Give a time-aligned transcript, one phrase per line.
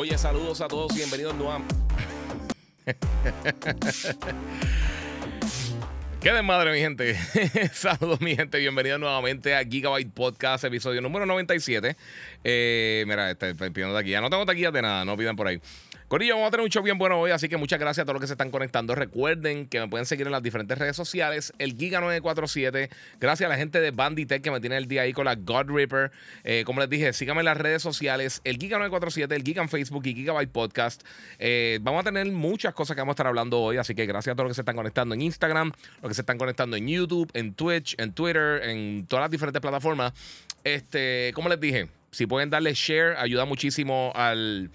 [0.00, 1.74] Oye, saludos a todos y bienvenidos nuevamente.
[6.22, 7.18] Qué desmadre, mi gente.
[7.74, 8.58] Saludos, mi gente.
[8.58, 11.98] Bienvenidos nuevamente a Gigabyte Podcast, episodio número 97.
[12.42, 14.22] Eh, mira, este, pidiendo taquilla.
[14.22, 15.60] No tengo taquillas de nada, no pidan por ahí.
[16.10, 18.14] Corillo, vamos a tener un show bien bueno hoy, así que muchas gracias a todos
[18.14, 18.96] los que se están conectando.
[18.96, 22.90] Recuerden que me pueden seguir en las diferentes redes sociales, el Giga947.
[23.20, 25.70] Gracias a la gente de Banditech que me tiene el día ahí con la God
[25.70, 26.10] Ripper.
[26.42, 30.04] Eh, como les dije, síganme en las redes sociales, el Giga947, el Giga en Facebook
[30.04, 31.06] y Gigabyte Podcast.
[31.38, 34.32] Eh, vamos a tener muchas cosas que vamos a estar hablando hoy, así que gracias
[34.32, 35.70] a todos los que se están conectando en Instagram,
[36.02, 39.62] los que se están conectando en YouTube, en Twitch, en Twitter, en todas las diferentes
[39.62, 40.12] plataformas.
[40.64, 44.70] Este, como les dije, si pueden darle share, ayuda muchísimo al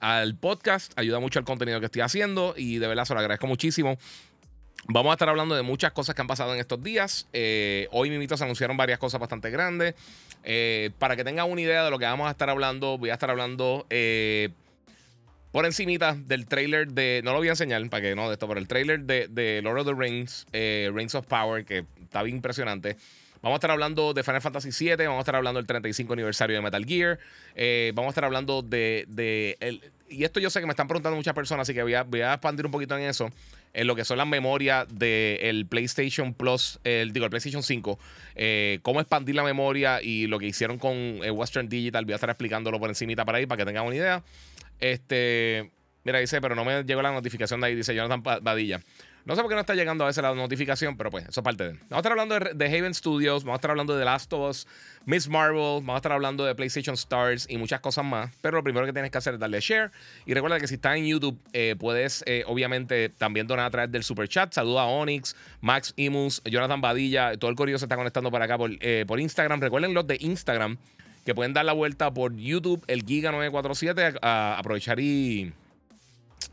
[0.00, 3.46] al podcast, ayuda mucho al contenido que estoy haciendo y de verdad se lo agradezco
[3.46, 3.98] muchísimo.
[4.88, 7.28] Vamos a estar hablando de muchas cosas que han pasado en estos días.
[7.32, 9.94] Eh, hoy mismo se anunciaron varias cosas bastante grandes.
[10.42, 13.12] Eh, para que tengan una idea de lo que vamos a estar hablando, voy a
[13.12, 14.48] estar hablando eh,
[15.52, 17.20] por encimita del trailer de...
[17.22, 19.60] No lo voy a enseñar para que no de esto, pero el trailer de, de
[19.62, 22.96] Lord of the Rings, Rings of Power, que está bien impresionante.
[23.42, 26.56] Vamos a estar hablando de Final Fantasy VII, vamos a estar hablando del 35 aniversario
[26.56, 27.18] de Metal Gear,
[27.54, 31.16] eh, vamos a estar hablando de, el, y esto yo sé que me están preguntando
[31.16, 33.30] muchas personas, así que voy a, voy a expandir un poquito en eso,
[33.72, 37.98] en lo que son las memorias del PlayStation Plus, el, digo, el PlayStation 5,
[38.34, 42.16] eh, cómo expandir la memoria y lo que hicieron con eh, Western Digital, voy a
[42.16, 44.22] estar explicándolo por encimita para ahí, para que tengan una idea.
[44.80, 45.70] Este,
[46.04, 48.80] mira, dice, pero no me llegó la notificación de ahí, dice Jonathan Badilla.
[49.24, 51.44] No sé por qué no está llegando a veces la notificación, pero pues eso es
[51.44, 51.70] parte de.
[51.72, 54.48] Vamos a estar hablando de, Haven Studios, vamos a estar hablando de The Last of
[54.48, 54.66] Us,
[55.04, 58.30] Miss Marvel, vamos a estar hablando de PlayStation Stars y muchas cosas más.
[58.40, 59.90] Pero lo primero que tienes que hacer es darle share.
[60.24, 63.92] Y recuerda que si estás en YouTube, eh, puedes eh, obviamente también donar a través
[63.92, 64.52] del super chat.
[64.52, 68.56] Saluda a Onyx, Max Imus, Jonathan Badilla, todo el corrido se está conectando para acá
[68.56, 69.60] por, eh, por Instagram.
[69.60, 70.78] Recuerden los de Instagram
[71.24, 75.52] que pueden dar la vuelta por YouTube, el Giga947, a aprovechar y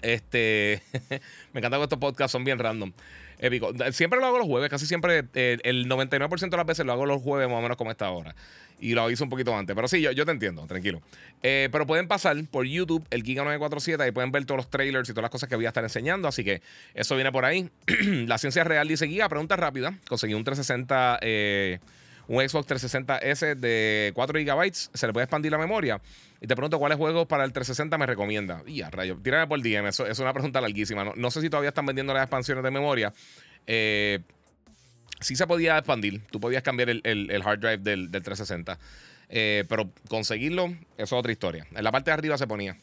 [0.02, 0.82] este,
[1.54, 2.92] me encanta que estos podcasts son bien random.
[3.40, 3.72] Épico.
[3.92, 7.06] Siempre lo hago los jueves, casi siempre, eh, el 99% de las veces lo hago
[7.06, 8.36] los jueves más o menos como esta hora.
[8.80, 9.76] Y lo hice un poquito antes.
[9.76, 11.02] Pero sí, yo, te entiendo, tranquilo.
[11.44, 15.14] Eh, pero pueden pasar por YouTube, el Giga947, y pueden ver todos los trailers y
[15.14, 16.28] todas las cosas que voy a estar enseñando.
[16.28, 16.62] Así que
[16.94, 17.70] eso viene por ahí.
[18.28, 19.98] la ciencia real dice Giga, pregunta rápida.
[20.08, 21.80] Conseguí un 360, eh,
[22.28, 24.74] un Xbox 360S de 4 GB.
[24.74, 26.02] ¿Se le puede expandir la memoria?
[26.40, 28.64] Y te pregunto cuáles juegos para el 360 me recomienda.
[28.68, 31.14] Y a rayo, tírame por DM, eso, es una pregunta larguísima.
[31.16, 33.14] No, sé si todavía están vendiendo las expansiones de memoria.
[33.66, 34.20] Eh,
[35.20, 38.78] sí se podía expandir, tú podías cambiar el, hard drive del, 360.
[39.30, 41.66] Eh, pero conseguirlo, eso es otra historia.
[41.74, 42.78] En la parte de arriba se ponía.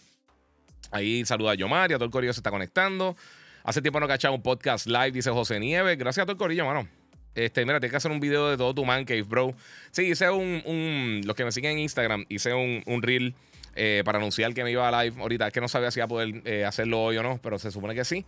[0.91, 3.16] Ahí saluda a Yomar, a todo el corillo se está conectando.
[3.62, 5.97] Hace tiempo no cachaba un podcast live, dice José Nieves.
[5.97, 6.87] Gracias a todo el corillo, mano.
[7.34, 9.55] Este, mira, tienes que hacer un video de todo tu man cave, bro.
[9.91, 11.22] Sí, hice un, un.
[11.25, 13.34] Los que me siguen en Instagram, hice un, un reel
[13.77, 15.49] eh, para anunciar que me iba a live ahorita.
[15.49, 17.71] Es que no sabía si iba a poder eh, hacerlo hoy o no, pero se
[17.71, 18.25] supone que sí.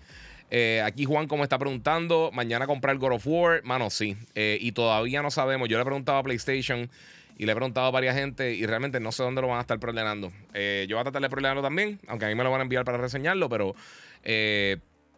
[0.50, 3.62] Eh, aquí Juan, como está preguntando, mañana comprar God of War.
[3.64, 4.16] Mano, sí.
[4.34, 5.68] y todavía no sabemos.
[5.68, 6.90] Yo le he preguntado a PlayStation
[7.38, 9.60] y le he preguntado a varias gente y realmente no sé dónde lo van a
[9.60, 10.32] estar problemando.
[10.54, 12.84] yo voy a tratar de problemarlo también, aunque a mí me lo van a enviar
[12.84, 13.74] para reseñarlo, pero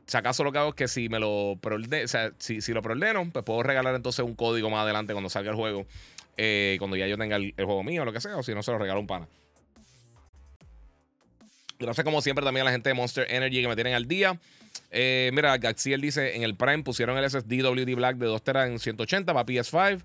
[0.08, 1.60] si acaso lo que hago es que si me lo o
[2.06, 5.50] sea, si, si, lo preordeno, pues puedo regalar entonces un código más adelante cuando salga
[5.50, 5.86] el juego.
[6.78, 8.78] cuando ya yo tenga el, juego mío lo que sea, o si no se lo
[8.78, 9.28] regalo un pana.
[11.78, 14.41] Gracias como siempre también a la gente de Monster Energy que me tienen al día.
[14.91, 18.68] Eh, mira, Gaxiel dice, en el Prime pusieron el SSD WD Black de 2 teras
[18.68, 20.00] en 180 para PS5.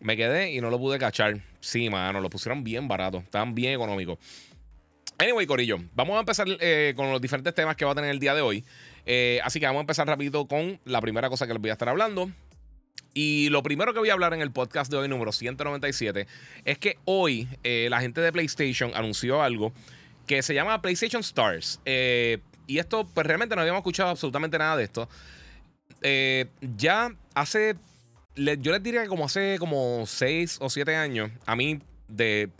[0.00, 1.40] Me quedé y no lo pude cachar.
[1.60, 3.18] Sí, mano, lo pusieron bien barato.
[3.18, 4.18] Estaban bien económicos.
[5.16, 8.18] Anyway, Corillo, vamos a empezar eh, con los diferentes temas que va a tener el
[8.18, 8.64] día de hoy.
[9.06, 11.74] Eh, así que vamos a empezar rápido con la primera cosa que les voy a
[11.74, 12.30] estar hablando.
[13.12, 16.26] Y lo primero que voy a hablar en el podcast de hoy, número 197,
[16.64, 19.72] es que hoy la gente de PlayStation anunció algo
[20.26, 21.80] que se llama PlayStation Stars.
[21.84, 25.08] Eh, y esto, pues realmente no habíamos escuchado absolutamente nada de esto.
[26.02, 26.46] Eh,
[26.76, 27.76] ya hace,
[28.36, 32.50] yo les diría que como hace como 6 o 7 años, a mí de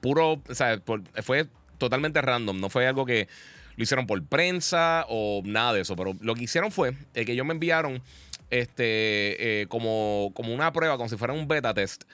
[0.00, 0.80] puro, o sea,
[1.22, 1.46] fue
[1.78, 3.28] totalmente random, no fue algo que
[3.78, 7.46] lo hicieron por prensa o nada de eso, pero lo que hicieron fue que ellos
[7.46, 8.02] me enviaron
[8.50, 12.04] este, eh, como, como una prueba, como si fuera un beta test,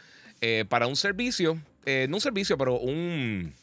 [0.69, 3.55] para un servicio, no un servicio, pero un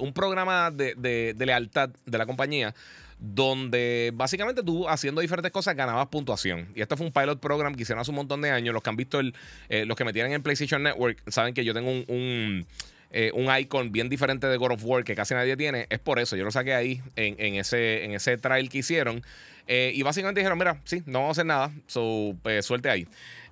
[0.00, 2.74] un programa de, de, lealtad de la compañía
[3.18, 6.68] donde básicamente tú haciendo diferentes cosas ganabas puntuación.
[6.74, 8.74] Y este fue un pilot program que hicieron hace un montón de años.
[8.74, 9.34] Los que han visto el,
[9.70, 12.66] los que me tienen en PlayStation Network saben que yo tengo un
[13.10, 16.18] eh, un icon bien diferente de God of War que casi nadie tiene, es por
[16.18, 16.36] eso.
[16.36, 19.22] Yo lo saqué ahí en, ese, en ese trial que hicieron.
[19.68, 23.06] Eh, y básicamente dijeron, mira, sí, no vamos a hacer nada, so, pues, suerte ahí.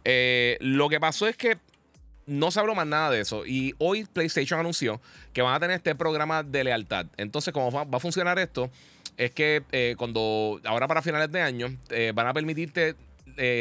[0.05, 1.57] Eh, lo que pasó es que
[2.27, 3.47] no se habló más nada de eso.
[3.47, 5.01] Y hoy PlayStation anunció
[5.33, 7.07] que van a tener este programa de lealtad.
[7.17, 8.71] Entonces, ¿cómo va, a funcionar esto?
[9.17, 11.77] Es que cuando, ahora para finales de año,
[12.15, 12.97] van a permitirte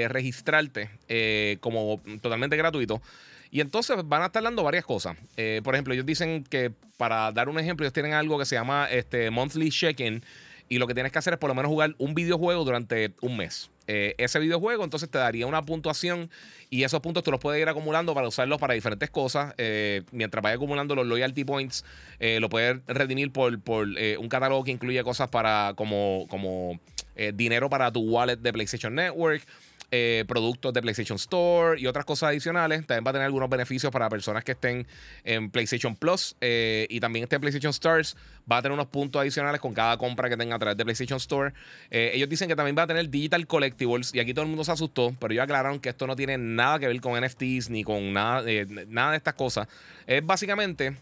[0.07, 0.89] registrarte
[1.60, 3.01] como totalmente gratuito
[3.53, 5.15] y entonces van a estar dando varias cosas.
[5.38, 8.55] Eh, por ejemplo, ellos dicen que, para dar un ejemplo, ellos tienen algo que se
[8.55, 10.23] llama este, Monthly Check-in.
[10.69, 13.38] Y lo que tienes que hacer es por lo menos jugar un videojuego durante un
[13.38, 13.69] mes.
[13.85, 16.31] Eh, ese videojuego entonces te daría una puntuación
[16.71, 19.53] y esos puntos tú los puedes ir acumulando para usarlos para diferentes cosas.
[19.59, 21.85] Eh, mientras vaya acumulando los loyalty points,
[22.19, 26.79] lo puedes redimir por, por un catálogo que incluye cosas para como, como
[27.35, 29.44] dinero para tu wallet de PlayStation Network
[29.95, 32.84] eh, productos de PlayStation Store y otras cosas adicionales.
[32.88, 34.88] También va a tener algunos beneficios para personas que estén
[35.24, 38.18] en PlayStation Plus eh, y también este PlayStation Stars.
[38.51, 41.18] Va a tener unos puntos adicionales con cada compra que tenga a través de PlayStation
[41.18, 41.54] Store.
[41.92, 44.63] Eh, ellos dicen que también va a tener Digital Collectibles y aquí todo el mundo
[44.63, 47.84] se asustó, pero ellos aclararon que esto no tiene nada que ver con NFTs ni
[47.84, 48.42] con nada,
[48.88, 49.68] nada de estas cosas.
[50.07, 50.96] Es básicamente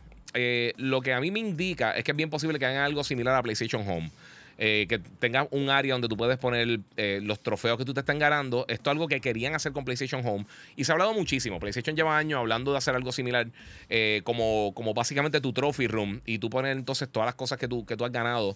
[0.75, 3.35] lo que a mí me indica es que es bien posible que hagan algo similar
[3.35, 4.11] a PlayStation Home.
[4.57, 8.01] Eh, que tengas un área donde tú puedes poner eh, los trofeos que tú te
[8.01, 8.65] están ganando.
[8.67, 10.45] Esto es algo que querían hacer con PlayStation Home
[10.75, 11.59] y se ha hablado muchísimo.
[11.59, 13.47] PlayStation lleva años hablando de hacer algo similar
[13.89, 17.67] eh, como, como básicamente tu trophy room y tú pones entonces todas las cosas que
[17.67, 18.55] tú, que tú has ganado.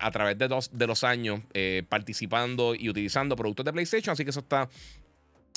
[0.00, 1.40] a través de, de los años
[1.88, 4.12] participando y utilizando productos de PlayStation.
[4.12, 4.68] Así que eso está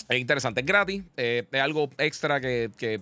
[0.07, 3.01] es interesante, es gratis, eh, es algo extra que, que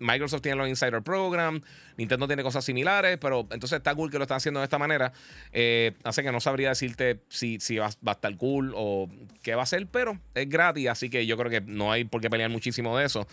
[0.00, 1.62] Microsoft tiene los Insider Program,
[1.96, 5.12] Nintendo tiene cosas similares, pero entonces está cool que lo están haciendo de esta manera.
[5.52, 9.08] Eh, hace que no sabría decirte si, si va, va, a estar cool o
[9.42, 12.20] qué va a ser, pero es gratis, así que yo creo que no hay por
[12.20, 13.26] qué pelear muchísimo de eso.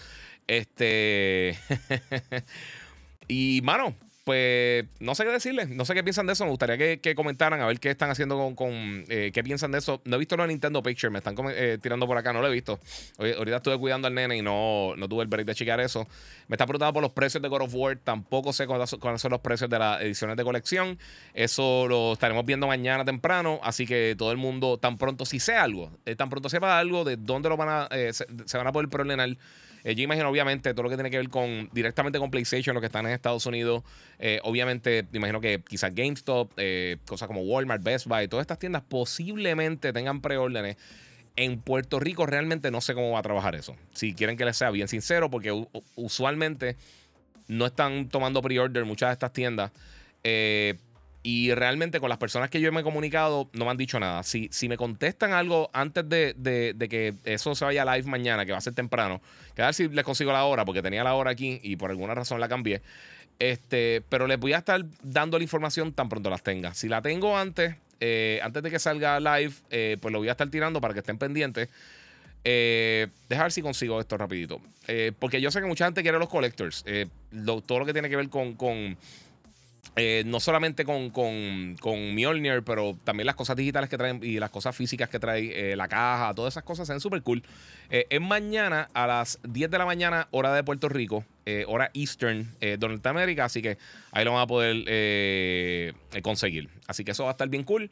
[0.47, 1.57] Este.
[3.27, 3.95] y, mano,
[4.29, 6.43] pues no sé qué decirles, no sé qué piensan de eso.
[6.43, 10.03] Me gustaría que, comentaran a ver qué están haciendo con, eh, qué piensan de eso.
[10.05, 12.51] No he visto de Nintendo Picture, me están eh, tirando por acá, no lo he
[12.51, 12.79] visto.
[13.17, 16.07] ahorita estuve cuidando al nene y no, no tuve el break de chequear eso.
[16.47, 19.39] Me está preguntando por los precios de God of War, tampoco sé cuáles son los
[19.39, 20.99] precios de las ediciones de colección.
[21.33, 25.55] Eso lo estaremos viendo mañana temprano, así que todo el mundo, tan pronto, si sé
[25.55, 28.89] algo, eh, tan pronto sepa algo de dónde lo van a, se, van a poder
[28.89, 29.35] problemar
[29.83, 32.81] eh, yo imagino, obviamente, todo lo que tiene que ver con directamente con PlayStation, los
[32.81, 33.83] que están en Estados Unidos.
[34.19, 38.83] Eh, obviamente, imagino que quizás GameStop, eh, cosas como Walmart, Best Buy, todas estas tiendas
[38.87, 40.77] posiblemente tengan preórdenes.
[41.35, 43.75] En Puerto Rico realmente no sé cómo va a trabajar eso.
[43.93, 45.51] Si quieren que les sea bien sincero, porque
[45.95, 46.75] usualmente
[47.47, 49.71] no están tomando pre-order muchas de estas tiendas.
[50.23, 50.75] Eh,
[51.21, 54.23] y realmente con las personas que yo me he comunicado no me han dicho nada.
[54.23, 58.57] Si, si me contestan algo antes de, que eso se vaya live mañana, que va
[58.57, 59.21] a ser temprano,
[59.55, 61.89] que a ver si les consigo la hora, porque tenía la hora aquí y por
[61.89, 62.81] alguna razón la cambié.
[63.37, 66.73] Este, pero les voy a estar dando la información tan pronto las tenga.
[66.73, 70.31] Si la tengo antes, eh, antes de que salga live, eh, pues lo voy a
[70.31, 71.69] estar tirando para que estén pendientes.
[72.45, 74.61] Eh, deja ver si consigo esto rapidito.
[74.87, 76.85] Eh, porque yo sé que mucha gente quiere los collectors.
[77.65, 78.97] todo lo que tiene que ver con, con
[79.95, 84.39] eh, no solamente con, con, con, Mjolnir, pero también las cosas digitales que traen y
[84.39, 87.43] las cosas físicas que trae, eh, la caja, todas esas cosas se ven súper cool.
[87.89, 91.25] Eh, es mañana a las 10 de la mañana, hora de Puerto Rico,
[91.65, 93.79] hora Eastern de Norteamérica, así que
[94.11, 96.69] ahí lo van a poder conseguir.
[96.85, 97.89] Así que eso va a estar bien cool.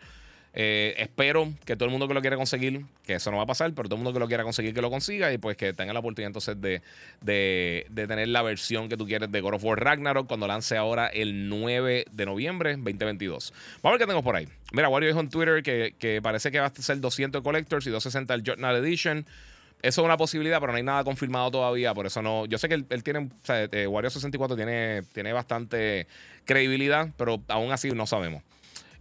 [0.59, 3.45] Eh, espero que todo el mundo que lo quiera conseguir, que eso no va a
[3.45, 5.71] pasar, pero todo el mundo que lo quiera conseguir que lo consiga y pues que
[5.71, 6.81] tenga la oportunidad entonces de,
[7.21, 11.09] de, tener la versión que tú quieres de God of War Ragnarok cuando lance ahora
[11.09, 13.53] el 9 de noviembre 2022.
[13.83, 14.47] Vamos a ver qué tengo por ahí.
[14.71, 18.33] Mira, Wario dijo en Twitter que, parece que va a ser 200 Collectors y 260
[18.33, 19.27] el Journal Edition.
[19.83, 21.93] Eso es una posibilidad, pero no hay nada confirmado todavía.
[21.93, 22.47] Por eso no.
[22.47, 23.19] Yo sé que él, tiene.
[23.19, 26.07] O sea, eh, Wario 64 tiene, tiene bastante
[26.45, 28.41] credibilidad, pero aún así no sabemos.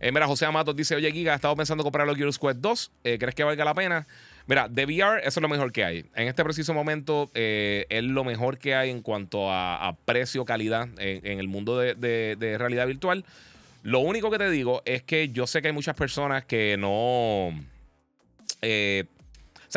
[0.01, 2.91] Eh, mira, José Amatos dice: Oye, Giga, he estado pensando comprar los Gears Quest 2.
[3.05, 4.07] Eh, ¿Crees que valga la pena?
[4.47, 6.05] Mira, de VR, eso es lo mejor que hay.
[6.15, 11.41] En este preciso momento, eh, es lo mejor que hay en cuanto a, precio-calidad en,
[11.41, 13.25] el mundo de, realidad virtual.
[13.83, 17.51] Lo único que te digo es que yo sé que hay muchas personas que no.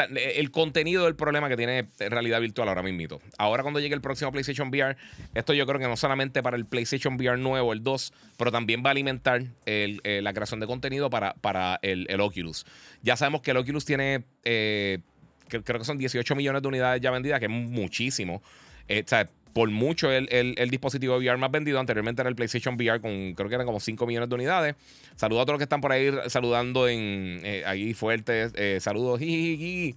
[0.01, 2.99] Sea, el contenido del problema que tiene realidad virtual ahora mismo.
[3.37, 4.97] Ahora cuando llegue el próximo PlayStation VR,
[5.33, 8.83] esto yo creo que no solamente para el PlayStation VR nuevo, el 2, pero también
[8.83, 12.65] va a alimentar eh, la creación de contenido para, para el, Oculus.
[13.01, 14.99] Ya sabemos que el Oculus tiene, eh,
[15.47, 18.41] creo que son 18 millones de unidades ya vendidas, que es muchísimo.
[18.87, 21.79] Eh, o sea, por mucho el, el, dispositivo VR más vendido.
[21.79, 24.75] Anteriormente era el PlayStation VR con creo que eran como 5 millones de unidades.
[25.15, 28.53] Saludos a todos los que están por ahí saludando en eh, ahí fuertes.
[28.55, 29.95] Eh, saludos, Y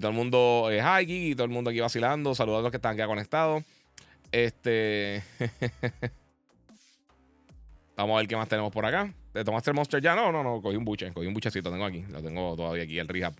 [0.00, 2.34] todo el mundo, eh, y todo el mundo aquí vacilando.
[2.34, 3.64] Saludos a los que están acá conectados.
[4.30, 5.22] Este.
[7.96, 9.12] Vamos a ver qué más tenemos por acá.
[9.32, 10.14] ¿Te tomaste el Monster ya?
[10.14, 10.60] No, no, no.
[10.60, 11.12] Cogí un buche.
[11.12, 11.70] Cogí un buchecito.
[11.70, 12.04] Tengo aquí.
[12.10, 13.34] Lo tengo todavía aquí, el rehab.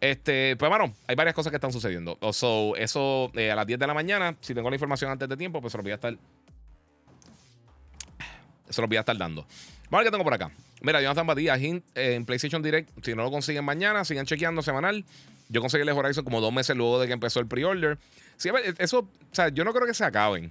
[0.00, 2.18] Este, pues, bueno, hay varias cosas que están sucediendo.
[2.32, 5.36] So, eso eh, a las 10 de la mañana, si tengo la información antes de
[5.36, 6.16] tiempo, pues se lo voy a estar.
[8.68, 9.42] Se lo voy a estar dando.
[9.42, 10.50] Vamos a ver qué tengo por acá.
[10.82, 12.90] Mira, Jonathan Badía, Hint en PlayStation Direct.
[13.04, 15.04] Si no lo consiguen mañana, sigan chequeando semanal.
[15.48, 17.98] Yo conseguí el Horizon como dos meses luego de que empezó el pre-order.
[18.36, 20.50] Sí, eso, o sea, yo no creo que se acaben.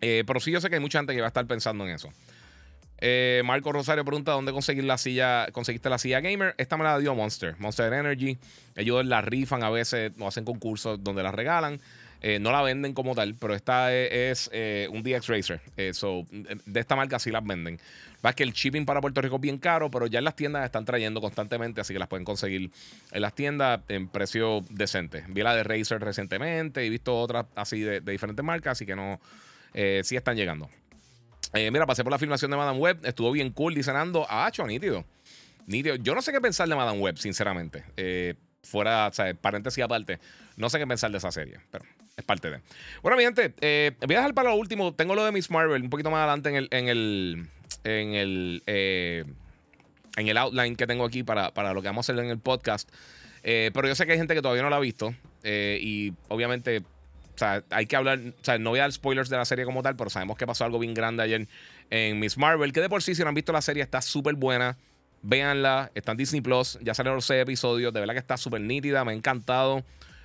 [0.00, 1.94] Eh, pero sí, yo sé que hay mucha gente que va a estar pensando en
[1.94, 2.10] eso.
[2.98, 6.54] Eh, Marco Rosario pregunta dónde conseguir la silla, conseguiste la silla gamer.
[6.58, 8.38] Esta me la dio Monster, Monster Energy.
[8.74, 11.80] Ellos la rifan a veces, o hacen concursos donde la regalan.
[12.22, 15.60] Eh, no la venden como tal, pero esta es, eh, un DX Racer.
[15.76, 17.78] de esta marca sí las venden.
[18.24, 20.64] Va que el shipping para Puerto Rico es bien caro, pero ya en las tiendas
[20.64, 22.70] están trayendo constantemente, así que las pueden conseguir
[23.12, 25.24] en las tiendas en precio decente.
[25.28, 28.96] Vi la de Racer recientemente he visto otras así de, de diferentes marcas, así que
[28.96, 29.20] no,
[29.74, 30.70] sí están llegando.
[31.52, 32.98] Eh, mira, pasé por la filmación de Madame Web.
[33.04, 34.26] Estuvo bien cool diseñando.
[34.28, 35.04] Ah, cho, nítido.
[35.66, 35.96] Nítido.
[35.96, 37.84] Yo no sé qué pensar de Madame Web, sinceramente.
[37.96, 40.18] Eh, fuera, o sea, paréntesis aparte.
[40.56, 41.84] No sé qué pensar de esa serie, pero
[42.16, 42.60] es parte de.
[43.02, 44.94] Bueno, mi gente, eh, voy a dejar para lo último.
[44.94, 46.68] Tengo lo de Miss Marvel un poquito más adelante en el.
[46.70, 47.48] En el.
[47.84, 48.62] En el,
[50.16, 52.40] en el outline que tengo aquí para, para, lo que vamos a hacer en el
[52.40, 52.90] podcast.
[53.42, 55.14] pero yo sé que hay gente que todavía no lo ha visto.
[55.44, 56.82] y obviamente
[57.36, 59.66] o sea, hay que hablar, o sea, no voy a dar spoilers de la serie
[59.66, 61.46] como tal, pero sabemos que pasó algo bien grande ayer
[61.90, 64.34] en Miss Marvel, que de por sí, si no han visto la serie, está súper
[64.34, 64.76] buena.
[65.22, 68.60] Véanla, está en Disney Plus, ya salieron los seis episodios, de verdad que está súper
[68.60, 69.84] nítida, me ha encantado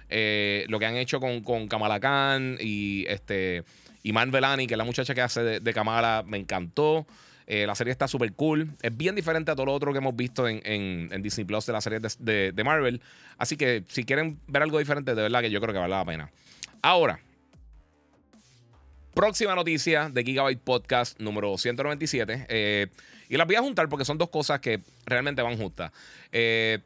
[0.10, 3.64] eh, lo que han hecho con, con Kamala Khan y este
[4.04, 7.06] y Man Velani, que es la muchacha que hace de, Kamala, me encantó.
[7.46, 8.72] Eh, la serie está súper cool.
[8.82, 11.74] Es bien diferente a todo lo otro que hemos visto en, en, Disney Plus de
[11.74, 13.02] la serie de, de, Marvel.
[13.38, 16.06] Así que si quieren ver algo diferente, de verdad que yo creo que vale la
[16.06, 16.32] pena.
[16.84, 17.20] Ahora,
[19.14, 22.48] próxima noticia de Gigabyte Podcast número 197.
[22.50, 22.88] Eh,
[23.30, 25.92] y las voy a juntar porque son dos cosas que realmente van juntas.
[26.32, 26.80] Eh,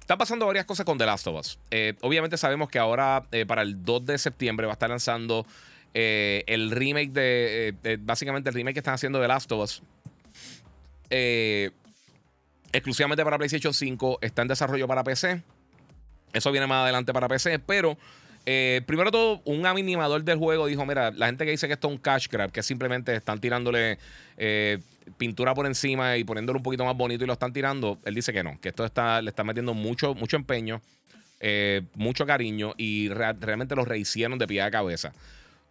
[0.00, 1.58] están pasando varias cosas con The Last of Us.
[1.70, 5.46] Eh, obviamente sabemos que ahora para el 2 de septiembre va a estar lanzando
[5.94, 9.82] el remake de, Básicamente el remake que están haciendo de The Last of Us.
[12.70, 14.18] exclusivamente para PlayStation 5.
[14.20, 15.42] Está en desarrollo para PC.
[16.34, 17.58] Eso viene más adelante para PC.
[17.60, 17.96] Pero
[18.50, 21.88] eh, primero todo, un animador del juego dijo: Mira, la gente que dice que esto
[21.88, 23.98] es un cash grab, que simplemente están tirándole
[24.38, 24.78] eh,
[25.18, 28.32] pintura por encima y poniéndolo un poquito más bonito y lo están tirando, él dice
[28.32, 30.80] que no, que esto está, le está metiendo mucho, mucho empeño,
[31.40, 35.12] eh, mucho cariño y realmente lo rehicieron de pie a cabeza.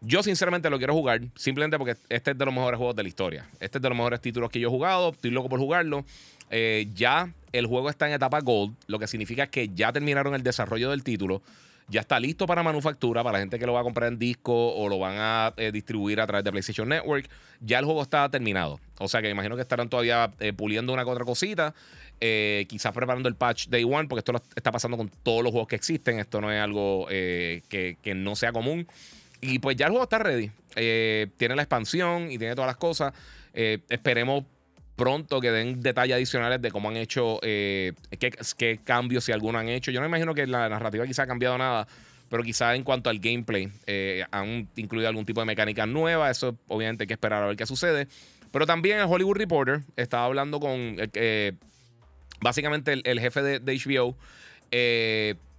[0.01, 3.09] Yo sinceramente lo quiero jugar simplemente porque este es de los mejores juegos de la
[3.09, 3.49] historia.
[3.59, 5.13] Este es de los mejores títulos que yo he jugado.
[5.13, 6.05] Estoy loco por jugarlo.
[6.93, 10.91] ya el juego está en etapa Gold, lo que significa que ya terminaron el desarrollo
[10.91, 11.41] del título
[11.89, 14.75] ya está listo para manufactura, para la gente que lo va a comprar en disco
[14.75, 17.29] o lo van a eh, distribuir a través de PlayStation Network.
[17.61, 18.79] Ya el juego está terminado.
[18.99, 21.73] O sea que imagino que estarán todavía eh, puliendo una que otra cosita.
[22.19, 25.69] Eh, quizás preparando el patch Day One, porque esto está pasando con todos los juegos
[25.69, 26.19] que existen.
[26.19, 28.87] Esto no es algo que, que, no sea común.
[29.39, 30.51] Y pues ya el juego está ready.
[30.75, 33.13] tiene la expansión y tiene todas las cosas.
[33.53, 34.43] esperemos
[34.97, 39.69] pronto que den detalles adicionales de cómo han hecho, eh, qué, cambios, si alguno han
[39.69, 39.91] hecho.
[39.91, 41.87] Yo no imagino que la narrativa quizá ha cambiado nada,
[42.29, 46.29] pero quizá en cuanto al gameplay eh, han incluido algún tipo de mecánica nueva.
[46.31, 48.07] Eso obviamente hay que esperar a ver qué sucede.
[48.51, 51.53] Pero también el Hollywood Reporter estaba hablando con eh,
[52.41, 54.17] básicamente el, jefe de, de HBO.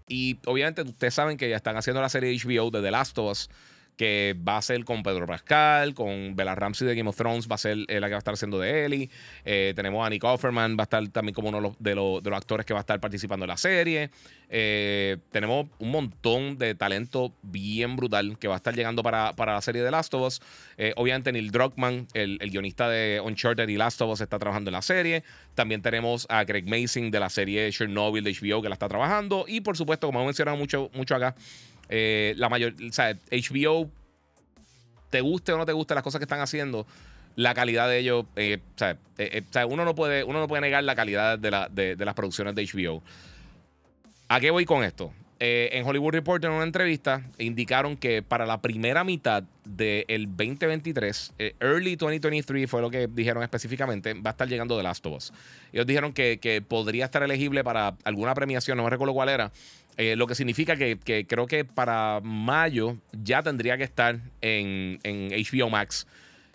[0.09, 3.31] y obviamente ustedes saben que ya están haciendo la serie HBO de The Last of
[3.31, 3.51] Us
[3.99, 7.57] que va a ser con Pedro Pascal, con Bella Ramsey de Game of Thrones, va
[7.57, 9.11] a ser la que va a estar haciendo de Ellie.
[9.45, 12.73] Eh, tenemos a Nick Offerman, va a estar también como uno de los, actores que
[12.73, 14.11] va a estar participando en la serie.
[14.51, 19.61] Eh, tenemos un montón de talento bien brutal que va a estar llegando para, la
[19.63, 20.41] serie de Last of Us.
[20.77, 24.75] Eh, obviamente Neil Druckmann, el, guionista de Uncharted y Last of Us, está trabajando en
[24.75, 25.25] la serie.
[25.57, 29.45] También tenemos a Greg Mason de la serie Chernobyl de HBO que la está trabajando.
[29.49, 31.35] Y por supuesto, como hemos mencionado mucho, mucho acá,
[31.89, 32.87] eh, la mayor, o
[33.31, 33.91] HBO,
[35.11, 36.87] te guste o no te guste las cosas que están haciendo,
[37.37, 38.59] la calidad de ellos, eh,
[39.19, 41.97] eh, o, sea, uno, no puede, uno no puede negar la calidad de, la, de,
[41.97, 43.03] las producciones de HBO.
[44.29, 45.13] ¿A qué voy con esto?
[45.41, 51.95] en Hollywood Reporter, en una entrevista, indicaron que para la primera mitad del 2023, early
[51.95, 55.33] 2023 fue lo que dijeron específicamente, va a estar llegando The Last of Us.
[55.73, 59.53] Ellos dijeron que podría estar elegible para alguna premiación, no me recuerdo cuál era,
[59.99, 65.71] Eh, lo que significa que, creo que para mayo ya tendría que estar en, HBO
[65.71, 66.07] Max.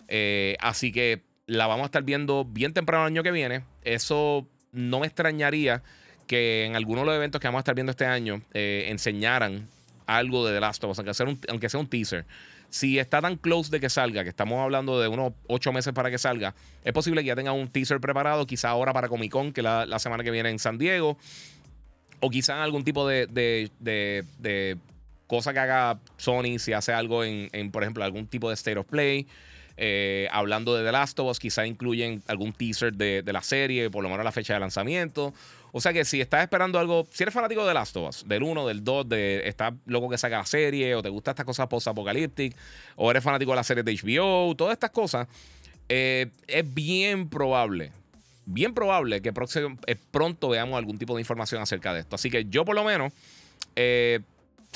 [0.08, 3.62] Eh, así que la vamos a estar viendo bien temprano el año que viene.
[3.82, 5.82] Eso no me extrañaría
[6.26, 9.68] que en algunos de los eventos que vamos a estar viendo este año eh, enseñaran
[10.06, 12.24] algo de The Last of Us, aunque sea, un, aunque sea un teaser.
[12.70, 16.10] Si está tan close de que salga, que estamos hablando de unos ocho meses para
[16.10, 19.52] que salga, es posible que ya tenga un teaser preparado, quizá ahora para Comic Con,
[19.52, 21.18] que la, la semana que viene en San Diego,
[22.20, 24.76] o quizá algún tipo de, de, de,
[25.26, 28.78] cosa que haga Sony si hace algo en, en, por ejemplo, algún tipo de State
[28.78, 29.26] of Play.
[29.76, 33.90] Eh, hablando de The Last of Us, quizá incluyen algún teaser de, de, la serie,
[33.90, 35.34] por lo menos la fecha de lanzamiento.
[35.72, 38.28] O sea que si estás esperando algo, si eres fanático de The Last of Us,
[38.28, 41.44] del 1, del 2, de estás loco que saca la serie, o te gusta estas
[41.44, 42.56] cosas post-apocalípticas,
[42.94, 45.26] o eres fanático de la serie de HBO, todas estas cosas,
[45.88, 47.90] eh, es bien probable,
[48.46, 49.32] bien probable que
[49.86, 52.16] eh, pronto veamos algún tipo de información acerca de esto.
[52.16, 53.12] Así que yo por lo menos...
[53.76, 54.20] Eh,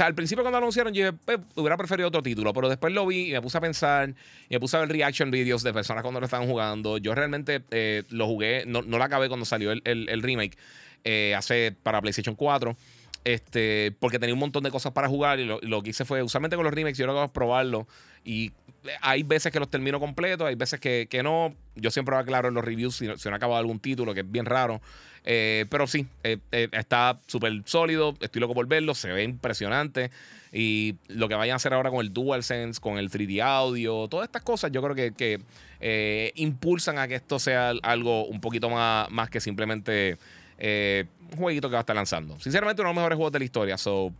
[0.05, 3.33] al principio cuando anunciaron, yo pues, hubiera preferido otro título, pero después lo vi y
[3.33, 4.11] me puse a pensar
[4.49, 6.99] y me puse a ver reaction videos de personas cuando lo estaban jugando.
[6.99, 10.57] Yo realmente eh, lo jugué, no, no lo acabé cuando salió el, remake
[11.05, 12.77] eh, hace para PlayStation 4.
[13.25, 16.57] Este, porque tenía un montón de cosas para jugar y lo, que hice fue, usualmente
[16.57, 17.87] con los remakes, yo lo que hago probarlo.
[18.25, 18.53] Y
[19.01, 21.55] hay veces que los termino completos, hay veces que, no.
[21.77, 24.47] Yo siempre aclaro en los reviews si, no ha acabado algún título, que es bien
[24.47, 24.81] raro.
[25.25, 28.15] Eh, pero sí, eh, eh, está súper sólido.
[28.21, 28.95] Estoy loco por verlo.
[28.95, 30.11] Se ve impresionante.
[30.53, 34.27] Y lo que vayan a hacer ahora con el DualSense, con el 3D audio, todas
[34.27, 39.29] estas cosas, yo creo que, impulsan a que esto sea algo un poquito más, más
[39.29, 40.17] que simplemente
[40.61, 42.39] un jueguito que va a estar lanzando.
[42.41, 43.79] Sinceramente, uno de los mejores juegos de la historia.
[43.79, 44.13] So,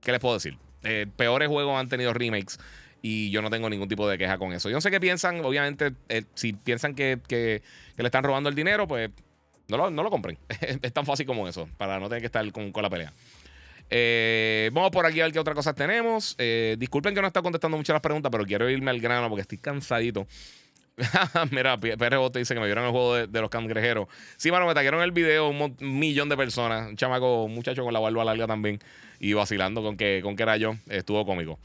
[0.00, 0.56] ¿qué les puedo decir?
[1.16, 2.58] peores juegos han tenido remakes
[3.02, 4.68] y yo no tengo ningún tipo de queja con eso.
[4.68, 5.92] Yo no sé qué piensan, obviamente,
[6.34, 9.10] si piensan que, le están robando el dinero, pues
[9.68, 10.38] no lo, compren.
[10.82, 13.12] es tan fácil como eso, para no tener que estar con, la pelea.
[13.88, 16.36] Eh, vamos por aquí a ver qué otras cosas tenemos.
[16.38, 19.42] Eh, disculpen que no está contestando muchas las preguntas, pero quiero irme al grano porque
[19.42, 20.26] estoy cansadito.
[21.50, 24.08] Mira, PRBO te dice que me vieron el juego de, los cangrejeros.
[24.36, 26.88] Sí, mano, me taquieron el video un, millón de personas.
[26.88, 28.78] Un chamaco, un muchacho con la barba larga también.
[29.18, 30.76] Y vacilando con que, con que era yo.
[30.88, 31.58] Estuvo cómico.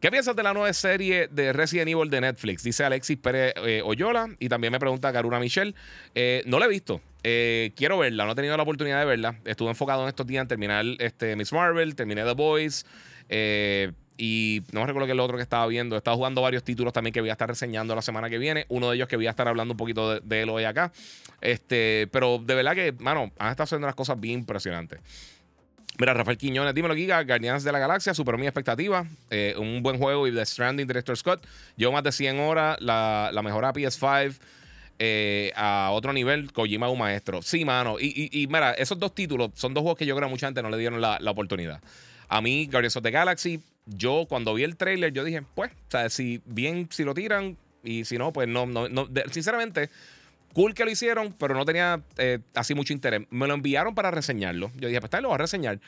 [0.00, 2.62] ¿Qué piensas de la nueva serie de Resident Evil de Netflix?
[2.62, 5.74] Dice Alexis Pérez eh, Oyola y también me pregunta Karuna Michelle.
[6.14, 7.00] Eh, no la he visto.
[7.22, 9.36] Eh, quiero verla, no he tenido la oportunidad de verla.
[9.46, 12.84] Estuve enfocado en estos días en terminar este, Miss Marvel, terminé The Boys.
[14.16, 15.96] Y no me recuerdo que el otro que estaba viendo.
[15.96, 18.66] He jugando varios títulos también que voy a estar reseñando la semana que viene.
[18.68, 20.92] Uno de ellos que voy a estar hablando un poquito de, él hoy acá.
[21.40, 25.00] Este, pero de verdad que, mano, han estado haciendo unas cosas bien impresionantes.
[25.98, 27.22] Mira, Rafael Quiñones, dímelo, Giga.
[27.22, 29.06] Guardianes de la Galaxia, superó mi expectativa.
[29.30, 31.46] Eh, un buen juego y The Stranding, Director Scott.
[31.76, 32.76] Llevo más de 100 horas.
[32.80, 34.36] La, la mejora PS5
[34.98, 36.52] eh, a otro nivel.
[36.52, 37.42] Kojima, un maestro.
[37.42, 37.96] Sí, mano.
[38.00, 40.62] Y, y, mira, esos dos títulos son dos juegos que yo creo que mucha gente
[40.62, 41.80] no le dieron la, oportunidad.
[42.28, 45.90] A mí, Guardians of the Galaxy, yo cuando vi el trailer, yo dije, pues, o
[45.90, 49.90] sea, si bien, si lo tiran y si no, pues no, no, no sinceramente
[50.56, 53.26] Cool que lo hicieron, pero no tenía eh, así mucho interés.
[53.28, 54.70] Me lo enviaron para reseñarlo.
[54.78, 55.80] Yo dije, pues lo voy a reseñar.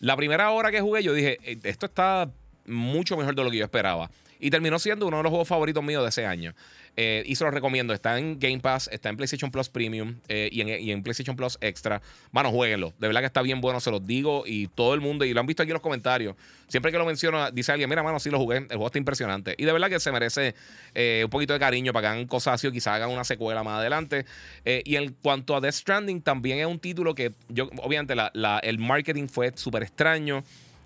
[0.00, 2.30] La primera hora que jugué, yo dije, eh, esto está
[2.64, 4.10] mucho mejor de lo que yo esperaba.
[4.44, 6.54] Y terminó siendo uno de los juegos favoritos míos de ese año.
[6.98, 7.94] Eh, y se los recomiendo.
[7.94, 12.02] Está en Game Pass, está en PlayStation Plus Premium eh, y, en, PlayStation Plus Extra.
[12.30, 12.92] Mano, jueguenlo.
[12.98, 14.44] De verdad que está bien bueno, se los digo.
[14.46, 16.36] Y todo el mundo, y lo han visto aquí en los comentarios.
[16.68, 18.58] Siempre que lo menciono, dice alguien: Mira, mano, sí lo jugué.
[18.58, 19.54] El juego está impresionante.
[19.56, 20.54] Y de verdad que se merece
[20.94, 23.62] eh, un poquito de cariño para que hagan cosas así o quizás hagan una secuela
[23.62, 24.26] más adelante.
[24.66, 28.14] y en cuanto a Death Stranding, también es un título que yo, obviamente,
[28.62, 30.44] el marketing fue súper extraño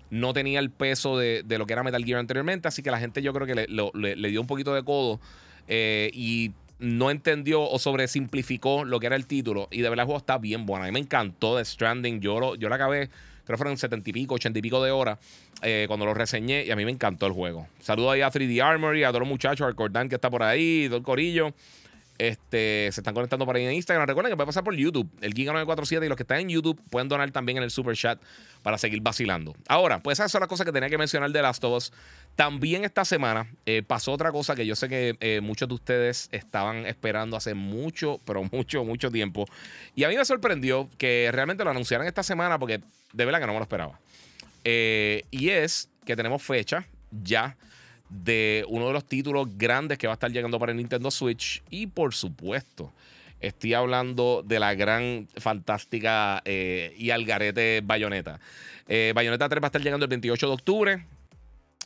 [0.09, 3.21] no tenía el peso de, lo que era Metal Gear anteriormente, así que la gente
[3.21, 5.19] yo creo que le, dio un poquito de codo
[5.67, 9.67] eh, y no entendió o sobresimplificó lo que era el título.
[9.71, 10.85] Y de verdad el juego está bien bueno.
[10.85, 12.21] A mí me encantó The Stranding.
[12.21, 13.09] Yo lo, yo lo acabé,
[13.45, 15.19] creo que fueron 70 y pico, 80 y pico de horas
[15.61, 17.67] eh, cuando lo reseñé y a mí me encantó el juego.
[17.81, 20.89] Saludo ahí a 3D Armory, a todos los muchachos, al Cordan que está por ahí,
[20.91, 21.53] el corillo.
[22.19, 24.05] Este, se están conectando por ahí en Instagram.
[24.05, 27.07] Recuerden que puede pasar por YouTube, el Giga947 y los que están en YouTube pueden
[27.07, 28.21] donar también en el Super Chat
[28.61, 29.55] para seguir vacilando.
[29.69, 31.93] Ahora, pues esas son las cosas que tenía que mencionar de Last of Us.
[32.35, 36.27] También esta semana eh, pasó otra cosa que yo sé que eh, muchos de ustedes
[36.33, 39.45] estaban esperando hace mucho, pero mucho, mucho tiempo.
[39.95, 42.81] Y a mí me sorprendió que realmente lo anunciaran esta semana porque
[43.13, 43.97] de verdad que no me lo esperaba.
[44.65, 47.55] Eh, y es que tenemos fecha ya
[48.09, 51.63] de uno de los títulos grandes que va a estar llegando para el Nintendo Switch.
[51.69, 52.91] Y por supuesto,
[53.39, 58.39] estoy hablando de la gran, fantástica eh, y algarete Bayonetta.
[58.87, 61.05] Eh, Bayonetta 3 va a estar llegando el 28 de octubre.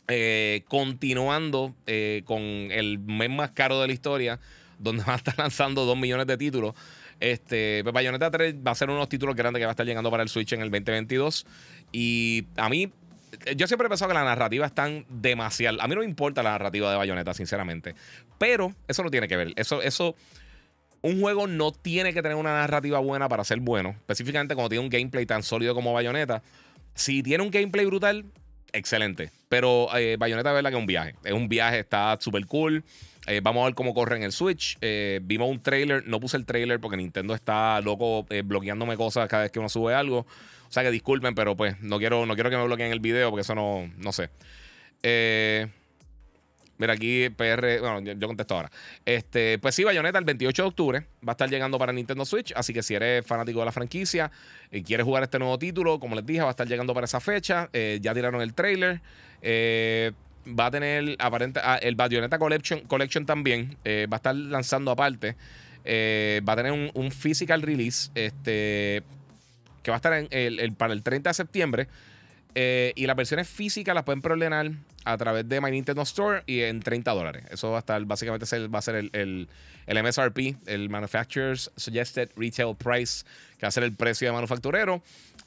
[0.06, 1.74] Eh, continuando
[2.26, 4.40] con el mes más caro de la historia.
[4.78, 6.74] donde van a estar lanzando 2 millones de títulos.
[7.20, 9.86] Este, Bayonetta 3 va a ser uno de los títulos grandes que va a estar
[9.86, 11.46] llegando para el Switch en el 2022.
[11.92, 12.90] Y a mí,
[13.56, 15.80] yo siempre he pensado que la narrativa es tan demasiado.
[15.80, 17.94] A mí no me importa la narrativa de Bayonetta, sinceramente.
[18.38, 19.52] Pero eso no tiene que ver.
[19.56, 20.14] Eso, eso.
[21.02, 23.90] Un juego no tiene que tener una narrativa buena para ser bueno.
[23.90, 26.42] Específicamente cuando tiene un gameplay tan sólido como Bayonetta.
[26.94, 28.24] Si tiene un gameplay brutal,
[28.72, 29.30] excelente.
[29.48, 31.14] Pero eh, Bayonetta verdad que es un viaje.
[31.24, 32.84] Es un viaje, está súper cool.
[33.26, 34.76] Eh, vamos a ver cómo corre en el Switch.
[34.80, 39.28] Eh, vimos un trailer, no puse el trailer porque Nintendo está loco eh, bloqueándome cosas
[39.28, 40.26] cada vez que uno sube algo.
[40.74, 43.30] O sea que disculpen, pero pues no quiero, no quiero que me bloqueen el video
[43.30, 44.28] porque eso no, no sé.
[46.78, 47.78] mira, aquí PR.
[47.78, 48.72] Bueno, yo, contesto ahora.
[49.04, 52.52] Este, pues sí, Bayonetta el 28 de octubre va a estar llegando para Nintendo Switch.
[52.56, 54.32] Así que si eres fanático de la franquicia
[54.72, 57.20] y quieres jugar este nuevo título, como les dije, va a estar llegando para esa
[57.20, 57.70] fecha.
[57.72, 59.00] ya tiraron el trailer.
[59.42, 60.10] Eh
[60.46, 64.90] va a tener aparente, ah, el Bayonetta Collection, Collection también eh, va a estar lanzando
[64.90, 65.36] aparte.
[65.84, 69.02] Eh, va a tener un, physical release este,
[69.84, 71.88] que va a estar para el 30 de septiembre.
[72.56, 74.70] Eh, y las versiones físicas las pueden preordenar
[75.04, 77.44] a través de My Nintendo Store y en 30 dólares.
[77.50, 79.48] Eso va a estar, básicamente, va a ser el,
[79.86, 83.24] MSRP, el Manufacturer's Suggested Retail Price,
[83.58, 85.02] que va a ser el precio de manufacturero.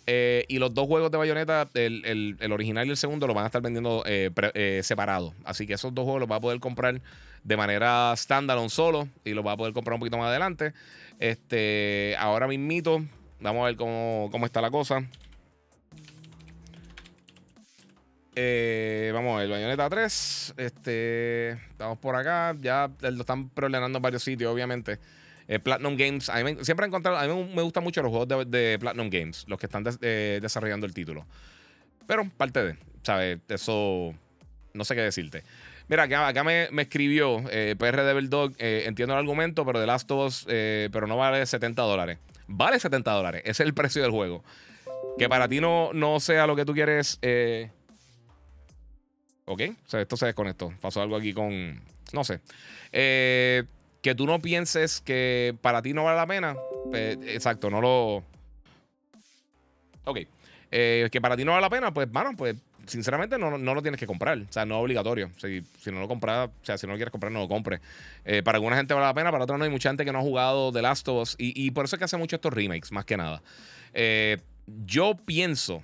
[0.06, 3.48] Eh, y los dos juegos de Bayonetta, el, original y el segundo, lo van a
[3.48, 5.34] estar vendiendo eh, eh, separados.
[5.44, 7.02] Así que esos dos juegos los va a poder comprar
[7.44, 10.74] de manera standalone solo y los va a poder comprar un poquito más adelante.
[11.20, 13.04] Este, ahora mismito,
[13.40, 14.96] vamos a ver cómo, está la cosa.
[19.14, 20.54] vamos a ver, Bayonetta 3.
[20.58, 22.56] Este, estamos por acá.
[22.60, 25.00] Ya lo están preordenando en varios sitios, obviamente.
[25.48, 28.28] Eh, Platinum Games, a mí siempre he encontrado, a mí me gustan mucho los juegos
[28.28, 31.26] de, Platinum Games, los que están eh, desarrollando el título.
[32.06, 33.40] Pero parte de, ¿sabes?
[33.48, 34.14] Eso,
[34.74, 35.44] no sé qué decirte.
[35.88, 40.28] Mira, acá, me, escribió eh, PR Devil Dog, entiendo el argumento, pero de Last of
[40.28, 42.18] Us, pero no vale 70 dólares.
[42.48, 44.44] Vale 70 dólares, ese es el precio del juego.
[45.18, 47.20] Que para ti no, no sea lo que tú quieres.
[49.46, 50.74] ok, o sea, esto se desconectó.
[50.82, 51.82] Pasó algo aquí con.
[52.14, 52.40] No sé.
[52.92, 53.64] Eh,
[54.02, 56.56] que tú no pienses que para ti no vale la pena,
[56.92, 58.24] pues, exacto, no lo.
[60.06, 60.20] Ok.
[60.72, 62.56] Eh, que para ti no vale la pena, pues, bueno, pues
[62.88, 64.38] sinceramente no, lo tienes que comprar.
[64.38, 65.32] O sea, no es obligatorio.
[65.38, 67.82] Si, si no lo compras, o sea, si no lo quieres comprar, no lo compres.
[68.26, 69.64] Eh, para alguna gente vale la pena, para otra no.
[69.64, 71.36] Hay mucha gente que no ha jugado The Last of Us.
[71.38, 73.42] Y, por eso es que hace mucho estos remakes, más que nada.
[73.94, 74.38] Eh,
[74.86, 75.84] yo pienso,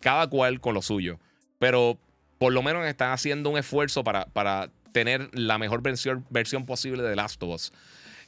[0.00, 1.18] cada cual con lo suyo,
[1.58, 1.98] pero
[2.38, 7.02] por lo menos están haciendo un esfuerzo para, para tener la mejor versión, versión posible
[7.02, 7.72] de The Last of Us.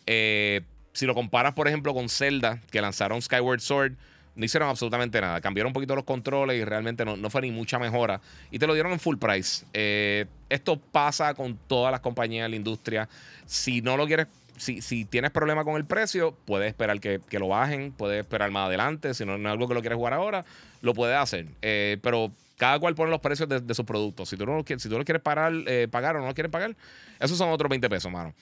[0.07, 3.95] Eh, si lo comparas, por ejemplo, con Zelda, que lanzaron Skyward Sword,
[4.35, 5.41] no hicieron absolutamente nada.
[5.41, 8.21] Cambiaron un poquito los controles y realmente no, fue ni mucha mejora.
[8.51, 9.67] Y te lo dieron en full price.
[9.73, 13.09] Eh, esto pasa con todas las compañías de la industria.
[13.47, 17.49] Si no lo quieres, si, si tienes problema con el precio, puedes esperar que, lo
[17.49, 19.13] bajen, puedes esperar más adelante.
[19.15, 20.45] Si no, es algo que lo quieres jugar ahora,
[20.81, 21.47] lo puedes hacer.
[21.61, 24.29] Eh, pero cada cual pone los precios de, sus productos.
[24.29, 26.35] Si tú no lo quieres, si tú lo quieres pagar, eh, pagar o no lo
[26.35, 26.75] quieres pagar,
[27.21, 28.35] esos son otros 20 pesos, mano.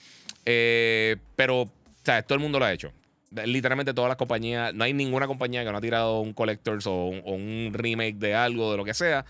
[0.43, 1.71] Pero, o
[2.03, 2.93] sea, todo el mundo lo ha hecho.
[3.45, 7.05] Literalmente todas las compañías, no hay ninguna compañía que no ha tirado un Collectors o
[7.05, 9.25] un, remake de algo, de lo que sea.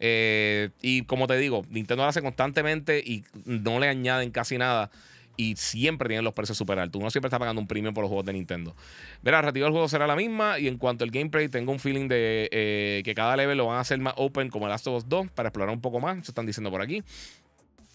[0.00, 4.90] Eh, y como te digo, Nintendo lo hace constantemente y no le añaden casi nada
[5.36, 7.00] y siempre tienen los precios super altos.
[7.00, 8.74] Uno siempre está pagando un premio por los juegos de Nintendo.
[9.22, 11.78] Verá, la narrativa del juego será la misma y en cuanto al gameplay, tengo un
[11.78, 14.86] feeling de eh, que cada level lo van a hacer más open como el Last
[14.86, 16.24] of Us 2 para explorar un poco más.
[16.24, 17.02] Se están diciendo por aquí.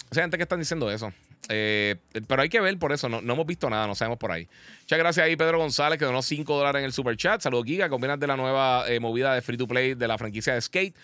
[0.10, 1.14] O sea, gente que están diciendo eso.
[1.48, 1.96] Eh,
[2.28, 3.08] pero hay que ver por eso.
[3.10, 4.48] No, hemos visto nada, no sabemos por ahí.
[4.82, 7.42] Muchas gracias ahí, Pedro González, que donó 5 dólares en el super chat.
[7.42, 7.90] Saludos, Giga.
[7.90, 10.96] Combinas de la nueva eh, movida de free to play de la franquicia de Skate.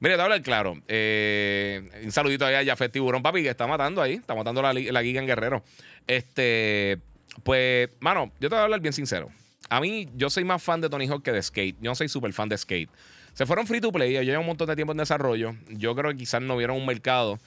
[0.00, 0.76] Mire, te hablo claro.
[0.88, 4.14] Eh, un saludito ahí a Jafet Tiburón, papi, que está matando ahí.
[4.14, 5.62] Está matando la, la Giga en Guerrero.
[6.06, 6.98] Este,
[7.42, 9.30] pues, mano, yo te voy a hablar bien sincero.
[9.70, 11.76] A mí, yo soy más fan de Tony Hawk que de Skate.
[11.80, 12.90] Yo no soy súper fan de Skate.
[13.32, 14.12] Se fueron free to play.
[14.12, 15.54] Yo llevo un montón de tiempo en desarrollo.
[15.70, 17.40] Yo creo que quizás no vieron un mercado.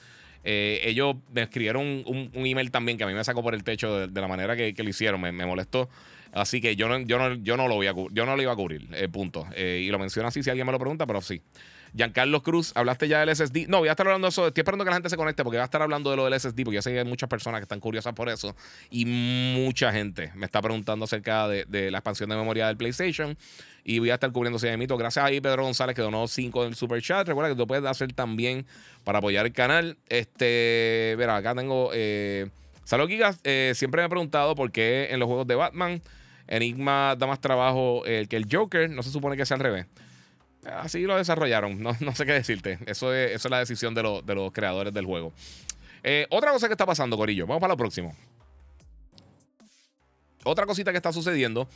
[0.50, 4.08] Eh, ellos me escribieron un, email también que a mí me sacó por el techo
[4.08, 5.20] de, la manera que, lo hicieron.
[5.20, 5.90] Me, molestó.
[6.32, 8.52] Así que yo no, yo no, yo no lo voy a yo no lo iba
[8.52, 9.46] a cubrir, eh, punto.
[9.54, 11.42] Eh, y lo menciono así si alguien me lo pregunta, pero sí.
[11.94, 13.66] Giancarlo Cruz, hablaste ya del SSD.
[13.68, 14.46] No, voy a estar hablando de eso.
[14.46, 16.40] Estoy esperando que la gente se conecte porque voy a estar hablando de lo del
[16.40, 18.56] SSD, porque yo sé que hay muchas personas que están curiosas por eso.
[18.90, 23.36] Y mucha gente me está preguntando acerca de, la expansión de memoria del PlayStation.
[23.88, 24.98] Y voy a estar cubriendo ese mito.
[24.98, 27.26] Gracias a ahí, Pedro González, que donó 5 en el super chat.
[27.26, 28.66] Recuerda que tú puedes hacer también
[29.02, 29.96] para apoyar el canal.
[30.10, 31.90] Este, verá, acá tengo.
[31.94, 32.50] Eh,
[32.84, 33.40] Salud, Gigas.
[33.44, 36.02] Eh, siempre me he preguntado por qué en los juegos de Batman
[36.48, 38.90] Enigma da más trabajo que el Joker.
[38.90, 39.86] No se supone que sea al revés.
[40.66, 41.82] Así lo desarrollaron.
[41.82, 42.78] No, sé qué decirte.
[42.84, 45.32] Eso es, eso es la decisión de, los creadores del juego.
[46.02, 47.46] Eh, otra cosa que está pasando, Corillo.
[47.46, 48.14] Vamos para lo próximo.
[50.44, 51.66] otra cosita que está sucediendo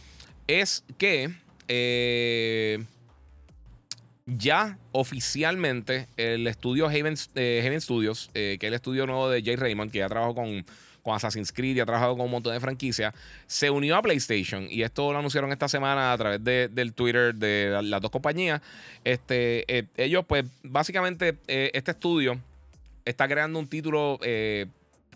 [0.46, 1.32] es que
[1.68, 2.84] eh,
[4.26, 9.90] ya oficialmente el estudio Haven, eh, Studios, que es el estudio nuevo de Jay Raymond,
[9.90, 10.64] que ya trabajó con,
[11.02, 13.14] con Assassin's Creed y ha trabajado con un montón de franquicias,
[13.46, 14.66] se unió a PlayStation.
[14.70, 18.60] Y esto lo anunciaron esta semana a través del Twitter de las dos compañías.
[19.04, 22.38] Este, ellos, pues, básicamente, este estudio
[23.04, 24.18] está creando un título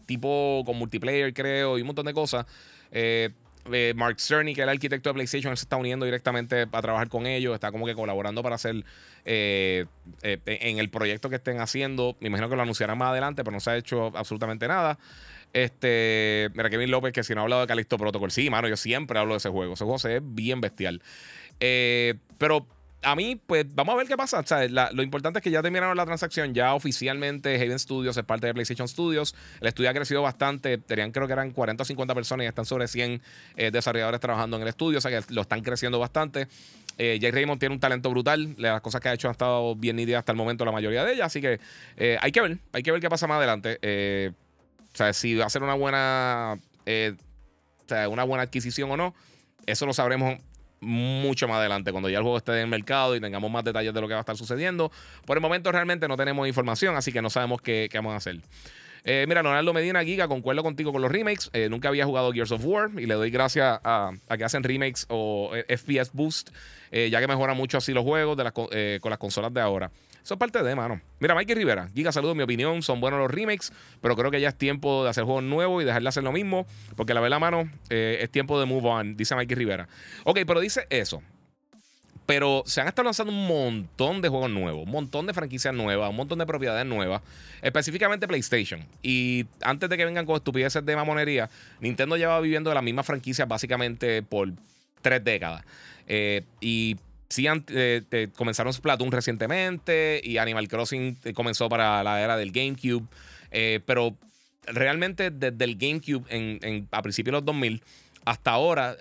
[0.06, 2.46] tipo con multiplayer, creo, y un montón de cosas.
[2.92, 3.30] Eh,
[3.72, 6.82] eh, Mark Cerny, que era el arquitecto de PlayStation, él se está uniendo directamente a
[6.82, 8.84] trabajar con ellos, está como que colaborando para hacer
[9.24, 9.86] eh,
[10.22, 12.16] en el proyecto que estén haciendo.
[12.20, 14.98] Me imagino que lo anunciarán más adelante, pero no se ha hecho absolutamente nada.
[15.52, 18.76] Este, mira, Kevin López, que si no ha hablado de Calixto Protocol, sí, mano, yo
[18.76, 19.74] siempre hablo de ese juego.
[19.74, 21.02] Ese juego se ve bien bestial.
[21.58, 22.66] pero
[23.06, 24.44] a mí, pues vamos a ver qué pasa.
[24.68, 26.52] lo importante es que ya terminaron la transacción.
[26.54, 29.32] Ya oficialmente Haven Studios es parte de PlayStation Studios.
[29.60, 30.76] El estudio ha crecido bastante.
[30.78, 33.22] Tenían, creo que eran 40 o 50 personas y están sobre 100
[33.56, 34.98] eh, desarrolladores trabajando en el estudio.
[34.98, 36.48] O sea que lo están creciendo bastante.
[36.98, 38.56] Eh, Jay Raymond tiene un talento brutal.
[38.58, 41.12] Las cosas que ha hecho han estado bien nítidas hasta el momento, la mayoría de
[41.12, 41.26] ellas.
[41.26, 41.60] Así que
[41.96, 42.58] eh, hay que ver.
[42.72, 43.78] Hay que ver qué pasa más adelante.
[44.92, 46.58] o sea, si va a ser una buena.
[48.08, 49.14] una buena adquisición o no.
[49.64, 50.40] Eso lo sabremos
[50.80, 53.92] mucho más adelante, cuando ya el juego esté en el mercado y tengamos más detalles
[53.94, 54.90] de lo que va a estar sucediendo.
[55.24, 58.40] Por el momento realmente no tenemos información, así que no sabemos qué, vamos a hacer.
[59.04, 61.48] Eh, mira, Leonardo Medina Giga, concuerdo contigo con los remakes.
[61.52, 65.06] Eh, nunca había jugado Gears of War y le doy gracias a, que hacen remakes
[65.08, 66.50] o eh, FPS Boost,
[66.90, 69.90] ya que mejora mucho así los juegos con las consolas de ahora.
[70.26, 71.00] Eso es parte de, mano.
[71.20, 72.34] Mira, Mikey Rivera, Giga, saludos.
[72.34, 75.44] Mi opinión, son buenos los remakes, pero creo que ya es tiempo de hacer juegos
[75.44, 78.66] nuevos y dejar de hacer lo mismo, porque la verdad, mano, eh, es tiempo de
[78.66, 79.88] move on, dice Mikey Rivera.
[80.24, 81.22] Ok, pero dice eso.
[82.26, 86.10] Pero se han estado lanzando un montón de juegos nuevos, un montón de franquicias nuevas,
[86.10, 87.22] un montón de propiedades nuevas,
[87.62, 88.84] específicamente PlayStation.
[89.04, 93.06] Y antes de que vengan con estupideces de mamonería, Nintendo lleva viviendo de las mismas
[93.06, 94.48] franquicias básicamente por
[95.02, 95.64] tres décadas.
[96.08, 96.96] Eh, y
[97.28, 103.06] sí eh, comenzaron Splatoon recientemente y Animal Crossing eh, comenzó para la era del GameCube.
[103.50, 104.16] Eh, pero
[104.66, 107.82] realmente desde el GameCube en, a principios de los 2000
[108.24, 108.96] hasta ahora,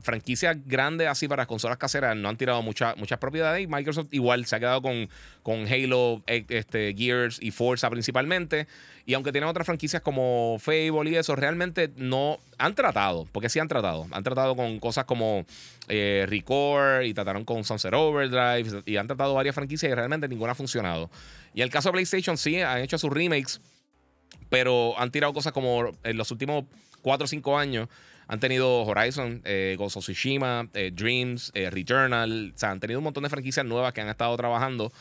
[0.00, 4.46] franquicias grandes así para las consolas caseras no han tirado muchas propiedades y Microsoft igual
[4.46, 5.08] se ha quedado con,
[5.42, 8.66] con Halo, este, Gears y Forza principalmente.
[9.06, 13.58] Y aunque tienen otras franquicias como Fable y eso, realmente no han tratado, porque sí
[13.58, 14.06] han tratado.
[14.10, 15.46] Han tratado con cosas como
[15.88, 20.52] eh, Record y trataron con Sunset Overdrive y han tratado varias franquicias y realmente ninguna
[20.52, 21.10] ha funcionado.
[21.54, 23.62] Y el caso de PlayStation sí, han hecho sus remakes,
[24.50, 26.64] pero han tirado cosas como en los últimos
[27.00, 27.88] 4 o 5 años.
[28.28, 32.52] Han tenido Horizon, eh, Ghost Tsushima, eh, Dreams, eh, Returnal.
[32.54, 34.92] O sea, han tenido un montón de franquicias nuevas que han estado trabajando.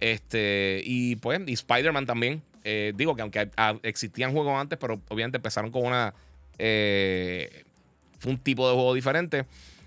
[0.00, 2.42] Este, y pues, y Spider-Man también.
[2.62, 3.48] Eh, digo que aunque
[3.82, 6.12] existían juegos antes, pero obviamente empezaron con una.
[6.58, 7.64] Eh,
[8.26, 9.46] un tipo de juego diferente.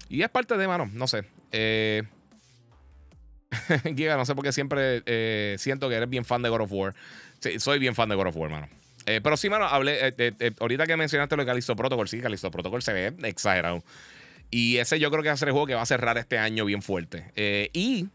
[0.09, 1.23] Y es parte de, mano, no sé.
[3.95, 5.03] Giga, no sé por qué siempre
[5.59, 6.95] siento que eres bien fan de God of War.
[7.39, 8.67] Sí, soy bien fan de God of War, mano.
[9.23, 10.13] Pero sí, mano, hablé.
[10.59, 13.83] ahorita que mencionaste lo de Callisto Protocol, sí, Callisto Protocol se ve exagerado.
[14.51, 16.37] Y ese yo creo que va a ser el juego que va a cerrar este
[16.37, 17.31] año bien fuerte.
[17.73, 18.07] y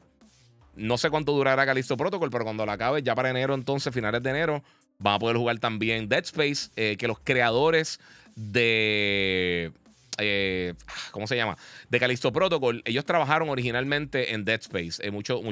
[0.75, 4.23] no sé cuánto durará Callisto Protocol, pero cuando la acabe, ya para enero, entonces, finales
[4.23, 4.63] de enero,
[4.99, 8.01] van a poder jugar también Dead Space, eh, que los creadores
[8.35, 9.73] de.
[10.19, 10.75] Eh,
[11.11, 11.57] ¿Cómo se llama?
[11.89, 12.83] De Callisto Protocol.
[12.85, 15.07] Ellos trabajaron originalmente en Dead Space.
[15.07, 15.43] Eh, Muchos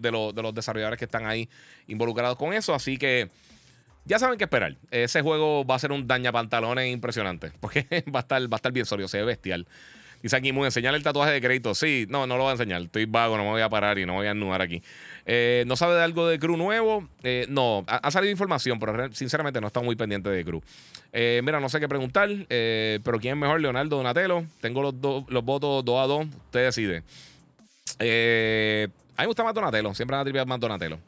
[0.00, 1.48] de, de los desarrolladores que están ahí
[1.86, 2.74] involucrados con eso.
[2.74, 3.28] Así que
[4.06, 4.76] ya saben qué esperar.
[4.90, 7.52] Ese juego va a ser un daña pantalones impresionante.
[7.60, 9.66] Porque va a estar, va a estar bien sólido, se ve bestial.
[10.22, 11.74] Dice aquí, muy enseñar el tatuaje de crédito.
[11.74, 12.82] Sí, no, no lo voy a enseñar.
[12.82, 14.82] Estoy vago, no me voy a parar y no me voy a anudar aquí.
[15.26, 17.08] Eh, ¿No sabe de algo de Crew nuevo?
[17.22, 20.62] Eh, no, ha, salido información, pero sinceramente no está muy pendiente de Crew.
[21.12, 24.44] Eh, mira, no sé qué preguntar, pero ¿quién es mejor, Leonardo Donatello?
[24.60, 24.94] Tengo los,
[25.28, 26.96] los votos 2 a 2, usted decide.
[27.98, 30.98] a mí me gusta más Donatello, siempre van a tripear más Donatello.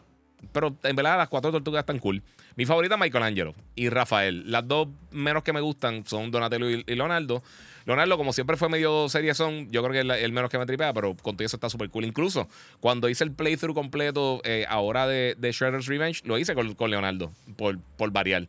[0.52, 2.22] Pero en verdad las cuatro tortugas están cool.
[2.56, 4.50] Mi favorita es Michelangelo y Rafael.
[4.50, 7.42] Las dos menos que me gustan son Donatello y Leonardo.
[7.88, 10.66] Leonardo, como siempre fue medio serie son, yo creo que es el, menos que me
[10.66, 12.04] tripea, pero con todo eso está súper cool.
[12.04, 12.46] Incluso
[12.80, 17.78] cuando hice el playthrough completo eh, ahora de, Shredder's Revenge, lo hice con, Leonardo, por,
[17.96, 18.46] por variar.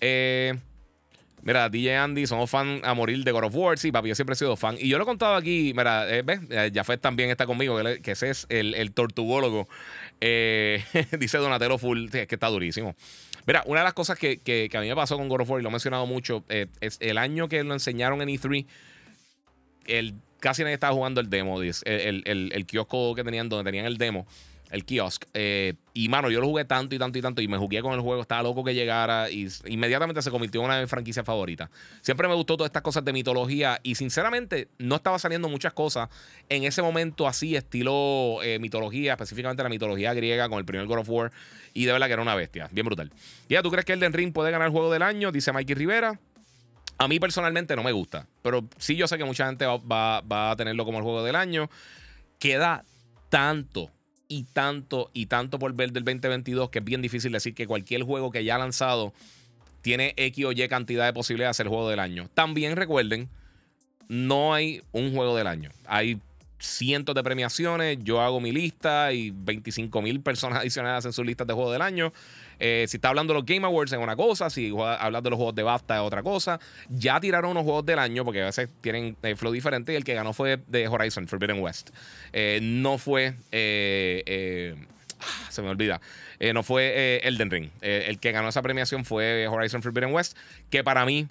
[0.00, 0.54] Eh,
[1.42, 3.78] mira, DJ Andy, somos fan a morir de God of War.
[3.78, 4.76] Sí, papi, yo siempre he sido fan.
[4.76, 6.40] Y yo lo he contado aquí, mira, eh, ¿ves?
[6.74, 9.68] Jafet también está conmigo, que, ese es el, el tortugólogo.
[11.18, 12.94] dice Donatello Full, es que está durísimo.
[13.46, 15.62] Mira, una de las cosas que, a mí me pasó con God of War, y
[15.62, 18.66] lo he mencionado mucho, eh, es el año que lo enseñaron en E3,
[19.86, 23.98] el, casi nadie estaba jugando el demo, el, el, kiosco que tenían donde tenían el
[23.98, 24.26] demo.
[24.72, 25.26] El kiosk.
[25.34, 27.92] Eh, y mano, yo lo jugué tanto y tanto y tanto y me jugué con
[27.92, 31.24] el juego, estaba loco que llegara y inmediatamente se convirtió en una de mis franquicias
[31.24, 31.68] favoritas.
[32.00, 36.08] Siempre me gustó todas estas cosas de mitología y sinceramente no estaba saliendo muchas cosas
[36.48, 41.00] en ese momento así, estilo eh, mitología, específicamente la mitología griega con el primer God
[41.00, 41.32] of War
[41.74, 43.12] y de verdad que era una bestia, bien brutal.
[43.50, 45.30] Ya, ¿tú crees que Elden Ring puede ganar el juego del año?
[45.30, 46.18] Dice Mikey Rivera.
[46.96, 50.50] A mí personalmente no me gusta, pero sí yo sé que mucha gente va, va
[50.52, 51.68] a tenerlo como el juego del año.
[52.38, 52.84] Queda
[53.28, 53.90] tanto
[54.32, 58.02] y tanto y tanto por ver del 2022 que es bien difícil decir que cualquier
[58.02, 59.12] juego que ya ha lanzado
[59.82, 62.30] tiene X o Y cantidad de posibilidades de ser juego del año.
[62.32, 63.28] También recuerden,
[64.08, 65.70] no hay un juego del año.
[65.84, 66.18] Hay
[66.62, 71.46] cientos de premiaciones, yo hago mi lista y 25 mil personas adicionales hacen sus listas
[71.46, 72.12] de juego del año.
[72.60, 75.36] Eh, si está hablando de los Game Awards es una cosa, si hablas de los
[75.36, 76.60] juegos de BAFTA es otra cosa.
[76.88, 80.04] Ya tiraron unos juegos del año porque a veces tienen eh, flow diferente y el
[80.04, 81.90] que ganó fue de Horizon Forbidden West.
[82.32, 83.34] Eh, no fue...
[85.24, 86.00] Ah, se me olvida.
[86.52, 87.70] no fue Elden Ring.
[87.80, 90.36] el que ganó esa premiación fue Horizon Forbidden West,
[90.68, 91.28] que para mí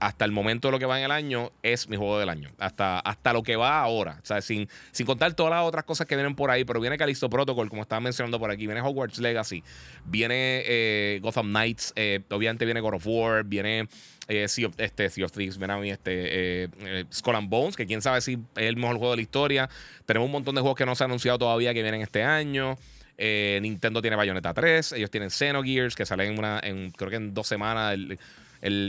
[0.00, 2.50] hasta el momento de lo que va en el año, es mi juego del año.
[2.58, 4.18] Hasta, hasta lo que va ahora.
[4.22, 6.96] O sea, sin, sin contar todas las otras cosas que vienen por ahí, pero viene
[6.96, 9.62] Callisto Protocol, como estaba mencionando por aquí, viene Hogwarts Legacy,
[10.06, 13.88] viene eh, Gotham Knights, eh, obviamente viene God of War, viene
[14.28, 16.70] eh, sea, of, este, sea of Thieves, viene a mí este,
[17.12, 19.68] Skull and Bones, que quién sabe si es el mejor juego de la historia.
[20.06, 22.78] Tenemos un montón de juegos que no se han anunciado todavía que vienen este año.
[23.18, 27.34] Nintendo tiene Bayonetta 3, ellos tienen Xenogears, que salen en una, en, creo que en
[27.34, 27.92] dos semanas.
[27.92, 28.18] El,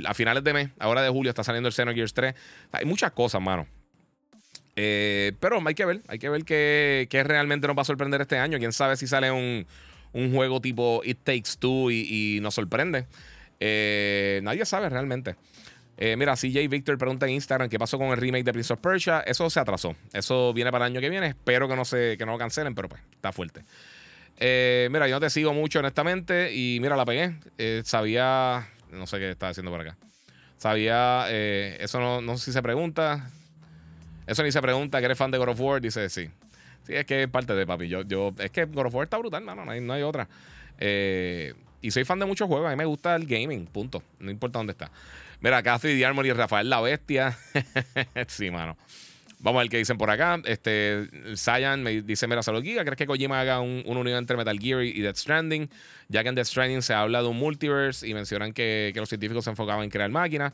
[0.06, 2.36] a finales de mes, ahora de julio, está saliendo el Xenogears 3.
[2.72, 3.68] Hay muchas cosas, mano.
[4.76, 8.38] Eh, pero hay que ver, hay que ver qué, realmente nos va a sorprender este
[8.38, 8.58] año.
[8.58, 9.66] Quién sabe si sale un,
[10.14, 13.06] juego tipo It Takes Two y, nos sorprende.
[13.60, 15.36] Eh, nadie sabe realmente.
[15.98, 18.80] Eh, mira, CJ Victor pregunta en Instagram qué pasó con el remake de Prince of
[18.80, 19.20] Persia.
[19.22, 19.96] Eso se atrasó.
[20.14, 21.28] Eso viene para el año que viene.
[21.28, 23.64] Espero que no, se, que no lo cancelen, pero pues está fuerte.
[24.40, 26.54] mira, yo no te sigo mucho, honestamente.
[26.56, 27.36] Y mira, la pegué.
[27.84, 28.68] sabía.
[28.92, 29.98] No sé qué está haciendo por acá.
[30.58, 33.32] Sabía, eh, eso no, no sé si se pregunta.
[34.28, 35.82] Eso ni se pregunta que eres fan de God of War.
[35.82, 36.30] Dice sí.
[36.84, 37.88] Sí, es que es parte de papi.
[37.88, 40.28] Yo, yo, es que God of War está brutal, no, no, hay, no hay otra.
[40.78, 42.68] Eh, y soy fan de muchos juegos.
[42.68, 44.04] A mí me gusta el gaming, punto.
[44.20, 44.92] No importa dónde está.
[45.40, 47.38] Mira, Cathy Diarmor y Rafael la Bestia.
[48.28, 48.78] sí, mano.
[49.42, 50.40] Vamos a ver qué dicen por acá.
[50.46, 52.84] Este, Cyan me dice: Mira, salud Giga.
[52.84, 55.70] ¿Crees que Kojima haga un, unión entre Metal Gear y Death Stranding?
[56.10, 59.44] Ya que en Death Stranding se habla de un multiverse y mencionan que, los científicos
[59.44, 60.54] se enfocaban en crear máquinas.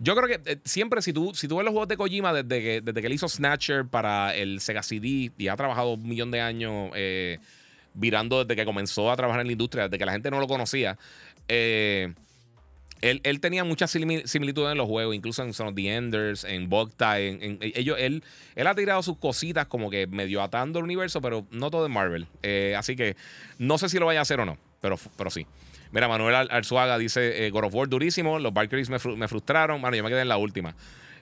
[0.00, 2.62] Yo creo que eh, siempre, si tú, si tú ves los juegos de Kojima desde
[2.62, 6.30] que, desde que él hizo Snatcher para el Sega CD y ha trabajado un millón
[6.30, 7.38] de años eh,
[7.94, 10.46] virando desde que comenzó a trabajar en la industria, desde que la gente no lo
[10.46, 10.96] conocía.
[11.48, 12.14] Eh,
[13.02, 17.18] él, tenía muchas similitudes en los juegos, incluso en Son of the Enders, en Bogta.
[17.18, 18.22] En, ellos, él,
[18.54, 21.92] él ha tirado sus cositas como que medio atando el universo, pero no todo en
[21.92, 22.28] Marvel.
[22.42, 23.16] Eh, así que
[23.58, 25.46] no sé si lo vaya a hacer o no, pero, pero sí.
[25.90, 29.80] Mira, Manuel Arzuaga dice: eh, God of War durísimo, los Valkyries me, frustraron.
[29.80, 30.76] Bueno, yo me quedé en la última.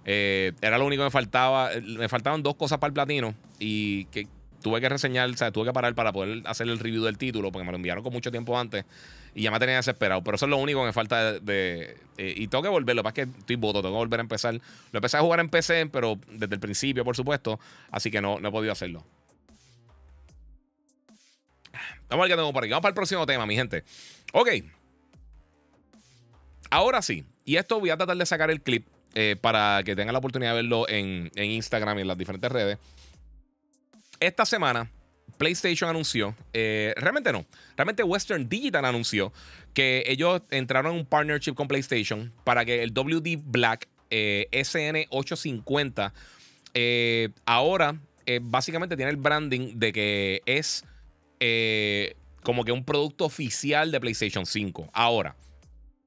[0.05, 1.71] Eh, era lo único que me faltaba.
[1.83, 4.29] Me faltaban dos cosas para el platino y que
[4.63, 7.51] tuve que reseñar, o sea, tuve que parar para poder hacer el review del título
[7.51, 8.85] porque me lo enviaron con mucho tiempo antes
[9.35, 10.23] y ya me tenía desesperado.
[10.23, 11.97] Pero eso es lo único que me falta de.
[12.17, 13.03] Eh, y tengo que volverlo.
[13.03, 14.55] Para que estoy voto, tengo que volver a empezar.
[14.55, 17.61] Lo empecé a jugar en PC, pero desde el principio, por supuesto.
[17.91, 19.05] Así que no, no he podido hacerlo.
[22.09, 22.71] Vamos a ver qué tengo por aquí.
[22.71, 23.85] Vamos para el próximo tema, mi gente.
[24.33, 24.49] Ok.
[26.71, 27.25] Ahora sí.
[27.45, 30.51] Y esto voy a tratar de sacar el clip eh, para que tengan la oportunidad
[30.51, 32.79] de verlo en, en Instagram y en las diferentes redes.
[34.19, 34.91] Esta semana
[35.41, 39.33] PlayStation anunció, eh, realmente no, realmente Western Digital anunció
[39.73, 46.13] que ellos entraron en un partnership con PlayStation para que el WD Black eh, SN850
[46.75, 47.99] eh, ahora
[48.43, 50.85] básicamente tiene el branding de que es
[52.43, 54.91] como que un producto oficial de PlayStation 5.
[54.93, 55.35] Ahora,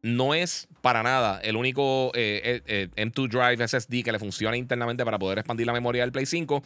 [0.04, 5.40] no es para nada el único M2 Drive SSD que le funciona internamente para poder
[5.40, 6.64] expandir la memoria del Play 5.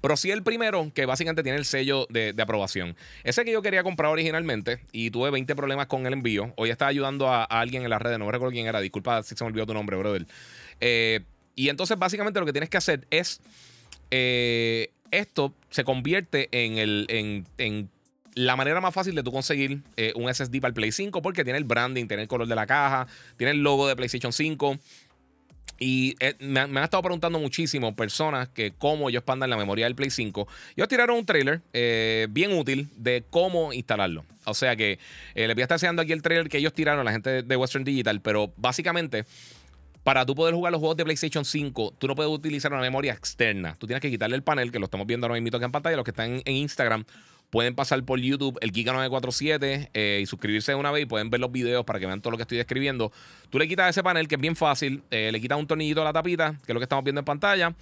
[0.00, 2.96] Pero sí el primero que básicamente tiene el sello de, aprobación.
[3.22, 6.52] Ese que yo quería comprar originalmente y tuve 20 problemas con el envío.
[6.56, 8.80] Hoy estaba ayudando a, alguien en las redes, no me recuerdo quién era.
[8.80, 10.26] Disculpa si se me olvidó tu nombre, brother.
[10.80, 11.20] Eh,
[11.54, 13.40] y entonces básicamente lo que tienes que hacer es...
[14.10, 17.90] Eh, esto se convierte en, el, en,
[18.34, 21.44] la manera más fácil de tú conseguir eh, un SSD para el Play 5 porque
[21.44, 24.78] tiene el branding, tiene el color de la caja, tiene el logo de PlayStation 5.
[25.82, 29.94] Y eh, me, han estado preguntando muchísimo personas que cómo ellos expandan la memoria del
[29.94, 30.46] Play 5.
[30.76, 34.26] Ellos tiraron un trailer eh, bien útil de cómo instalarlo.
[34.44, 34.98] O sea que
[35.34, 37.56] eh, les voy a estar enseñando aquí el trailer que ellos tiraron la gente de
[37.56, 38.20] Western Digital.
[38.20, 39.24] Pero básicamente,
[40.04, 43.14] para tú poder jugar los juegos de PlayStation 5, tú no puedes utilizar una memoria
[43.14, 43.74] externa.
[43.78, 45.96] Tú tienes que quitarle el panel, que lo estamos viendo ahora mismo aquí en pantalla,
[45.96, 47.06] los que están en Instagram
[47.50, 51.40] pueden pasar por YouTube, el Giga947, eh, y suscribirse de una vez y pueden ver
[51.40, 53.12] los videos para que vean todo lo que estoy describiendo.
[53.50, 56.04] Tú le quitas ese panel, que es bien fácil, eh, le quitas un tornillito a
[56.04, 57.74] la tapita, que es lo que estamos viendo en pantalla.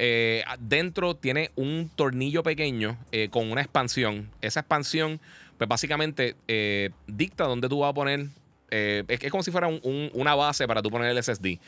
[0.00, 2.96] Eh, dentro tiene un tornillo pequeño
[3.30, 4.30] con una expansión.
[4.40, 5.20] Esa expansión,
[5.58, 6.36] pues básicamente
[7.08, 8.26] dicta dónde tú vas a poner.
[8.70, 11.58] Es, como si fuera una base para tú poner el SSD.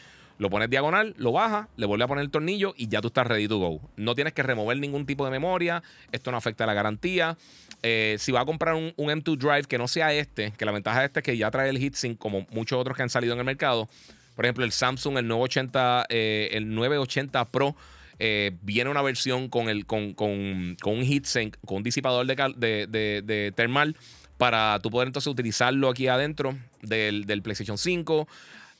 [0.40, 3.26] Lo pones diagonal, lo bajas, le vuelves a poner el tornillo y ya tú estás
[3.26, 3.78] ready to go.
[3.96, 5.82] No tienes que remover ningún tipo de memoria.
[6.12, 7.36] Esto no afecta a la garantía.
[7.82, 11.00] Eh, si vas a comprar un, M2 Drive que no sea este, que la ventaja
[11.00, 13.40] de este es que ya trae el heatsink como muchos otros que han salido en
[13.40, 13.86] el mercado.
[14.34, 17.76] Por ejemplo, el Samsung, el 980, eh, el 980 Pro.
[18.18, 23.94] Eh, viene una versión con, el, con, un heatsink, con un disipador de, de, thermal
[24.38, 28.26] para tú poder entonces utilizarlo aquí adentro del PlayStation 5.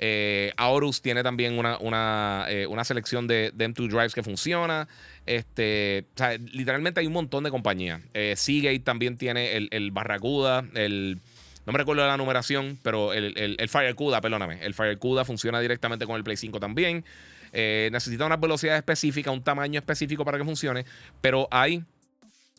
[0.02, 4.88] Eh, Aorus tiene también una, eh, selección de, M2 Drives que funciona.
[5.26, 6.06] Este,
[6.52, 8.00] literalmente hay un montón de compañías.
[8.14, 11.18] Eh, Seagate también tiene el, el Barracuda, el.
[11.66, 14.64] No me recuerdo la numeración, pero el, el, el Firecuda, perdóname.
[14.64, 17.04] El Firecuda funciona directamente con el Play 5 también.
[17.52, 20.86] necesita una velocidad específica, un tamaño específico para que funcione.
[21.20, 21.84] Pero hay.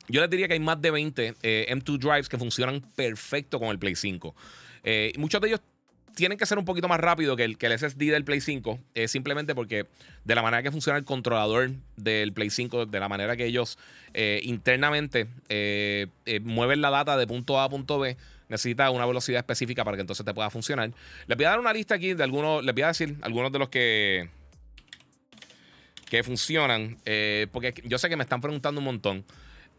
[0.07, 3.79] Yo les diría que hay más de 20 M2 Drives que funcionan perfecto con el
[3.79, 4.35] Play 5.
[5.17, 5.61] muchos de ellos
[6.15, 8.79] tienen que ser un poquito más rápido que el, que el SSD del Play 5,
[8.95, 9.87] eh, simplemente porque
[10.23, 13.77] de la manera que funciona el controlador del Play 5, de la manera que ellos
[14.13, 16.07] eh, internamente eh,
[16.43, 18.17] mueven la data de punto A a punto B,
[18.49, 20.91] necesita una velocidad específica para que entonces te pueda funcionar.
[21.27, 23.59] Les voy a dar una lista aquí de algunos, les voy a decir algunos de
[23.59, 24.29] los que
[26.09, 26.97] que funcionan,
[27.53, 29.23] porque yo sé que me están preguntando un montón.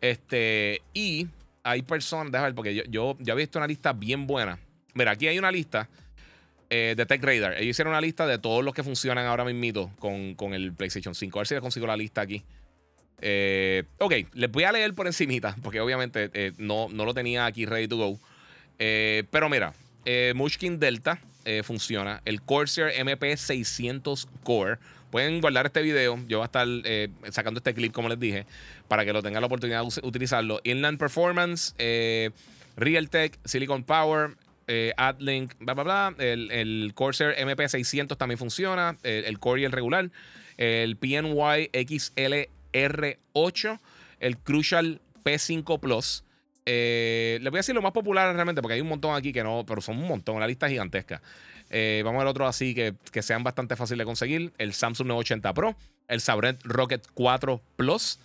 [0.01, 1.27] Este, y
[1.63, 4.59] hay personas, déjame ver, porque yo, yo, yo he visto una lista bien buena.
[4.95, 5.91] Mira, aquí hay una lista
[6.75, 7.53] eh, de Tech Radar.
[7.53, 11.15] Ellos hicieron una lista de todos los que funcionan ahora mismo con, con el PlayStation
[11.15, 11.39] 5.
[11.39, 12.43] A ver si les consigo la lista aquí.
[13.21, 17.45] Eh, ok, les voy a leer por encimita, porque obviamente eh, no, no, lo tenía
[17.45, 18.19] aquí ready to go.
[18.79, 19.75] pero mira,
[20.35, 21.21] Mushkin Delta
[21.63, 22.23] funciona.
[22.25, 24.79] El Corsair MP600 Core.
[25.11, 26.19] Pueden guardar este video.
[26.27, 26.67] Yo voy a estar
[27.33, 28.47] sacando este clip, como les dije,
[28.89, 30.63] para que lo tengan la oportunidad de utilizarlo.
[30.65, 31.75] Inland Performance,
[32.77, 34.37] Realtek, Silicon Power,
[34.75, 36.15] eh, AdLink, bla, bla, bla.
[36.19, 38.97] El, el Corsair MP600 también funciona.
[39.03, 40.11] El, Core y el regular.
[40.57, 43.81] El PNY XLR8.
[44.21, 46.25] El Crucial P5 Plus.
[46.65, 49.43] Eh, les voy a decir lo más popular realmente, porque hay un montón aquí que
[49.43, 51.21] no, pero son un montón, una lista gigantesca.
[51.69, 54.55] Eh, vamos a ver otro así que, que, sean bastante fáciles de conseguir.
[54.57, 55.77] El Samsung 980 Pro,
[56.09, 58.19] el Sabret Rocket 4 Plus,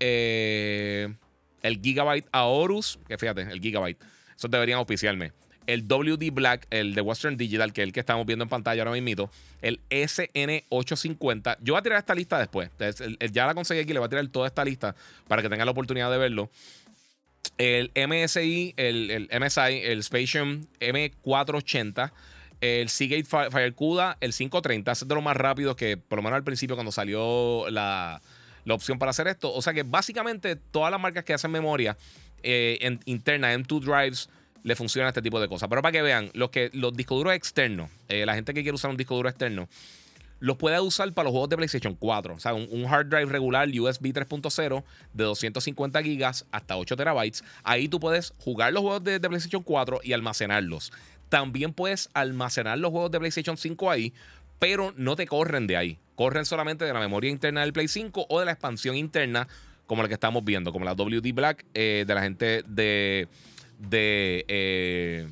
[0.00, 1.16] el
[1.62, 4.02] Gigabyte Aorus, que fíjate, el Gigabyte.
[4.36, 5.30] Eso deberían auspiciarme
[5.66, 8.82] el WD Black, el de Western Digital, que es el que estamos viendo en pantalla
[8.82, 9.30] ahora mismo,
[9.62, 11.58] el SN850.
[11.60, 12.70] Yo voy a tirar esta lista después.
[13.32, 14.94] ya la conseguí aquí, le voy a tirar toda esta lista
[15.28, 16.50] para que tengan la oportunidad de verlo.
[17.58, 22.10] El MSI, el, MSI, el Spatium M480,
[22.60, 24.92] el Seagate Firecuda, el 530.
[24.92, 28.20] es de los más rápidos que, por lo menos al principio, cuando salió la,
[28.68, 29.52] opción para hacer esto.
[29.52, 31.96] O sea que básicamente todas las marcas que hacen memoria
[32.42, 34.28] eh, interna, M2 Drives,
[34.64, 35.68] le funciona este tipo de cosas.
[35.68, 38.74] Pero para que vean, los, que, los discos duros externos, eh, la gente que quiere
[38.74, 39.68] usar un disco duro externo,
[40.40, 42.34] los puede usar para los juegos de PlayStation 4.
[42.34, 47.44] O sea, un, hard drive regular USB 3.0 de 250 gigas hasta 8 terabytes.
[47.62, 50.92] Ahí tú puedes jugar los juegos de, PlayStation 4 y almacenarlos.
[51.28, 54.12] También puedes almacenar los juegos de PlayStation 5 ahí,
[54.58, 55.98] pero no te corren de ahí.
[56.14, 59.48] Corren solamente de la memoria interna del Play 5 o de la expansión interna,
[59.86, 63.28] como la que estamos viendo, como la WD Black eh, de la gente de
[63.88, 64.44] de.
[64.48, 65.28] Eh,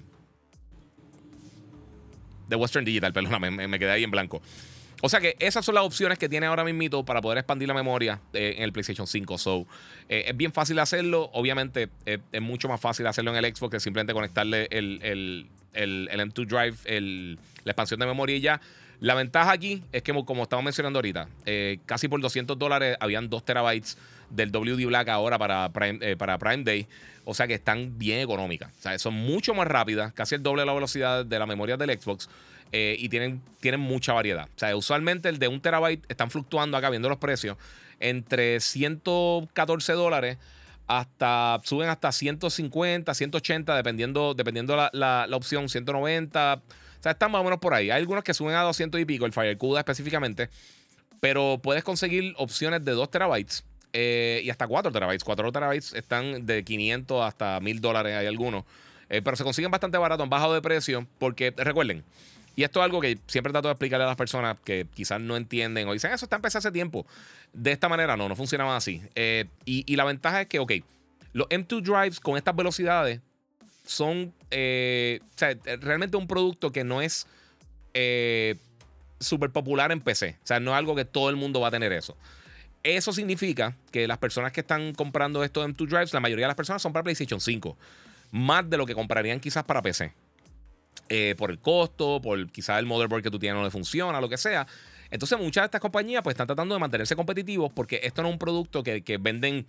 [2.49, 4.43] de Western Digital, perdóname, me, quedé ahí en blanco.
[5.01, 7.75] O sea que esas son las opciones que tiene ahora mismo para poder expandir la
[7.75, 9.39] memoria eh, en el PlayStation 5.
[9.39, 9.67] So,
[10.09, 11.31] eh, es bien fácil hacerlo.
[11.33, 16.09] Obviamente es mucho más fácil hacerlo en el Xbox que simplemente conectarle el, el, el,
[16.09, 18.61] M2 Drive, la expansión de memoria y ya.
[19.03, 21.29] La ventaja aquí es que, como estamos mencionando ahorita,
[21.87, 23.99] casi por 200 dólares habían 2 terabytes
[24.31, 26.87] del WD Black ahora para Prime, para Prime Day.
[27.25, 28.71] O sea que están bien económicas.
[28.79, 31.77] O sea, son mucho más rápidas, casi el doble de la velocidad de la memoria
[31.77, 32.29] del Xbox.
[32.71, 34.47] Eh, y tienen, tienen mucha variedad.
[34.55, 37.57] O sea, usualmente el de un terabyte están fluctuando acá viendo los precios
[37.99, 40.39] entre 114 dólares
[40.87, 46.61] hasta suben hasta 150, 180, dependiendo, dependiendo la, la, la, opción, 190.
[47.03, 47.91] O sea, están más o menos por ahí.
[47.91, 50.51] Hay algunos que suben a 200 y pico, el FireCuda específicamente.
[51.19, 55.25] Pero puedes conseguir opciones de 2 terabytes eh, y hasta 4 terabytes.
[55.25, 58.65] 4 terabytes están de 500 hasta 1000 dólares, hay algunos.
[59.09, 62.05] Eh, pero se consiguen bastante barato, han bajado de precio, porque recuerden,
[62.55, 65.37] y esto es algo que siempre trato de explicarle a las personas que quizás no
[65.37, 67.05] entienden o dicen, eso está empezando hace tiempo.
[67.53, 69.03] De esta manera no, no funcionaba así.
[69.17, 70.73] Eh, y, la ventaja es que, ok,
[71.33, 73.21] Los M2 drives con estas velocidades
[73.93, 75.21] son eh,
[75.81, 77.27] realmente un producto que no es
[77.95, 78.57] eh,
[79.21, 80.39] súper popular en PC.
[80.43, 82.17] O sea, no es algo que todo el mundo va a tener eso.
[82.83, 86.57] Eso significa que las personas que están comprando estos M2 drives, la mayoría de las
[86.57, 87.77] personas son para PlayStation 5.
[88.33, 90.13] Más de lo que comprarían quizás para PC.
[91.09, 94.29] Eh, por el costo, por quizás el motherboard que tú tienes no le funciona, lo
[94.29, 94.67] que sea.
[95.11, 98.33] Entonces muchas de estas compañías pues están tratando de mantenerse competitivos porque esto no es
[98.33, 99.67] un producto que, que venden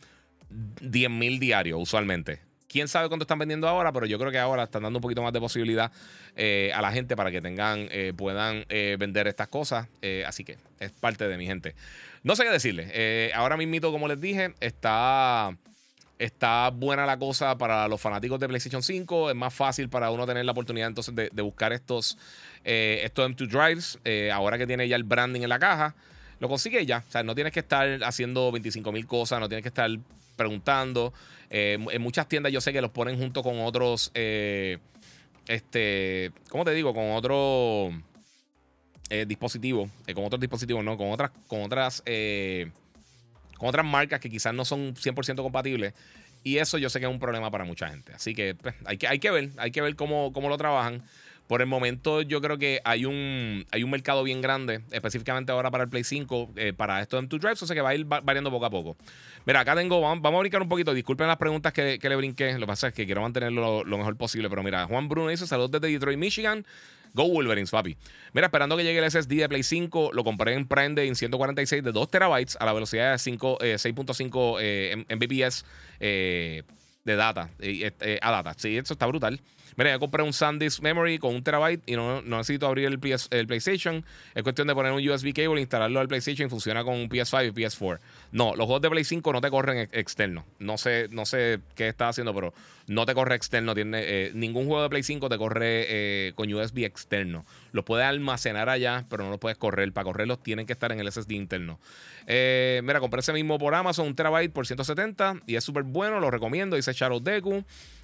[0.50, 2.40] 10.000 diarios usualmente.
[2.74, 5.22] Quién sabe cuánto están vendiendo ahora, pero yo creo que ahora están dando un poquito
[5.22, 5.92] más de posibilidad
[6.36, 9.88] eh, a la gente para que tengan, eh, puedan eh, vender estas cosas.
[10.26, 11.76] así que es parte de mi gente.
[12.24, 13.32] No sé qué decirle.
[13.36, 15.56] ahora mismo, como les dije, está,
[16.18, 19.30] está buena la cosa para los fanáticos de PlayStation 5.
[19.30, 22.18] Es más fácil para uno tener la oportunidad entonces de, buscar estos,
[22.64, 24.00] estos M2 Drives.
[24.34, 25.94] ahora que tiene ya el branding en la caja
[26.40, 27.04] lo consigue ya.
[27.08, 29.92] O sea, no tienes que estar haciendo 25 mil cosas, no tienes que estar
[30.36, 31.14] preguntando.
[31.56, 34.80] Eh, en muchas tiendas yo sé que los ponen junto con otros, eh,
[35.48, 36.96] este, ¿cómo te digo?
[36.96, 37.94] Con otros
[39.12, 44.52] eh, dispositivos, con otros dispositivos, no, con otras, con otras, con otras marcas que quizás
[44.52, 45.94] no son 100% compatibles.
[46.44, 48.14] Y eso yo sé que es un problema para mucha gente.
[48.14, 51.04] Así que pues, hay, que hay que ver, hay que ver cómo, cómo lo trabajan.
[51.48, 55.70] Por el momento, yo creo que hay un, hay un mercado bien grande, específicamente ahora
[55.72, 57.96] para el Play 5, eh, para esto en 2 Drives, o sea que va a
[57.96, 58.96] ir variando poco a poco.
[59.46, 60.94] Mira, acá tengo, vamos, a brincar un poquito.
[60.94, 62.54] Disculpen las preguntas que, le brinqué.
[62.54, 64.50] Lo que pasa es que quiero mantenerlo lo, mejor posible.
[64.50, 66.66] Pero mira, Juan Bruno dice: Saludos desde Detroit, Michigan.
[67.14, 67.98] Go Wolverines, papi.
[68.34, 71.84] Mira, esperando que llegue el SSD de Play 5, lo compré en Prime en 146
[71.84, 75.66] de 2 terabytes a la velocidad de 6.5 eh, eh, Mbps
[76.00, 77.50] de data,
[78.22, 78.56] a data.
[78.58, 79.42] Sí, eso está brutal.
[79.76, 83.00] Mira, ya compré un SanDisk Memory con un terabyte y no, necesito abrir el,
[83.32, 84.04] el, PlayStation.
[84.36, 87.48] Es cuestión de poner un USB cable, instalarlo al PlayStation y funciona con un PS5
[87.48, 88.00] y PS4.
[88.32, 90.46] No, los juegos de Play 5 no te corren externo.
[90.60, 92.54] No sé, no sé qué está haciendo, pero
[92.88, 93.74] no te corre externo.
[93.76, 97.46] Tiene, eh, ningún juego de Play 5 te corre eh, con USB externo.
[97.72, 99.92] Los puedes almacenar allá, pero no los puedes correr.
[99.94, 101.80] Para correrlos tienen que estar en el SSD interno.
[102.28, 106.20] Eh, mira, compré ese mismo por Amazon, un terabyte por 170 y es súper bueno,
[106.20, 106.76] lo recomiendo.
[106.76, 107.64] Dice Shadow Deku.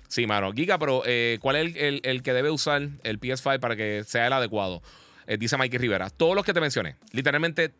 [0.09, 0.51] Sí, mano.
[0.51, 4.33] Giga, pero eh, ¿cuál es el, que debe usar el PS5 para que sea el
[4.33, 4.81] adecuado?
[5.27, 6.09] Eh, dice Mikey Rivera.
[6.09, 6.95] Todos los que te mencioné.
[7.11, 7.71] Literalmente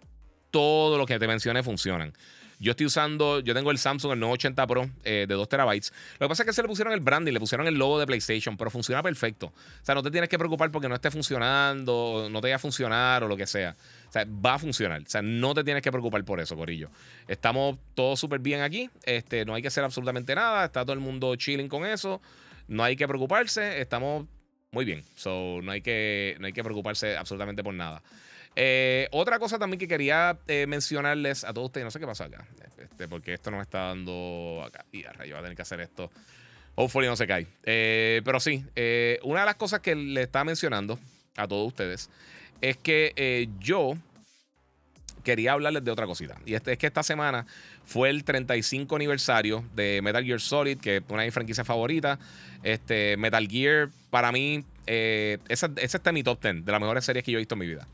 [0.51, 2.13] todos los que te mencioné funcionan.
[2.60, 5.93] Yo estoy usando, yo tengo el Samsung, el 980 Pro eh, de 2 terabytes.
[6.20, 8.05] Lo que pasa es que se le pusieron el branding, le pusieron el logo de
[8.05, 9.47] PlayStation, pero funciona perfecto.
[9.47, 12.60] O sea, no te tienes que preocupar porque no esté funcionando, no te vaya a
[12.60, 13.78] funcionar o lo que sea.
[14.10, 15.01] O sea, va a funcionar.
[15.01, 16.89] O sea, no te tienes que preocupar por eso, Corillo.
[17.30, 18.89] Estamos todos súper bien aquí.
[19.03, 20.66] Este, no hay que hacer absolutamente nada.
[20.66, 22.22] Está todo el mundo chilling con eso.
[22.68, 23.80] No hay que preocuparse.
[23.80, 24.26] Estamos
[24.72, 25.03] muy bien.
[25.16, 28.01] So, no hay que, no hay que preocuparse absolutamente por nada.
[28.62, 32.26] Eh, otra cosa también que quería eh, mencionarles a todos ustedes, no sé qué pasa
[32.26, 32.45] acá,
[32.78, 34.84] este, porque esto no me está dando acá.
[34.91, 36.12] Y a rayo, va a tener que hacer esto.
[36.76, 37.47] Hopefully no se cae.
[37.64, 38.66] Eh, pero sí,
[39.24, 40.99] una de las cosas que le estaba mencionando
[41.38, 42.10] a todos ustedes
[42.60, 43.93] es que yo
[45.24, 46.36] quería hablarles de otra cosita.
[46.45, 47.45] Y este, es que esta semana
[47.86, 52.20] fue el 35 aniversario de Metal Gear Solid, que es una de mis franquicias favoritas.
[52.64, 57.05] Este, Metal Gear, para mí, esa, esa está en mi top 10 de las mejores
[57.05, 57.88] series que yo he visto en mi vida.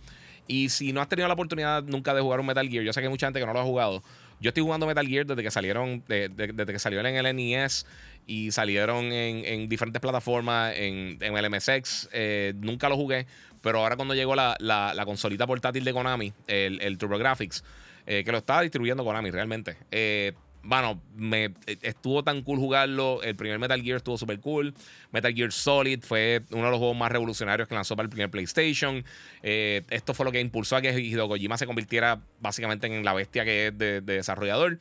[0.47, 3.01] Y si no has tenido la oportunidad nunca de jugar un Metal Gear, yo sé
[3.01, 4.03] que hay mucha gente que no lo ha jugado.
[4.39, 7.85] Yo estoy jugando Metal Gear desde que salieron, desde que salió en el NES
[8.27, 12.09] y salieron en, diferentes plataformas, en, en el MSX.
[12.11, 13.27] Eh, nunca lo jugué,
[13.61, 17.63] pero ahora cuando llegó la, la, consolita portátil de Konami, el, el TurboGrafx,
[18.07, 19.77] eh, que lo estaba distribuyendo Konami realmente.
[19.91, 20.33] Eh,
[20.65, 23.21] bueno, me e, estuvo tan cool jugarlo.
[23.23, 24.73] El primer Metal Gear estuvo súper cool.
[25.11, 28.29] Metal Gear Solid fue uno de los juegos más revolucionarios que lanzó para el primer
[28.29, 29.05] PlayStation.
[29.43, 33.45] Eh, esto fue lo que impulsó a que Hideo se convirtiera básicamente en la bestia
[33.45, 34.79] que es de, desarrollador.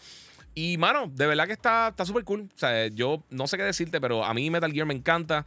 [0.55, 2.49] Y, mano, de verdad que está súper cool.
[2.55, 5.45] O sea, yo no sé qué decirte, pero a mí Metal Gear me encanta.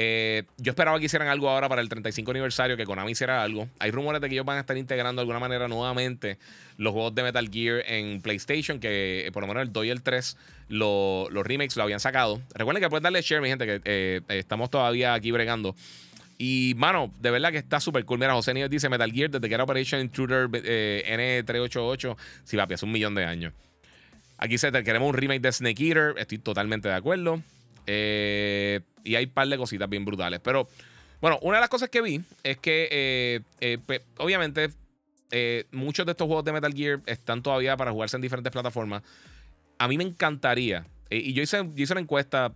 [0.00, 3.68] Eh, yo esperaba que hicieran algo ahora para el 35 aniversario, que Konami hiciera algo.
[3.80, 6.38] Hay rumores de que ellos van a estar integrando de alguna manera nuevamente
[6.76, 9.90] los juegos de Metal Gear en PlayStation, que eh, por lo menos el 2 y
[9.90, 10.36] el 3,
[10.68, 12.40] los remakes lo habían sacado.
[12.54, 15.74] Recuerden que pueden darle share, mi gente, que eh, estamos todavía aquí bregando.
[16.38, 18.20] Y, mano, de verdad que está súper cool.
[18.20, 22.16] Mira, José Nieves dice Metal Gear desde que era Operation Intruder N388.
[22.44, 23.52] Sí, papi, hace un millón de años.
[24.36, 26.14] Aquí se te queremos un remake de Snake Eater.
[26.18, 27.42] Estoy totalmente de acuerdo.
[27.90, 30.40] Eh, y hay un par de cositas bien brutales.
[30.42, 30.68] Pero,
[31.20, 34.70] bueno, una de las cosas que vi es que, eh, eh, pues, obviamente,
[35.72, 39.02] muchos de estos juegos de Metal Gear están todavía para jugarse en diferentes plataformas.
[39.78, 42.54] A mí me encantaría, y yo hice, hice una encuesta,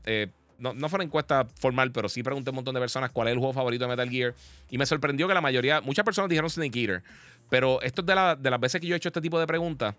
[0.58, 3.28] no, no, fue una encuesta formal, pero sí pregunté a un montón de personas cuál
[3.28, 4.34] es el juego favorito de Metal Gear.
[4.70, 7.02] Y me sorprendió que la mayoría, muchas personas dijeron Snake Eater.
[7.50, 9.94] Pero esto es de, de las veces que yo he hecho este tipo de preguntas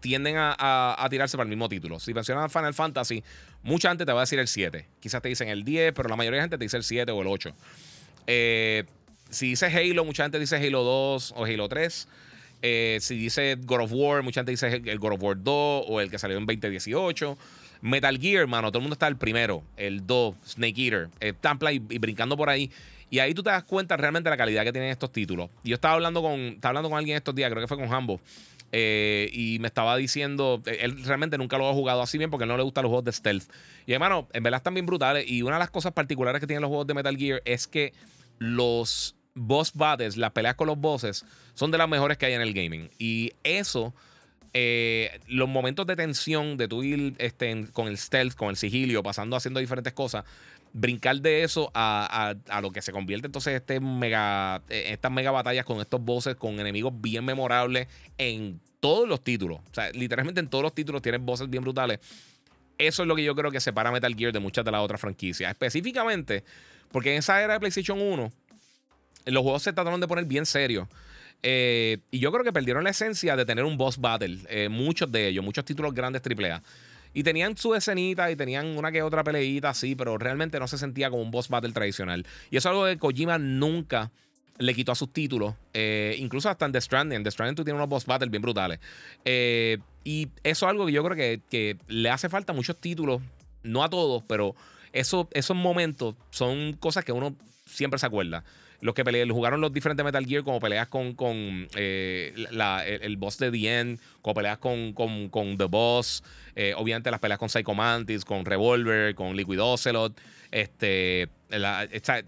[0.00, 1.98] tienden a, tirarse para el mismo título.
[2.00, 3.22] Si mencionas Final Fantasy,
[3.62, 4.86] mucha gente te va a decir el 7.
[5.00, 7.22] Quizás te dicen el 10, pero la mayoría de gente te dice el 7 o
[7.22, 7.54] el 8.
[8.26, 8.84] Eh,
[9.30, 12.08] si dice Halo, mucha gente dice Halo 2 o Halo 3.
[12.62, 16.00] Eh, si dice God of War, mucha gente dice el God of War 2 o
[16.00, 17.36] el que salió en 2018.
[17.82, 21.72] Metal Gear, mano, todo el mundo está el primero, el 2, Snake Eater, eh, Tampla
[21.72, 22.70] y, brincando por ahí.
[23.10, 25.50] Y ahí tú te das cuenta realmente de la calidad que tienen estos títulos.
[25.62, 28.20] yo estaba hablando con, estaba hablando con alguien estos días, creo que fue con Hambo.
[28.72, 32.56] Eh, y me estaba diciendo, él realmente nunca lo ha jugado así bien porque no
[32.56, 33.50] le gustan los juegos de stealth.
[33.86, 35.28] Y hermano, en verdad están bien brutales.
[35.28, 37.92] Y una de las cosas particulares que tienen los juegos de Metal Gear es que
[38.38, 42.40] los boss battles, las peleas con los bosses, son de las mejores que hay en
[42.40, 42.90] el gaming.
[42.98, 43.94] Y eso,
[44.52, 49.02] eh, los momentos de tensión de tu ir este, con el stealth, con el sigilio,
[49.02, 50.24] pasando haciendo diferentes cosas,
[50.78, 55.64] brincar de eso a, lo que se convierte entonces este mega, eh, estas mega batallas
[55.64, 59.60] con estos bosses, con enemigos bien memorables en todos los títulos.
[59.70, 61.98] O sea, literalmente en todos los títulos tienes bosses bien brutales.
[62.76, 65.00] Eso es lo que yo creo que separa Metal Gear de muchas de las otras
[65.00, 65.50] franquicias.
[65.50, 66.44] Específicamente,
[66.92, 68.30] porque en esa era de PlayStation 1
[69.26, 70.86] los juegos se trataron de poner bien serios.
[71.42, 74.38] Eh, y yo creo que perdieron la esencia de tener un boss battle.
[74.48, 76.62] Eh, muchos de ellos, muchos títulos grandes AAA.
[77.16, 80.76] Y tenían su escenita y tenían una que otra peleita así, pero realmente no se
[80.76, 82.26] sentía como un boss battle tradicional.
[82.50, 84.10] Y eso es algo que Kojima nunca
[84.58, 85.54] le quitó a sus títulos.
[85.72, 87.16] Eh, incluso hasta en The Stranding.
[87.16, 88.80] En The Stranding tú tienes unos boss battles bien brutales.
[89.24, 93.22] y eso es algo que yo creo que, que, le hace falta a muchos títulos.
[93.62, 94.54] No a todos, pero
[94.92, 98.44] eso, esos momentos son cosas que uno siempre se acuerda
[98.80, 102.32] los que peleé, jugaron los diferentes Metal Gear, como peleas con, con eh,
[103.02, 106.22] el, boss de The End, como peleas con, con, The Boss,
[106.54, 110.18] eh, obviamente las peleas con Psycho Mantis, con Revolver, con Liquid Ocelot.
[110.50, 111.28] Este,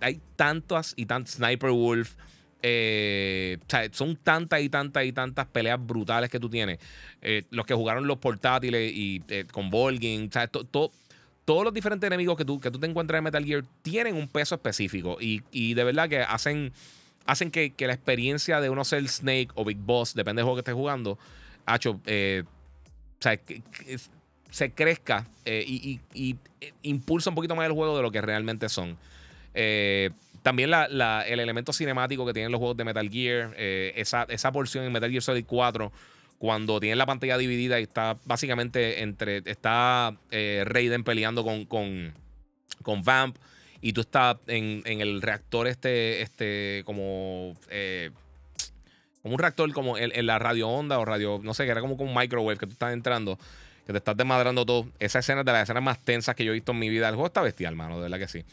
[0.01, 2.15] hay tantas y tantas Sniper Wolf.
[2.61, 3.59] Eh,
[3.93, 6.79] son tantas y tantas y tantas peleas brutales que tú tienes.
[7.51, 9.23] los que jugaron los portátiles y
[9.53, 10.31] con Volgin,
[10.71, 10.91] todo
[11.49, 14.29] todos los diferentes enemigos que tú, que tú te encuentras en Metal Gear tienen un
[14.29, 16.75] peso específico y, de verdad que hacen,
[17.25, 20.61] hacen que, la experiencia de uno ser Snake o Big Boss, depende del juego que
[20.61, 21.19] estés jugando,
[21.67, 22.45] hecho, eh,
[24.51, 26.37] se crezca eh, y,
[26.83, 28.99] impulsa un poquito más el juego de lo que realmente son.
[29.55, 30.11] Eh,
[30.43, 34.93] también el elemento cinemático que tienen los juegos de Metal Gear, esa, esa porción en
[34.93, 35.91] Metal Gear Solid 4
[36.39, 39.43] cuando tiene la pantalla dividida y está básicamente entre.
[39.45, 42.15] Está eh, Raiden peleando con, con,
[42.83, 43.37] con, Vamp
[43.81, 47.55] y tú estás en, el reactor este, este como.
[47.71, 48.11] Eh,
[49.23, 51.95] como un reactor como en, la radio onda o radio, no sé, que era como
[51.95, 53.37] un microwave que tú estás entrando,
[53.85, 54.87] que te estás desmadrando todo.
[55.01, 57.09] Esa escena es de las escenas más tensas que yo he visto en mi vida.
[57.09, 58.45] El juego está bestial, mano, de verdad que sí.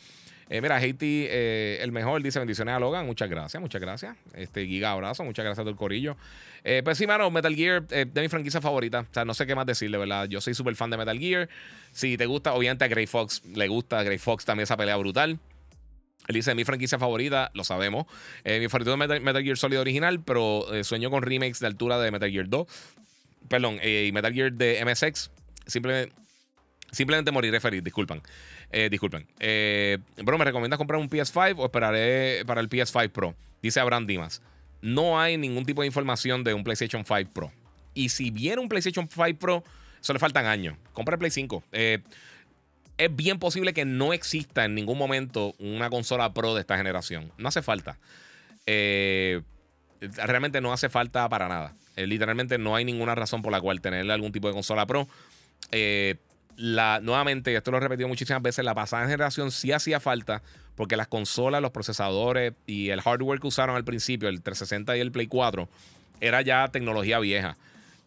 [0.49, 3.05] Eh, mira, Haiti, eh, el mejor, dice bendiciones a Logan.
[3.05, 4.15] Muchas gracias, muchas gracias.
[4.33, 6.17] Este Giga abrazo, muchas gracias a todo el corillo.
[6.63, 9.01] Eh, pues sí, mano, Metal Gear de mi franquicia favorita.
[9.01, 10.27] O sea, no sé qué más decirle, ¿verdad?
[10.27, 11.49] Yo soy súper fan de Metal Gear.
[11.91, 14.03] Si te gusta, obviamente a Grey Fox le gusta.
[14.03, 15.39] Grey Fox también esa pelea brutal.
[16.27, 18.05] Él dice, mi franquicia favorita, lo sabemos.
[18.43, 22.11] mi favorito es Metal, Metal, Gear Solid original, pero sueño con remakes de altura de
[22.11, 22.67] Metal Gear 2.
[23.47, 25.29] Perdón, y Metal Gear de MSX.
[25.67, 26.13] Simplemente,
[26.91, 28.21] simplemente moriré feliz, disculpan.
[28.71, 29.27] Eh, disculpen.
[29.39, 33.35] Eh, bro, ¿me recomiendas comprar un PS5 o esperaré para el PS5 Pro?
[33.61, 34.41] Dice Abraham Dimas.
[34.81, 37.51] No hay ningún tipo de información de un PlayStation 5 Pro.
[37.93, 39.63] Y si viene un PlayStation 5 Pro,
[40.01, 40.77] eso le faltan años.
[40.93, 41.63] Compra el Play 5.
[41.71, 41.99] Eh,
[42.97, 47.31] es bien posible que no exista en ningún momento una consola Pro de esta generación.
[47.37, 47.97] No hace falta.
[48.67, 51.75] realmente no hace falta para nada.
[51.95, 55.07] literalmente no hay ninguna razón por la cual tener algún tipo de consola Pro.
[55.71, 56.15] Eh,
[56.57, 60.41] la, nuevamente, esto lo he repetido muchísimas veces, la pasada generación sí hacía falta
[60.75, 64.99] porque las consolas, los procesadores y el hardware que usaron al principio, el 360 y
[64.99, 65.67] el Play 4,
[66.21, 67.57] era ya tecnología vieja.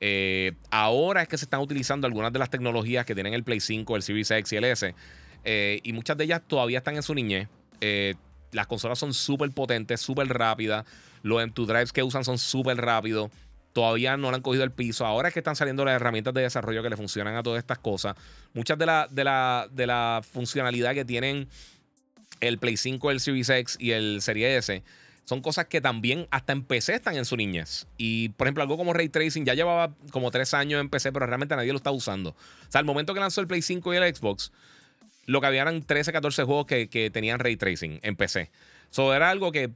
[0.00, 3.60] Eh, ahora es que se están utilizando algunas de las tecnologías que tienen el Play
[3.60, 4.94] 5, el Series X y el S,
[5.44, 7.48] eh, y muchas de ellas todavía están en su niñez.
[7.80, 8.14] Eh,
[8.52, 10.86] las consolas son súper potentes, súper rápidas.
[11.22, 13.30] Los M2 drives que usan son súper rápidos
[13.72, 15.06] todavía no le han cogido el piso.
[15.06, 17.78] Ahora es que están saliendo las herramientas de desarrollo que le funcionan a todas estas
[17.78, 18.16] cosas.
[18.54, 21.48] Muchas de la, de la, de la funcionalidad que tienen
[22.40, 24.82] el Play 5, el Series X y el Series S
[25.28, 27.86] son cosas que también hasta en PC están en su niñez.
[27.98, 31.26] Y por ejemplo, algo como Ray Tracing ya llevaba como tres años en PC, pero
[31.26, 32.30] realmente nadie lo está usando.
[32.30, 34.52] O sea, al momento que lanzó el Play 5 y el Xbox,
[35.26, 38.50] lo que había eran 13, 14 juegos que, que tenían Ray Tracing en PC.
[38.90, 39.70] Eso era algo que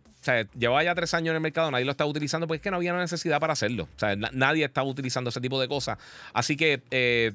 [0.56, 2.76] llevaba ya tres años en el mercado, nadie lo estaba utilizando, pues es que no
[2.76, 3.88] había necesidad para hacerlo.
[3.94, 5.98] O sea, nadie estaba utilizando ese tipo de cosas.
[6.32, 7.32] Así que, eh,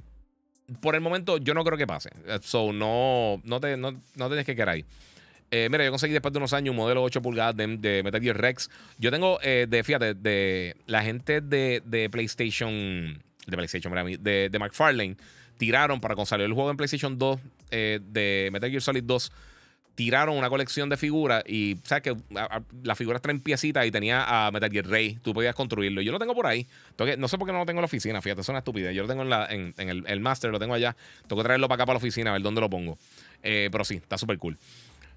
[0.81, 2.09] por el momento, yo no creo que pase.
[2.41, 4.85] So, no, no, te, no, no tienes que quedar ahí.
[5.49, 8.37] Eh, mira, yo conseguí después de unos años un modelo 8 pulgadas de, Metal Gear
[8.37, 8.69] Rex.
[8.97, 14.59] Yo tengo, eh, de, fíjate, de la gente de, de PlayStation de PlayStation, de, de
[14.59, 15.15] McFarlane,
[15.57, 17.39] tiraron para cuando el juego en PlayStation 2
[17.71, 19.31] eh, de Metal Gear Solid 2
[19.97, 22.15] tiraron una colección de figuras y, ¿sabes que
[22.83, 25.17] Las figuras traen piecitas y tenía a Metal Gear Rey.
[25.23, 26.01] Tú podías construirlo.
[26.01, 26.67] Yo lo tengo por ahí.
[27.17, 28.93] no sé por qué no lo tengo en la oficina, fíjate, es una estupidez.
[28.93, 30.95] Yo lo tengo en, la, en, el, Master, lo tengo allá.
[31.27, 32.99] Tengo que traerlo para acá, para la oficina, a ver dónde lo pongo.
[33.41, 34.55] Eh, pero sí, está súper cool.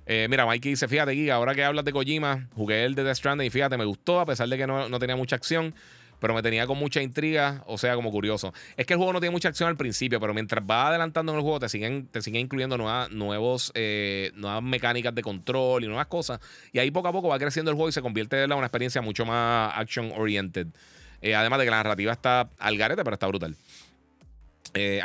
[0.07, 3.19] Eh, mira, Mikey dice, fíjate, Giga, ahora que hablas de Kojima, jugué el de Death
[3.19, 5.75] Stranding y fíjate, me gustó, a pesar de que no, no tenía mucha acción
[6.21, 8.53] pero me tenía con mucha intriga, o sea, como curioso.
[8.77, 11.39] Es que el juego no tiene mucha acción al principio, pero mientras va adelantando en
[11.39, 15.87] el juego, te siguen, te siguen incluyendo nuevas, nuevos, eh, nuevas mecánicas de control y
[15.89, 16.41] nuevas cosas.
[16.73, 19.03] Y ahí poco a poco va creciendo el juego y se convierte en una experiencia
[19.03, 20.69] mucho más action-oriented.
[21.23, 23.55] Eh, además de que la narrativa está al garete, pero está brutal.
[24.75, 25.03] Eh,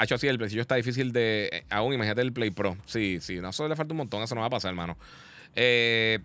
[0.00, 1.50] hecho así, el precio está difícil de.
[1.52, 2.76] Eh, aún imagínate el Play Pro.
[2.86, 4.96] Sí, sí, no, eso le falta un montón, eso no va a pasar, hermano.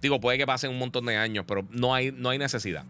[0.01, 2.86] digo, puede que pasen un montón de años, pero no hay, no hay necesidad.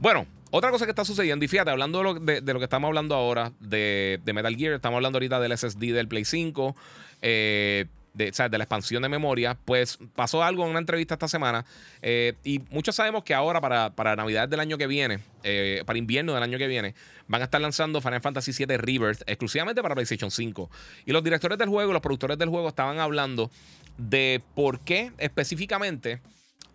[0.00, 3.52] Bueno, otra cosa que está sucediendo, y fíjate, hablando de lo, que estamos hablando ahora
[3.60, 6.74] de, Metal Gear, estamos hablando ahorita del SSD del Play 5,
[7.22, 11.64] eh, de, la expansión de memoria, pues pasó algo en una entrevista esta semana.
[12.02, 16.00] Eh, y muchos sabemos que ahora, para, para Navidad del año que viene, eh, para
[16.00, 16.96] invierno del año que viene,
[17.28, 20.68] van a estar lanzando Final Fantasy VII Rebirth exclusivamente para PlayStation 5.
[21.06, 23.52] Y los directores del juego, los productores del juego, estaban hablando
[23.98, 26.20] de por qué específicamente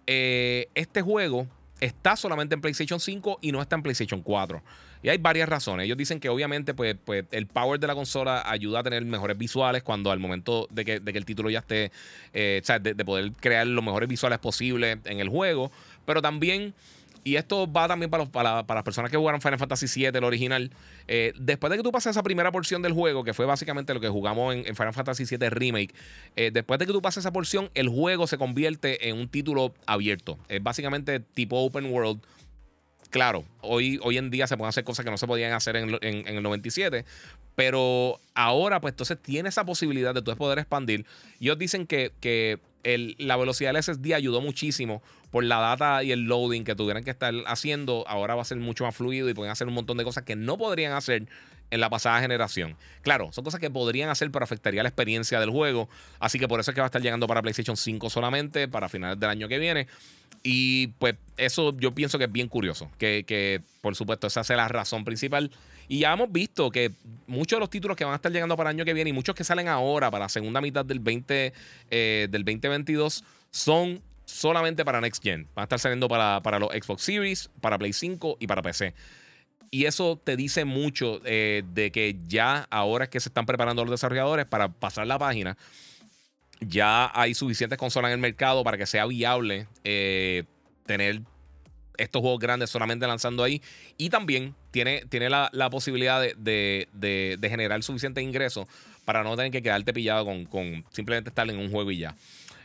[0.07, 1.47] este juego
[1.79, 4.61] está solamente en PlayStation 5 y no está en PlayStation 4.
[5.03, 5.85] Y hay varias razones.
[5.85, 9.37] Ellos dicen que obviamente pues, pues el power de la consola ayuda a tener mejores
[9.37, 11.91] visuales cuando al momento de que, el título ya esté,
[12.33, 15.71] eh, o sea, de, de, poder crear los mejores visuales posibles en el juego.
[16.05, 16.73] Pero también
[17.25, 20.69] y esto va también para, las personas que jugaron Final Fantasy VII, el original.
[21.07, 23.99] Eh, después de que tú pases esa primera porción del juego, que fue básicamente lo
[23.99, 25.95] que jugamos en, Final Fantasy VII Remake,
[26.35, 29.73] eh, después de que tú pases esa porción, el juego se convierte en un título
[29.87, 30.37] abierto.
[30.49, 32.21] Es básicamente tipo open world.
[33.09, 36.43] Claro, hoy, en día se pueden hacer cosas que no se podían hacer en, el
[36.43, 37.05] 97,
[37.55, 41.07] pero ahora, pues entonces tiene esa posibilidad de tú poder expandir.
[41.39, 42.59] Ellos dicen que, que
[43.17, 45.01] la velocidad del SSD ayudó muchísimo
[45.35, 48.05] por la data y el loading que tuvieran que estar haciendo.
[48.07, 50.37] Ahora va a ser mucho más fluido y pueden hacer un montón de cosas que
[50.37, 51.27] no podrían hacer
[51.71, 52.77] en la pasada generación.
[53.01, 55.89] Claro, son cosas que podrían hacer, pero afectaría la experiencia del juego.
[56.21, 58.87] Así que por eso es que va a estar llegando para PlayStation 5 solamente, para
[58.87, 59.87] finales del año que viene.
[60.41, 64.49] Y pues eso yo pienso que es bien curioso, que, que por supuesto esa es
[64.51, 65.51] la razón principal.
[65.89, 66.93] Y ya hemos visto que
[67.27, 69.13] muchos de los títulos que van a estar llegando para el año que viene y
[69.13, 71.51] muchos que salen ahora para la segunda mitad del, 20,
[71.91, 75.47] eh, del 2022 son solamente para Next Gen.
[75.55, 78.93] Van a estar saliendo para, para, los Xbox Series, para Play 5 y para PC.
[79.71, 83.83] Y eso te dice mucho eh, de que ya ahora es que se están preparando
[83.83, 85.57] los desarrolladores para pasar la página.
[86.61, 90.43] Ya hay suficientes consolas en el mercado para que sea viable eh,
[90.85, 91.21] tener
[91.97, 93.61] estos juegos grandes solamente lanzando ahí.
[93.97, 96.87] Y también tiene, tiene la, posibilidad de,
[97.41, 98.67] generar suficiente ingreso
[99.03, 102.15] para no tener que quedarte pillado con, simplemente estar en un juego y ya.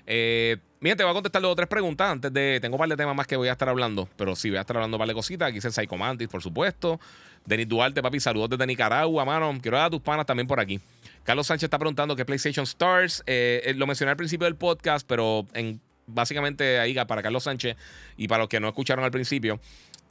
[0.06, 2.58] Eh, mira, te voy a contestar dos o tres preguntas antes de.
[2.60, 4.62] Tengo un par de temas más que voy a estar hablando, pero sí, voy a
[4.62, 5.48] estar hablando un par de cositas.
[5.48, 5.96] Aquí dice Psycho
[6.30, 7.00] por supuesto.
[7.44, 9.56] Denis Duarte, papi, saludos desde Nicaragua, mano.
[9.62, 10.80] Quiero dar a tus panas también por aquí.
[11.24, 13.22] Carlos Sánchez está preguntando qué PlayStation Stars.
[13.26, 17.76] Eh, eh, lo mencioné al principio del podcast, pero en básicamente ahí para Carlos Sánchez
[18.16, 19.60] y para los que no escucharon al principio.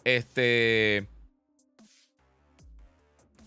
[0.03, 1.07] Este.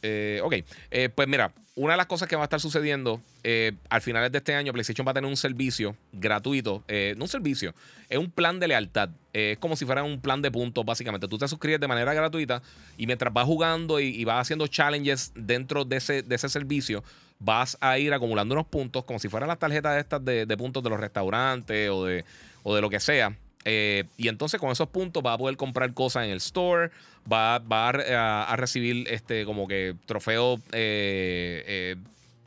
[0.03, 0.55] Eh, ok,
[0.91, 4.31] eh, pues mira, una de las cosas que va a estar sucediendo eh, al final
[4.31, 6.83] de este año, PlayStation va a tener un servicio gratuito,
[7.17, 7.73] no un servicio,
[8.09, 11.29] es un plan de lealtad, es como si fuera un plan de puntos básicamente.
[11.29, 12.63] Tú te suscribes de manera gratuita
[12.99, 17.05] y mientras vas jugando y, vas haciendo challenges dentro de ese, de ese servicio,
[17.39, 20.83] vas a ir acumulando unos puntos como si fueran las tarjetas de estas de, puntos
[20.83, 22.25] de los restaurantes o de,
[22.65, 23.37] o de lo que sea.
[23.65, 26.91] Eh, y entonces con esos puntos va a poder comprar cosas en el store,
[27.31, 31.97] va, va a, recibir este como que trofeos eh, eh,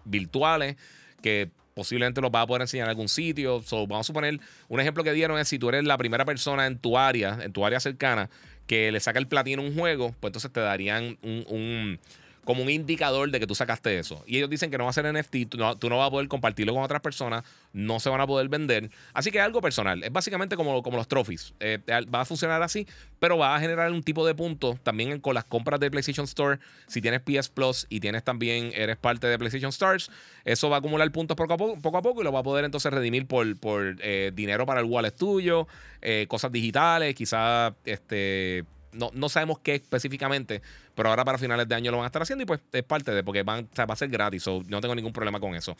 [0.03, 0.76] virtuales
[1.22, 3.63] que posiblemente los va a poder enseñar en algún sitio.
[3.72, 6.78] vamos a suponer, un ejemplo que dieron es si tú eres la primera persona en
[6.78, 8.30] tu área, en tu área cercana,
[8.68, 11.99] que le saca el platino a un juego, pues entonces te darían un
[12.45, 14.23] como un indicador de que tú sacaste eso.
[14.25, 16.11] Y ellos dicen que no va a ser NFT, tú no, tú no vas a
[16.11, 17.43] poder compartirlo con otras personas,
[17.73, 18.89] no se van a poder vender.
[19.13, 20.03] Así que es algo personal.
[20.03, 21.53] Es básicamente como, como los trophies.
[21.59, 21.79] Eh,
[22.13, 22.87] va a funcionar así,
[23.19, 26.59] pero va a generar un tipo de puntos también con las compras de PlayStation Store.
[26.87, 30.11] Si tienes PS Plus y tienes también, eres parte de PlayStation Stars,
[30.45, 32.43] eso va a acumular puntos poco a poco, poco, a poco y lo va a
[32.43, 35.67] poder entonces redimir por, por eh, dinero para el wallet tuyo,
[36.01, 38.65] eh, cosas digitales, quizás este,
[38.95, 40.61] no, sabemos qué específicamente,
[40.95, 43.11] pero ahora para finales de año lo van a estar haciendo y pues es parte
[43.11, 45.75] de, porque van, va a ser gratis, no tengo ningún problema con eso.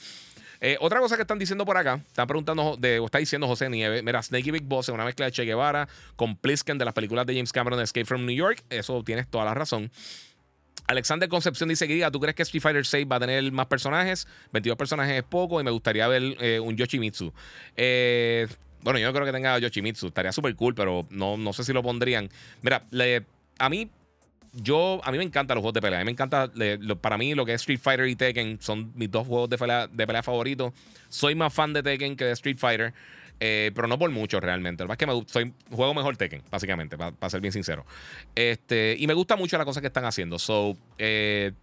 [0.62, 3.70] Eh, otra cosa que están diciendo por acá, están preguntando, de, o está diciendo José
[3.70, 6.86] Nieves, mira, Snake y Big Boss es una mezcla de Che Guevara con Plisken de
[6.86, 9.92] las películas de James Cameron Escape from New York, eso tienes toda la razón.
[10.88, 14.28] Alexander Concepción dice, Giga, ¿tú crees que Street Fighter 6 va a tener más personajes?
[14.52, 17.34] 22 personajes es poco y me gustaría ver eh, un Yoshimitsu.
[17.76, 18.48] Eh,
[18.86, 20.08] bueno, yo no creo que tenga Yoshimitsu.
[20.08, 22.30] Estaría súper cool, pero no, no sé si lo pondrían.
[22.62, 22.86] Mira,
[23.58, 23.90] a mí
[24.54, 26.00] yo, a mí me encantan los juegos de pelea.
[26.00, 26.52] A mí me encanta,
[27.02, 29.88] para mí lo que es Street Fighter y Tekken son mis dos juegos de pelea,
[29.88, 30.72] de pelea favoritos.
[31.10, 32.94] Soy más fan de Tekken que de Street Fighter.
[33.40, 34.84] Eh, pero no por mucho realmente.
[34.84, 37.86] Lo que es que soy, juego mejor Tekken, básicamente, para ser bien sincero.
[38.36, 40.38] Este, y me gusta mucho la cosa que están haciendo.
[40.38, 41.54] So, eh,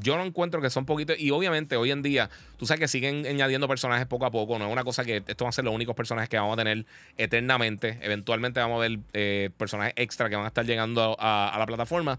[0.00, 1.18] yo no encuentro que son poquitos.
[1.18, 4.58] Y obviamente, hoy en día, tú sabes que siguen añadiendo personajes poco a poco.
[4.58, 6.56] No es una cosa que estos van a ser los únicos personajes que vamos a
[6.56, 6.86] tener
[7.16, 7.98] eternamente.
[8.02, 12.18] Eventualmente vamos a ver eh, personajes extra que van a estar llegando a la plataforma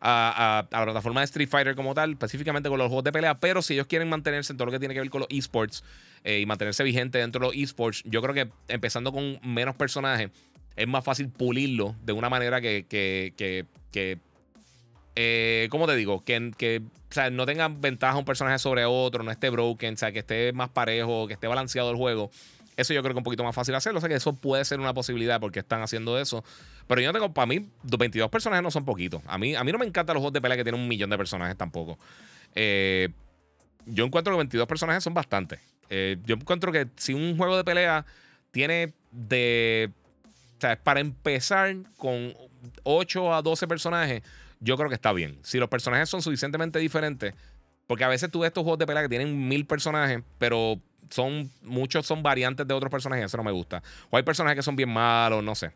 [0.00, 3.62] a, la plataforma de Street Fighter como tal, específicamente con los juegos de pelea, pero
[3.62, 5.84] si ellos quieren mantenerse en todo lo que tiene que ver con los esports
[6.24, 10.30] eh, y mantenerse vigente dentro de los esports, yo creo que empezando con menos personajes
[10.76, 14.18] es más fácil pulirlo de una manera que, que, que, que
[15.22, 16.24] eh, ¿cómo te digo?
[16.24, 16.82] Que,
[17.30, 20.70] no tengan ventaja un personaje sobre otro, no esté broken, o sea, que esté más
[20.70, 22.30] parejo, que esté balanceado el juego.
[22.78, 23.98] Eso yo creo que es un poquito más fácil hacerlo.
[23.98, 26.42] O sea que eso puede ser una posibilidad porque están haciendo eso.
[26.86, 29.20] Pero yo no tengo, para mí, 22 personajes no son poquitos.
[29.26, 31.10] A mí, a mí no me encantan los juegos de pelea que tienen un millón
[31.10, 31.98] de personajes tampoco.
[32.54, 33.10] Eh,
[33.84, 35.60] yo encuentro que 22 personajes son bastantes.
[35.90, 38.06] Eh, yo encuentro que si un juego de pelea
[38.52, 39.90] tiene de.
[40.56, 42.34] O sea, para empezar con
[42.84, 44.22] 8 a 12 personajes,
[44.60, 45.38] yo creo que está bien.
[45.42, 47.34] Si los personajes son suficientemente diferentes,
[47.86, 51.50] porque a veces tú ves estos juegos de pelea que tienen mil personajes, pero son
[51.62, 53.82] muchos son variantes de otros personajes, eso no me gusta.
[54.10, 55.72] O hay personajes que son bien malos, no sé.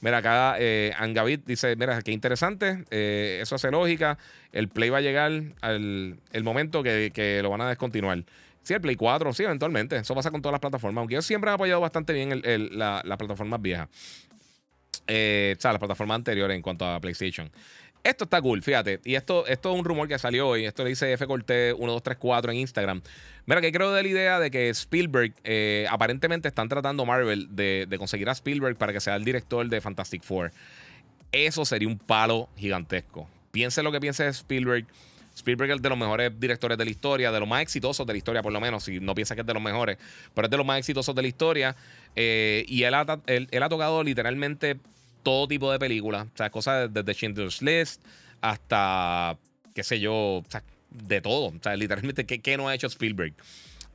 [0.00, 4.18] Mira, acá eh, Angavit dice, mira, qué interesante, eh, eso hace lógica,
[4.52, 5.32] el Play va a llegar
[5.62, 8.22] al el momento que, lo van a descontinuar.
[8.62, 9.96] Sí, el Play 4, sí, eventualmente.
[9.96, 11.00] Eso pasa con todas las plataformas.
[11.00, 13.88] Aunque yo siempre he apoyado bastante bien las plataformas viejas.
[15.06, 17.50] Eh, o sea, las plataformas anteriores en cuanto a PlayStation.
[18.04, 19.00] Esto está cool, fíjate.
[19.02, 20.66] Y esto, esto es un rumor que salió hoy.
[20.66, 23.02] Esto lo dice F Cortés 1234 en Instagram.
[23.46, 27.94] Mira, que creo de la idea de que Spielberg, eh, aparentemente están tratando Marvel de,
[27.96, 30.52] conseguir a Spielberg para que sea el director de Fantastic Four.
[31.32, 33.26] Eso sería un palo gigantesco.
[33.52, 34.86] Piense lo que piense Spielberg.
[35.34, 38.18] Spielberg es de los mejores directores de la historia, de los más exitosos de la
[38.18, 39.96] historia, por lo menos, si no piensa que es de los mejores,
[40.34, 41.74] pero es de los más exitosos de la historia.
[42.14, 42.94] Eh, y él
[43.26, 44.78] él ha tocado literalmente
[45.24, 46.28] todo tipo de películas.
[46.32, 48.00] O sea, cosas desde Schindler's List
[48.40, 49.36] hasta,
[49.74, 51.46] qué sé yo, o sea, de todo.
[51.46, 53.34] O sea, literalmente, ¿qué, no ha hecho Spielberg?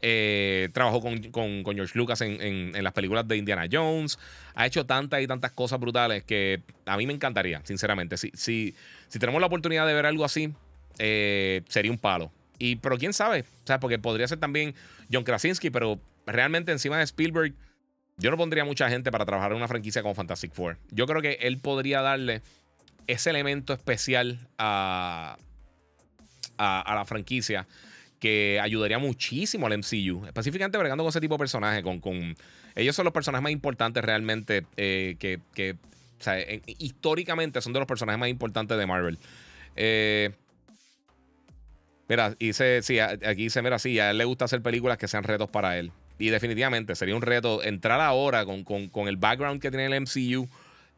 [0.02, 4.20] Eh, trabajó con, George Lucas en, las películas de Indiana Jones.
[4.56, 8.18] Ha hecho tantas y tantas cosas brutales que a mí me encantaría, sinceramente.
[8.18, 8.76] Si, si,
[9.08, 10.54] si tenemos la oportunidad de ver algo así,
[10.98, 12.32] eh, sería un palo.
[12.58, 14.76] Y, pero quién sabe, o sea, porque podría ser también
[15.12, 17.54] John Krasinski, pero realmente encima de Spielberg
[18.20, 20.78] yo no pondría mucha gente para trabajar en una franquicia como Fantastic Four.
[20.92, 22.42] Yo creo que él podría darle
[23.08, 25.38] ese elemento especial a,
[26.58, 27.68] a, la franquicia
[28.20, 31.82] que ayudaría muchísimo al MCU, específicamente bregando con ese tipo de personajes.
[31.82, 32.36] Con, con,
[32.76, 35.78] ellos son los personajes más importantes realmente eh, que, que
[36.78, 39.18] históricamente son de los personajes más importantes de Marvel.
[39.78, 40.32] Eh,
[42.10, 45.50] mira, sí, aquí dice, mira, sí, a él le gusta hacer películas que sean retos
[45.50, 45.94] para él.
[46.20, 50.48] Y definitivamente sería un reto entrar ahora con, el background que tiene el MCU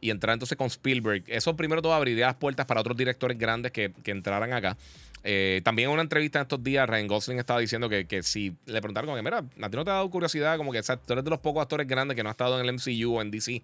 [0.01, 1.23] y entrar entonces con Spielberg.
[1.27, 4.75] Eso primero todo abriría las puertas para otros directores grandes que, entraran acá.
[5.23, 8.81] Eh, también en una entrevista en estos días, Ryan Gosling estaba diciendo que, si le
[8.81, 11.23] preguntaron como que, mira, a ti no te ha dado curiosidad, como que tú eres
[11.23, 13.61] de los pocos actores grandes que no ha estado en el MCU o en DC.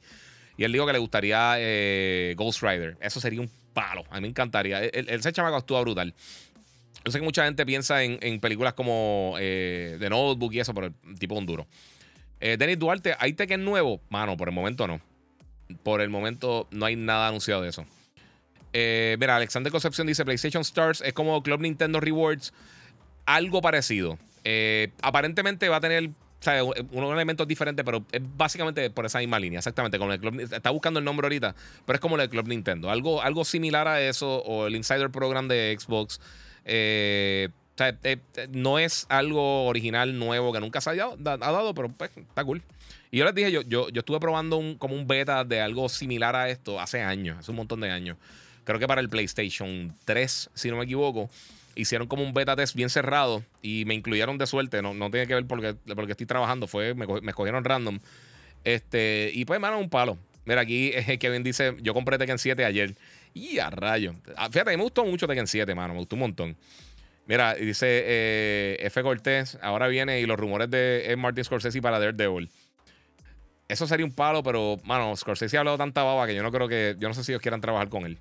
[0.58, 2.98] Y él dijo que le gustaría eh, Ghost Rider.
[3.00, 4.04] Eso sería un palo.
[4.10, 4.84] A mí me encantaría.
[4.84, 6.14] Ese chamaco actúa brutal.
[7.06, 10.88] Yo sé que mucha gente piensa en, películas como eh, The Notebook y eso, pero
[10.88, 11.68] el tipo un duro.
[12.40, 14.02] Eh, Denis Duarte, ¿hay Tekken nuevo?
[14.10, 15.00] Mano, por el momento no.
[15.84, 17.86] Por el momento no hay nada anunciado de eso.
[18.74, 22.54] Eh, mira, Alexander Concepción dice: PlayStation Stars es como Club Nintendo Rewards.
[23.26, 24.18] Algo parecido.
[25.02, 26.12] aparentemente va a tener
[26.92, 29.98] unos elementos diferentes, pero es básicamente por esa misma línea, exactamente.
[29.98, 32.90] Como el Club, está buscando el nombre ahorita, pero es como el Club Nintendo.
[32.90, 36.20] Algo, algo similar a eso, o el Insider Program de Xbox.
[36.68, 37.50] Eh,
[37.80, 38.18] eh,
[38.52, 42.62] no es algo original, nuevo, que nunca se haya dado, pero pues, está cool.
[43.10, 45.88] Y yo les dije, yo, yo, yo estuve probando un, como un beta de algo
[45.88, 48.18] similar a esto hace años, hace un montón de años.
[48.66, 51.30] Creo que para el PlayStation 3, si no me equivoco,
[51.76, 54.82] hicieron como un beta test bien cerrado y me incluyeron de suerte.
[54.82, 58.00] No, no tiene que ver porque, porque estoy trabajando, fue, me, me escogieron random.
[58.66, 60.18] Este, y pues, mano, un palo.
[60.46, 62.96] Mira, aquí Kevin dice: Yo compré Tekken 7 ayer.
[63.38, 64.16] Y a rayo.
[64.36, 65.94] Ah, fíjate, me gustó mucho Tekken 7, mano.
[65.94, 66.58] Me gustó un montón.
[67.28, 69.04] Mira, dice eh, F.
[69.04, 72.50] Cortés, ahora viene y los rumores de Martin Scorsese para Daredevil.
[73.68, 76.68] Eso sería un palo, pero, mano, Scorsese ha hablado tanta baba que yo no creo
[76.68, 76.96] que.
[77.00, 78.18] Yo no sé si ellos quieran trabajar con él.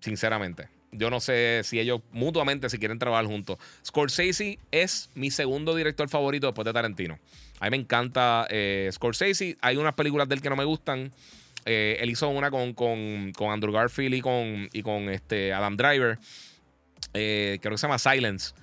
[0.00, 0.68] Sinceramente.
[0.90, 3.58] Yo no sé si ellos mutuamente si quieren trabajar juntos.
[3.84, 7.18] Scorsese es mi segundo director favorito después de Tarantino.
[7.60, 9.58] A mí me encanta eh, Scorsese.
[9.60, 11.12] Hay unas películas del que no me gustan.
[11.66, 15.76] Eh, él hizo una con, con, con, Andrew Garfield y con, y con este Adam
[15.76, 16.18] Driver.
[17.12, 18.54] Eh, creo que se llama Silence.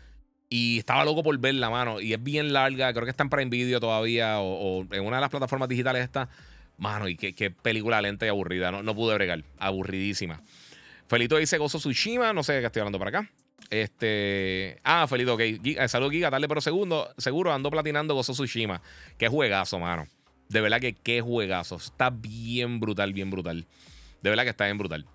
[0.49, 1.99] Y estaba loco por verla, mano.
[1.99, 2.93] Y es bien larga.
[2.93, 4.39] Creo que está en Prime Video todavía.
[4.39, 6.30] O, en una de las plataformas digitales está.
[6.78, 8.72] Mano, y qué, película lenta y aburrida.
[8.72, 9.43] No, no pude bregar.
[9.58, 10.41] Aburridísima.
[11.08, 12.34] Felito dice Gozo Tsushima.
[12.34, 13.30] No sé de qué estoy hablando para acá.
[13.70, 14.80] Este.
[14.84, 15.41] Ah, Felito, ok.
[15.41, 16.32] Eh, Saludos, Giga.
[16.32, 18.82] Tarde, pero segundo, seguro ando platinando Gozo Tsushima.
[19.18, 20.06] Qué juegazo, mano.
[20.54, 21.78] De verdad que qué juegazo.
[21.78, 23.66] Está bien brutal, bien brutal.
[24.22, 25.06] De verdad que está bien brutal.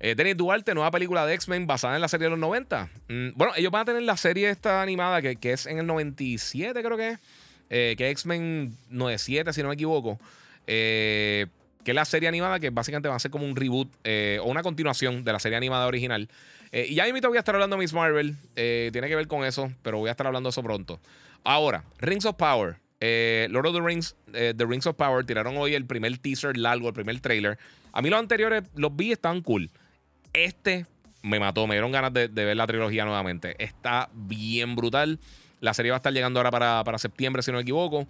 [0.00, 2.90] Eh, Denis Duarte, nueva película de X-Men basada en la serie de los 90.
[3.08, 5.86] Mm, bueno, ellos van a tener la serie esta animada que, que es en el
[5.86, 7.18] 97, creo que es.
[7.70, 10.18] Eh, que X-Men 97, si no me equivoco.
[10.66, 11.46] Eh,
[11.84, 14.50] que es la serie animada que básicamente va a ser como un reboot eh, o
[14.50, 16.28] una continuación de la serie animada original.
[16.72, 18.36] y ya mismo voy a estar hablando de Miss Marvel.
[18.54, 21.00] tiene que ver con eso, pero voy a estar hablando de eso pronto.
[21.44, 22.76] Ahora, Rings of Power.
[23.50, 26.94] Lord of the Rings, The Rings of Power, tiraron hoy el primer teaser largo, el
[26.94, 27.58] primer trailer.
[27.92, 29.70] A mí los anteriores los vi, estaban cool.
[30.32, 30.86] Este
[31.22, 33.54] me mató, me dieron ganas de, ver la trilogía nuevamente.
[33.62, 35.20] Está bien brutal.
[35.60, 36.50] La serie va a estar llegando ahora
[36.84, 38.06] para, septiembre, si no me equivoco.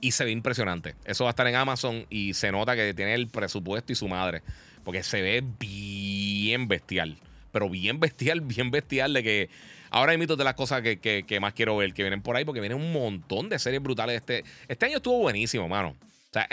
[0.00, 0.96] Y se ve impresionante.
[1.04, 4.08] Eso va a estar en Amazon y se nota que tiene el presupuesto y su
[4.08, 4.42] madre.
[4.82, 7.18] Porque se ve bien bestial.
[7.52, 9.50] Pero bien bestial, bien bestial de que...
[9.90, 12.78] Ahora mitos de las cosas que, más quiero ver, que vienen por ahí, porque vienen
[12.78, 14.16] un montón de series brutales.
[14.16, 15.96] Este, este año estuvo buenísimo, mano.
[16.30, 16.48] O sea,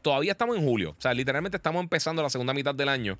[0.00, 0.90] todavía estamos en julio.
[0.90, 3.18] O sea, literalmente estamos empezando la segunda mitad del año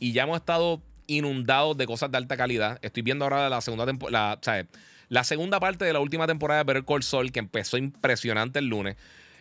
[0.00, 2.78] y ya hemos estado inundados de cosas de alta calidad.
[2.82, 4.66] Estoy viendo ahora la segunda temporada, la,
[5.08, 8.66] la segunda parte de la última temporada de Better Call Saul, que empezó impresionante el
[8.66, 8.96] lunes.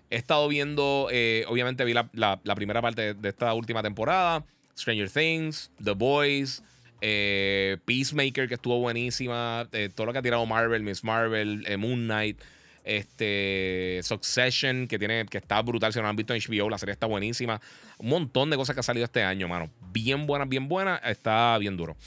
[0.09, 4.45] He estado viendo, eh, obviamente vi la, primera parte de, esta última temporada,
[4.77, 6.63] Stranger Things, The Boys,
[7.01, 12.05] eh, Peacemaker, que estuvo buenísima, eh, todo lo que ha tirado Marvel, Miss Marvel, Moon
[12.05, 12.41] Knight.
[12.83, 15.91] Este, Succession, que, tiene, que está brutal.
[15.91, 17.59] Si no lo han visto en HBO, la serie está buenísima.
[17.97, 19.69] Un montón de cosas que ha salido este año, mano.
[19.91, 21.01] Bien buenas, bien buenas.
[21.03, 21.97] Está bien duro.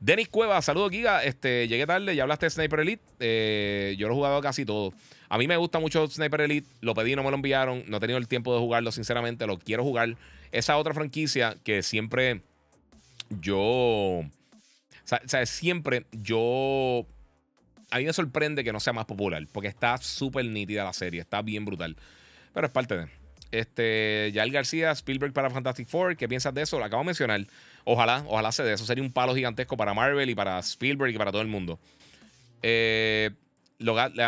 [0.00, 1.22] Denis Cueva, saludos Giga.
[1.22, 3.02] Este, llegué tarde, ya hablaste de Sniper Elite.
[3.20, 4.94] Eh, yo lo he jugado casi todo.
[5.28, 6.66] A mí me gusta mucho Sniper Elite.
[6.80, 7.84] Lo pedí, no me lo enviaron.
[7.86, 9.46] No he tenido el tiempo de jugarlo, sinceramente.
[9.46, 10.16] Lo quiero jugar.
[10.50, 12.40] Esa otra franquicia que siempre
[13.40, 13.60] yo.
[13.60, 14.30] O
[15.26, 17.06] sea, siempre yo
[17.92, 21.20] a mí me sorprende que no sea más popular, porque está súper nítida la serie,
[21.20, 21.94] está bien brutal.
[22.54, 23.08] Pero es parte de.
[23.50, 26.78] Este, Yael García, Spielberg para Fantastic Four, ¿qué piensas de eso?
[26.78, 27.46] Lo acabo de mencionar.
[27.84, 28.72] Ojalá, ojalá se dé.
[28.72, 31.78] Eso sería un palo gigantesco para Marvel y para Spielberg y para todo el mundo.
[32.62, 33.30] Eh,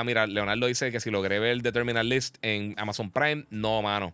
[0.05, 4.13] mira, Leonardo dice que si logré ver The Terminal List en Amazon Prime, no, mano.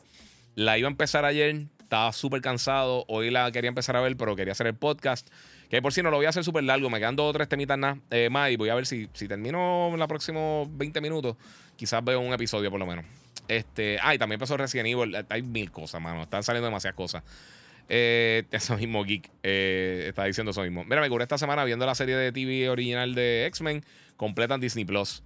[0.54, 3.04] La iba a empezar ayer, estaba súper cansado.
[3.08, 5.28] Hoy la quería empezar a ver, pero quería hacer el podcast.
[5.68, 7.48] Que por si no lo voy a hacer súper largo, me quedan dos o tres
[7.48, 7.76] temitas
[8.12, 11.36] eh, más y voy a ver si, si termino en los próximos 20 minutos.
[11.74, 13.04] Quizás veo un episodio por lo menos.
[13.48, 15.26] Este, ah, también empezó Resident Evil.
[15.28, 16.22] Hay mil cosas, mano.
[16.22, 17.24] Están saliendo demasiadas cosas.
[17.88, 19.28] Eh, eso mismo, Geek.
[19.42, 20.84] Eh, está diciendo eso mismo.
[20.84, 23.84] Mira, me curé esta semana viendo la serie de TV original de X-Men.
[24.16, 25.24] Completa en Disney Plus.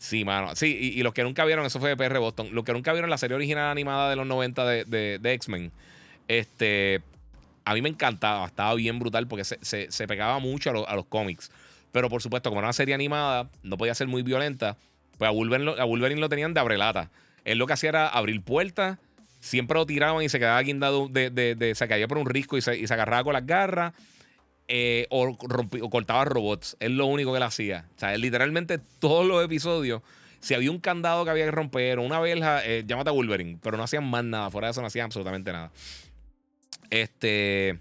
[0.00, 0.56] Sí, mano.
[0.56, 2.48] Sí, y, los que nunca vieron, eso fue de PR Boston.
[2.52, 5.70] Los que nunca vieron la serie original animada de los 90 de, de, de X-Men.
[6.26, 7.02] Este
[7.64, 11.50] a mí me encantaba, estaba bien brutal porque se, pegaba mucho a, los cómics.
[11.92, 14.76] Pero por supuesto, como era una serie animada, no podía ser muy violenta.
[15.18, 17.10] Pues a Wolverine, lo tenían de abrelata.
[17.44, 18.98] Él lo que hacía era abrir puertas,
[19.40, 22.78] siempre lo tiraban y se quedaba guindado, de, se caía por un risco y se,
[22.78, 23.92] y se agarraba con las garras.
[24.72, 25.36] Eh, o,
[25.90, 26.76] cortaba robots.
[26.78, 27.86] Es lo único que él hacía.
[27.96, 30.00] O sea, literalmente todos los episodios,
[30.38, 33.58] si había un candado que había que romper o una verja, eh, llámate a Wolverine.
[33.60, 34.48] Pero no hacían más nada.
[34.48, 35.72] Fuera de eso no hacían absolutamente nada.
[36.88, 37.80] Este.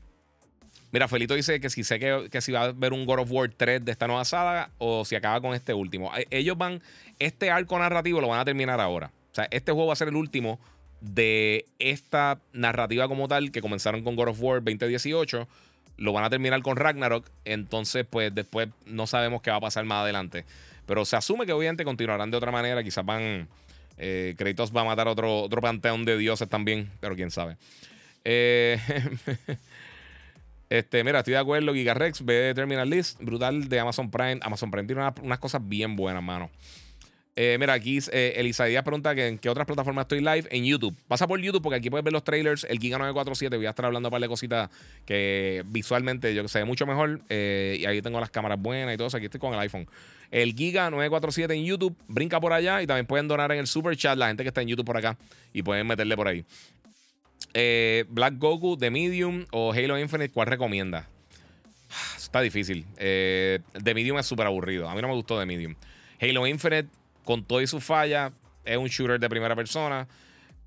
[0.91, 3.51] Mira, Felito dice que si sé que, si va a haber un God of War
[3.55, 6.11] 3 de esta nueva saga o si acaba con este último.
[6.17, 6.81] Eh, ellos van.
[7.19, 9.11] Este arco narrativo lo van a terminar ahora.
[9.31, 10.59] O sea, este juego va a ser el último
[11.01, 15.47] de esta narrativa como tal que comenzaron con God of War 2018.
[15.99, 17.29] Lo van a terminar con Ragnarok.
[17.45, 20.45] Entonces, pues después no sabemos qué va a pasar más adelante.
[20.85, 22.83] Pero se asume que obviamente continuarán de otra manera.
[22.83, 23.47] Quizás van.
[23.97, 26.89] Eh, Kratos va a matar otro, otro panteón de dioses también.
[27.01, 27.57] Pero quién sabe.
[28.23, 28.79] Eh,
[30.69, 31.73] este, mira, estoy de acuerdo.
[31.73, 34.39] Gigarex, ve Terminal List, brutal de Amazon Prime.
[34.41, 36.49] Amazon Prime tiene unas, cosas bien buenas, mano.
[37.41, 40.43] Eh, mira, aquí eh, pregunta que en qué otras plataformas estoy live.
[40.51, 40.93] En YouTube.
[41.07, 42.65] Pasa por YouTube porque aquí puedes ver los trailers.
[42.65, 43.55] El Giga 947.
[43.55, 44.69] Voy a estar hablando un par de cositas
[45.05, 47.21] que visualmente yo que ve mucho mejor.
[47.29, 49.15] Eh, y ahí tengo las cámaras buenas y todo eso.
[49.15, 49.87] Aquí estoy con el iPhone.
[50.31, 51.95] El Giga 947 en YouTube.
[52.09, 54.61] Brinca por allá y también pueden donar en el Super Chat la gente que está
[54.61, 55.17] en YouTube por acá.
[55.53, 56.43] Y pueden meterle por ahí.
[57.53, 61.07] Eh, Black Goku, The Medium o Halo Infinite, ¿cuál recomienda?
[62.17, 62.85] está difícil.
[62.97, 64.89] The Medium es súper aburrido.
[64.89, 65.75] A mí no me gustó The Medium.
[66.21, 66.89] Halo Infinite,
[67.23, 68.31] con todo y su falla,
[68.65, 70.07] es un shooter de primera persona.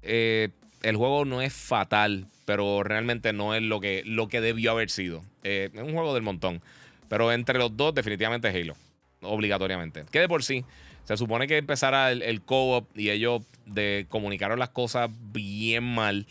[0.03, 0.50] Eh,
[0.82, 4.90] el juego no es fatal, pero realmente no es lo que, lo que debió haber
[4.90, 5.22] sido.
[5.44, 6.61] Eh, es un juego del montón.
[7.09, 8.74] Pero entre los dos, definitivamente Halo.
[9.22, 10.05] Obligatoriamente.
[10.11, 10.64] Que de por sí,
[11.05, 16.26] se supone que empezara el, co-op y ellos de, comunicaron las cosas bien mal.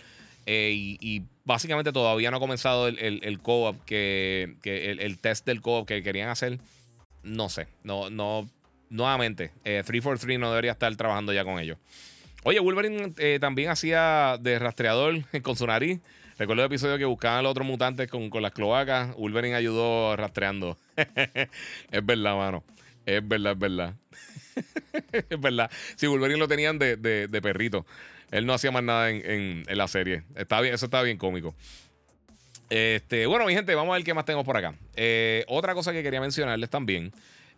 [0.45, 6.03] Eh, y, básicamente todavía no ha comenzado el, co-op, que, el, test del co-op que
[6.03, 6.59] querían hacer.
[7.23, 7.67] No sé.
[7.83, 8.49] No, no.
[8.91, 11.77] Nuevamente, 343 no debería estar trabajando ya con ellos.
[12.43, 16.01] Oye, Wolverine eh, también hacía de rastreador con su nariz.
[16.37, 19.15] Recuerdo el episodio que buscaban a los otros mutantes con, las cloacas.
[19.15, 20.77] Wolverine ayudó rastreando.
[20.97, 22.65] es verdad, mano.
[23.05, 23.95] Es verdad, es verdad.
[25.29, 25.71] es verdad.
[25.95, 27.85] Sí, Wolverine lo tenían de, perrito.
[28.29, 30.23] Él no hacía más nada en, la serie.
[30.35, 31.55] Está eso estaba bien cómico.
[32.69, 34.73] Este, bueno, mi gente, vamos a ver qué más tengo por acá.
[34.95, 37.13] Eh, otra cosa que quería mencionarles también.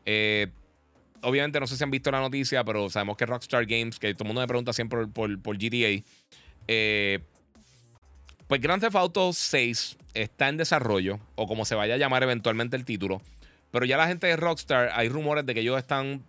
[0.05, 0.47] Eh,
[1.23, 4.23] obviamente no sé si han visto la noticia, pero sabemos que Rockstar Games, que todo
[4.23, 6.03] el mundo me pregunta siempre por, por, GTA,
[6.67, 7.19] eh,
[8.47, 12.75] pues Grand Theft Auto 6 está en desarrollo, o como se vaya a llamar eventualmente
[12.75, 13.21] el título,
[13.71, 16.23] pero ya la gente de Rockstar, hay rumores de que ellos están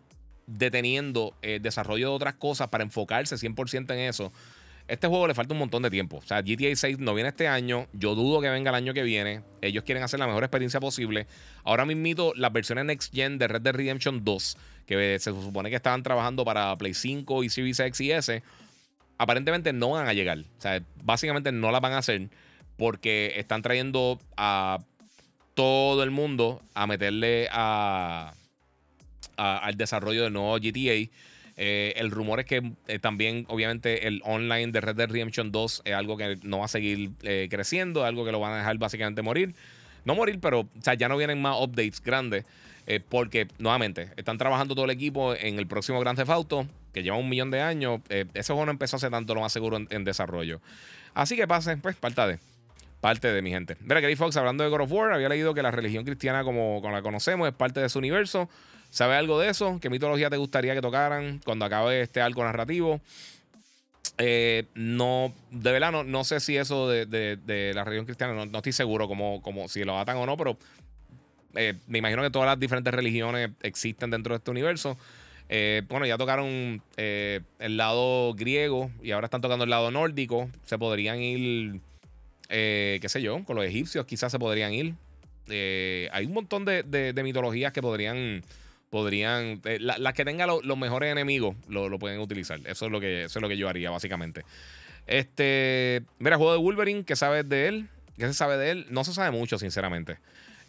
[0.47, 4.32] deteniendo el desarrollo de otras cosas para enfocarse 100% en eso.
[4.87, 6.18] Este juego le falta un montón de tiempo.
[6.18, 7.87] O sea, GTA 6 no viene este año.
[7.95, 9.43] Yo dudo que venga el año que viene.
[9.62, 11.26] Ellos quieren hacer la mejor experiencia posible.
[11.62, 14.57] Ahora mismo, las versiones Next Gen de Red Dead Redemption 2,
[14.87, 18.43] que se supone que estaban trabajando para Play 5 y Series X y S,
[19.16, 20.39] aparentemente no van a llegar.
[20.39, 22.28] O sea, básicamente no las van a hacer
[22.76, 24.80] porque están trayendo a
[25.55, 28.35] todo el mundo a meterle al
[29.76, 31.09] desarrollo del nuevo GTA.
[31.57, 35.83] Eh, el rumor es que eh, también, obviamente, el online de Red Dead Redemption 2
[35.85, 38.77] es algo que no va a seguir eh, creciendo, algo que lo van a dejar
[38.79, 39.55] básicamente morir.
[40.05, 42.45] No morir, pero ya no vienen más updates grandes.
[43.09, 47.17] porque, nuevamente, están trabajando todo el equipo en el próximo Grand Theft Auto, que lleva
[47.17, 48.01] un millón de años.
[48.11, 50.61] ese juego no empezó hace tanto, lo más seguro, en, desarrollo.
[51.15, 52.39] Así que pasen, pues, parte de
[53.01, 53.77] parte de mi gente.
[53.81, 56.81] Mira, Gary Fox, hablando de God of War, había leído que la religión cristiana, como,
[56.83, 58.49] como, la conocemos, es parte de su universo.
[58.95, 59.80] ¿Sabes algo de eso?
[59.82, 63.01] ¿Qué mitología te gustaría que tocaran cuando acabe este arco narrativo?
[64.18, 69.09] Eh, no, de verdad, no, sé si eso de, la religión cristiana, no, estoy seguro
[69.09, 70.57] como, como si lo atan o no, pero
[71.57, 74.97] eh, me imagino que todas las diferentes religiones existen dentro de este universo.
[75.49, 80.49] Eh, bueno, ya tocaron el lado griego y ahora están tocando el lado nórdico.
[80.66, 81.80] Se podrían ir,
[82.49, 84.95] qué sé yo, con los egipcios quizás se podrían ir.
[85.49, 88.45] hay un montón de mitologías que podrían
[88.95, 89.61] podrían.
[89.64, 92.61] Eh, las que tengan los mejores enemigos lo, pueden utilizar.
[92.64, 94.45] Eso es, lo que, eso es lo que yo haría, básicamente.
[95.09, 96.05] Este.
[96.20, 97.88] Mira, juego de Wolverine, ¿qué sabes de él?
[98.16, 98.86] ¿Qué se sabe de él?
[98.90, 100.18] No se sabe mucho, sinceramente.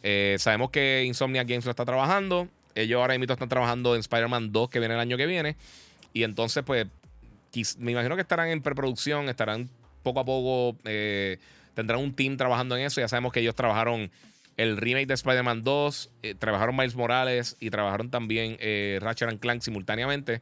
[0.01, 2.47] Eh, sabemos que Insomnia Games lo está trabajando.
[2.73, 5.55] Ellos ahora mismo están trabajando en Spider-Man 2, que viene el año que viene.
[6.11, 6.88] Y entonces, pues,
[7.78, 9.69] me imagino que estarán en preproducción, estarán
[10.01, 10.80] poco a poco.
[10.86, 11.38] Eh,
[11.76, 13.01] tendrán un team trabajando en eso.
[13.01, 14.09] Ya sabemos que ellos trabajaron
[14.58, 19.62] el remake de Spider-Man 2, eh, trabajaron Miles Morales y trabajaron también eh, Ratchet Clank
[19.62, 20.41] simultáneamente.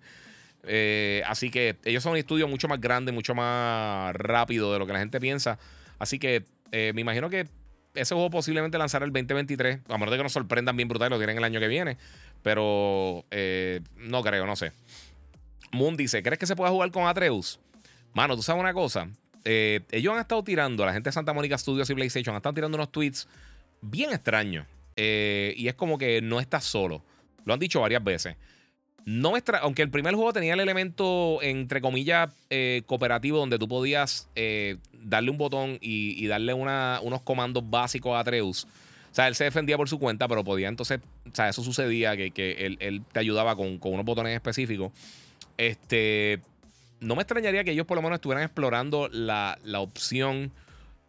[0.65, 4.85] Eh, así que ellos son un estudio mucho más grande, mucho más rápido de lo
[4.85, 5.57] que la gente piensa.
[5.99, 7.47] Así que me imagino que
[7.93, 9.79] ese juego posiblemente lanzará el 2023.
[9.89, 11.97] A menos de que nos sorprendan bien brutal lo tienen el año que viene.
[12.41, 13.25] Pero
[13.97, 14.71] no creo, no sé.
[15.71, 17.59] Moon dice: ¿Crees que se pueda jugar con Atreus?
[18.13, 19.07] Mano, tú sabes una cosa.
[19.45, 22.75] ellos han estado tirando, la gente de Santa Mónica Studios y PlayStation han estado tirando
[22.75, 23.27] unos tweets
[23.83, 24.65] bien extraño.
[24.95, 27.03] Eh, y es como que no estás solo.
[27.45, 28.35] Lo han dicho varias veces.
[29.05, 34.29] No aunque el primer juego tenía el elemento, entre comillas, eh, cooperativo, donde tú podías
[34.35, 38.65] eh, darle un botón y, darle unos comandos básicos a Atreus.
[39.11, 42.15] O sea, él se defendía por su cuenta, pero podía entonces, o sea, eso sucedía,
[42.15, 44.93] que, él, te ayudaba con, unos botones específicos.
[45.57, 46.39] Este,
[47.01, 50.53] no me extrañaría que ellos por lo menos estuvieran explorando la, la opción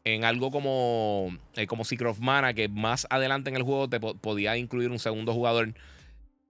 [0.05, 3.99] en algo como, eh, como Secret of Mana, que más adelante en el juego te
[4.01, 5.75] podía incluir un segundo jugador.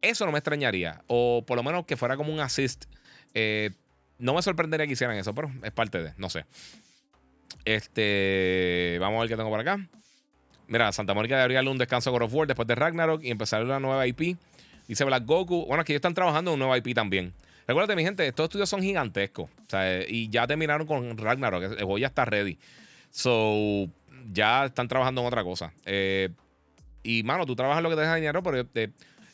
[0.02, 1.02] Eso no me extrañaría.
[1.06, 2.86] O por lo menos que fuera como un assist.
[3.32, 3.70] Eh,
[4.18, 6.44] no me sorprendería que hicieran eso, pero es parte de, no sé.
[7.64, 9.78] Este, vamos a ver qué tengo por acá.
[10.66, 13.31] Mira, Santa Mónica debería darle un descanso a God of War después de Ragnarok y
[13.31, 14.36] empezar una nueva IP.
[14.89, 15.64] Dice Black Goku.
[15.66, 17.32] Bueno, aquí ellos están trabajando en un nuevo IP también.
[17.66, 19.48] Recuerda, mi gente, estos estudios son gigantescos.
[19.48, 21.62] O sea, y ya terminaron con Ragnarok.
[21.62, 22.59] El juego ya está ready.
[23.15, 23.89] So,
[24.32, 25.73] ya están trabajando en otra cosa.
[25.86, 26.31] Eh,
[27.05, 28.66] y, mano, tú trabajas lo que te deja dinero, pero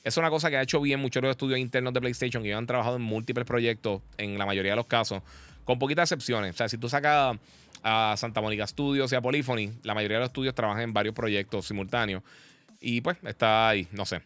[0.04, 2.52] es una cosa que ha hecho bien muchos de los estudios internos de PlayStation, que
[2.52, 5.22] han trabajado en múltiples proyectos, en la mayoría de los casos,
[5.64, 6.54] con poquitas excepciones.
[6.54, 7.38] O sea, si tú sacas
[7.82, 11.14] a Santa Mónica Studios y a Polyphony, la mayoría de los estudios trabajan en varios
[11.14, 12.22] proyectos simultáneos.
[12.80, 14.20] Y pues está ahí, no sé.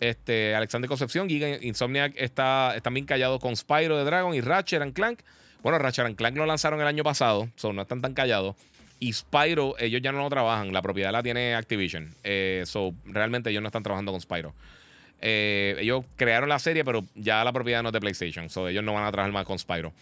[0.00, 4.92] Este, Alexander Concepción, Giga Insomniac está, bien callados con Spyro de Dragon y Ratchet and
[4.92, 5.20] Clank.
[5.62, 8.56] Bueno, Ratchet Clank lo lanzaron el año pasado, so no están tan callados.
[8.98, 12.14] Y Spyro, ellos ya no lo trabajan, la propiedad la tiene Activision.
[12.24, 14.54] Eh, so, realmente ellos no están trabajando con Spyro.
[15.20, 18.48] Eh, ellos crearon la serie, pero ya la propiedad no es de PlayStation.
[18.48, 19.92] So, ellos no van a trabajar más con Spyro.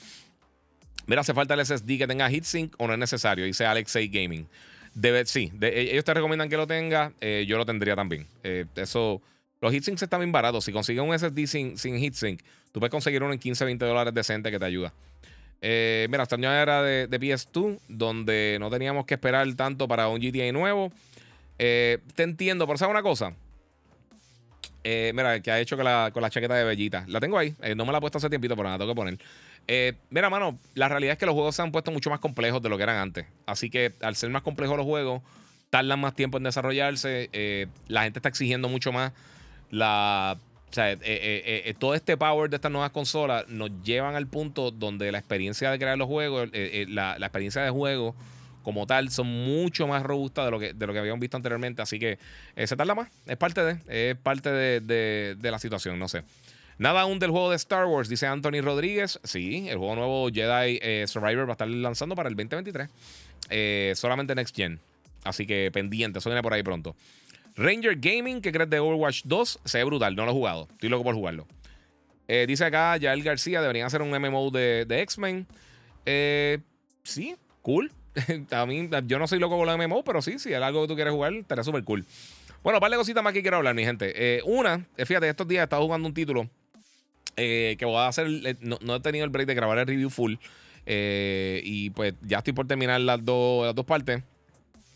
[1.06, 4.46] Mira, hace falta el SSD que tenga HeatSync o no es necesario, dice Alexei Gaming.
[4.94, 8.26] Debe, sí, e, ellos te recomiendan que lo tenga, eh, yo lo tendría también.
[8.76, 9.20] eso,
[9.60, 10.64] los heatsinks están bien baratos.
[10.64, 14.14] Si consigues un SSD sin, sin heatsink, tú puedes conseguir uno en 15, 20 dólares
[14.14, 14.92] decente que te ayuda.
[15.66, 20.52] Eh, mira, esta era de, PS2, donde no teníamos que esperar tanto para un GTA
[20.52, 20.92] nuevo.
[21.58, 23.32] Eh, te entiendo, pero ¿sabes una cosa?
[24.82, 27.06] Eh, mira, que ha hecho con la, con la chaqueta de Bellita.
[27.08, 27.54] La tengo ahí.
[27.74, 29.18] no me la he puesto hace tiempito, pero la tengo que poner.
[30.10, 32.68] mira, mano, la realidad es que los juegos se han puesto mucho más complejos de
[32.68, 33.24] lo que eran antes.
[33.46, 35.22] Así que al ser más complejos los juegos,
[35.70, 37.70] tardan más tiempo en desarrollarse.
[37.88, 39.12] la gente está exigiendo mucho más
[39.70, 40.36] la
[40.74, 44.26] o sea, eh, eh, eh, todo este power de estas nuevas consolas nos llevan al
[44.26, 46.50] punto donde la experiencia de crear los juegos,
[46.88, 48.16] la, experiencia de juego
[48.64, 51.80] como tal, son mucho más robustas de lo que, de lo que habíamos visto anteriormente.
[51.80, 52.18] Así que
[52.56, 53.08] se tarda más.
[53.24, 56.24] Es parte de, es parte de, la situación, no sé.
[56.76, 59.20] Nada aún del juego de Star Wars, dice Anthony Rodríguez.
[59.22, 63.96] Sí, el juego nuevo Jedi Survivor va a estar lanzando para el 2023.
[63.96, 64.80] solamente Next Gen.
[65.22, 66.96] Así que pendiente, eso viene por ahí pronto.
[67.56, 69.60] Ranger Gaming, ¿qué crees de Overwatch 2?
[69.64, 70.68] Se ve brutal, no lo he jugado.
[70.72, 71.46] Estoy loco por jugarlo.
[72.26, 75.46] Eh, dice acá Yael García, deberían hacer un MMO de, X-Men.
[76.06, 76.58] Eh,
[77.02, 77.92] sí, cool.
[78.66, 80.94] Mí, yo no soy loco con los MMO, pero sí, si es algo que tú
[80.94, 82.04] quieres jugar, estaría súper cool.
[82.62, 84.12] Bueno, un par de cositas más que quiero hablar, mi gente.
[84.16, 86.48] Eh, una, fíjate, estos días he estado jugando un título
[87.36, 88.28] que voy a hacer.
[88.60, 90.34] No, he tenido el break de grabar el review full.
[90.86, 94.22] y pues ya estoy por terminar las, las dos partes.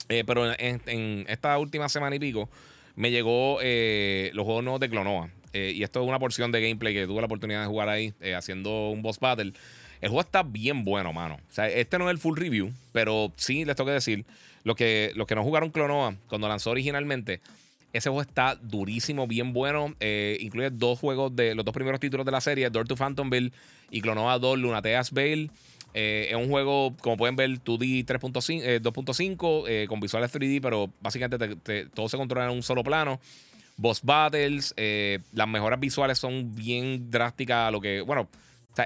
[0.08, 2.48] Eh, pero en, esta última semana y pico
[2.96, 5.30] me llegó eh, los juegos nuevos de Clonoa.
[5.52, 8.12] Eh, y esto es una porción de gameplay que tuve la oportunidad de jugar ahí
[8.36, 9.52] haciendo un boss battle.
[10.00, 11.34] El juego está bien bueno, mano.
[11.34, 14.24] O sea, este no es el full review, pero sí les tengo que decir,
[14.64, 17.40] los que, los que no jugaron Clonoa cuando lanzó originalmente,
[17.92, 19.94] ese juego está durísimo, bien bueno.
[20.40, 23.52] incluye dos juegos de los dos primeros títulos de la serie, Door to Phantomville
[23.90, 25.50] y Clonoa 2, Lunateas Veil.
[25.94, 31.86] Eh, es un juego, como pueden ver, 2D 3.5, 2.5 con visuales 3D, pero básicamente
[31.94, 33.20] todo se controla en un solo plano.
[33.76, 37.70] Boss battles, eh, las mejoras visuales son bien drásticas.
[37.70, 38.28] Lo que, bueno,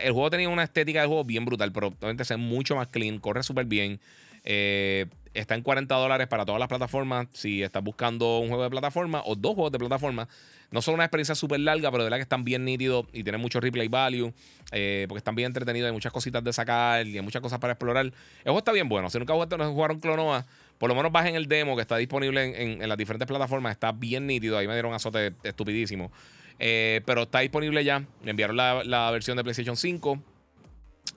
[0.02, 3.18] el juego tenía una estética de juego bien brutal, pero obviamente es mucho más clean,
[3.18, 3.98] corre súper bien.
[5.34, 7.26] Está en 40 dólares para todas las plataformas.
[7.32, 10.28] Si estás buscando un juego de plataforma o dos juegos de plataforma,
[10.70, 13.40] no son una experiencia súper larga, pero de verdad que están bien nítidos y tienen
[13.40, 14.32] mucho replay value.
[14.72, 17.74] Eh, porque están bien entretenidos, hay muchas cositas de sacar y hay muchas cosas para
[17.74, 18.06] explorar.
[18.06, 18.12] El
[18.44, 19.08] juego está bien bueno.
[19.10, 20.46] Si nunca jugaron Clonoa,
[20.78, 23.72] por lo menos bajen el demo que está disponible en, las diferentes plataformas.
[23.72, 24.58] Está bien nítido.
[24.58, 26.10] Ahí me dieron azote estupidísimo.
[26.58, 28.04] Eh, pero está disponible ya.
[28.22, 30.22] Me enviaron la, versión de PlayStation 5.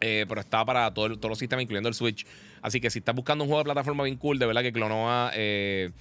[0.02, 2.28] Eh, pero está para todos los sistemas, incluyendo el Switch.
[2.66, 5.32] Así que si estás buscando un juego de plataforma bien cool, de verdad que Clonoa
[5.36, 5.92] eh,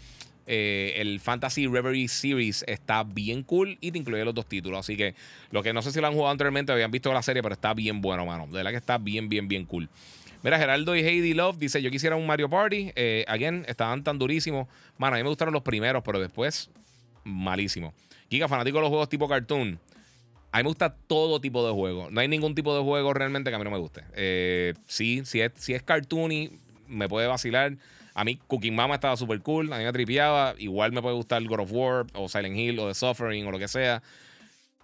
[0.47, 4.81] el Fantasy Reverie Series está bien cool y te incluye los dos títulos.
[4.81, 5.15] Así que
[5.51, 7.75] lo que no sé si lo han jugado anteriormente, habían visto la serie, pero está
[7.75, 8.47] bien bueno, mano.
[8.47, 9.91] De verdad que está bien, bien, bien cool.
[10.43, 12.93] Mira, Geraldo y Heidi Love dice: Yo quisiera un Mario Party.
[12.97, 14.67] Eh, again, estaban tan durísimos.
[14.97, 16.71] Mano, a mí me gustaron los primeros, pero después,
[17.25, 17.93] malísimo.
[18.31, 19.79] Giga, fanático de los juegos tipo cartoon.
[20.55, 22.13] A mí me gusta todo tipo de juegos.
[22.13, 24.05] No hay ningún tipo de juego realmente que a mí no me guste.
[24.15, 27.77] Eh, sí, si es, si es cartoony, me puede vacilar.
[28.15, 30.55] A mí Cooking Mama estaba súper cool, a mí me tripeaba.
[30.59, 33.59] Igual me puede gustar God of War o Silent Hill o The Suffering o lo
[33.59, 34.01] que sea.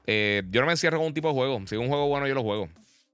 [0.08, 1.62] Eh, yo no me encierro con un tipo de juego.
[1.68, 2.68] Si es un juego bueno, yo lo juego.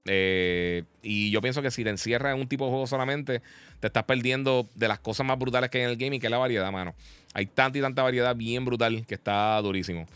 [0.05, 3.43] Eh, y yo pienso que si te encierras en un tipo de juego solamente,
[3.79, 6.31] te estás perdiendo de las cosas más brutales que hay en el gaming, que es
[6.31, 6.95] la variedad, mano.
[7.35, 10.07] Hay tanta y tanta variedad bien brutal que está durísimo.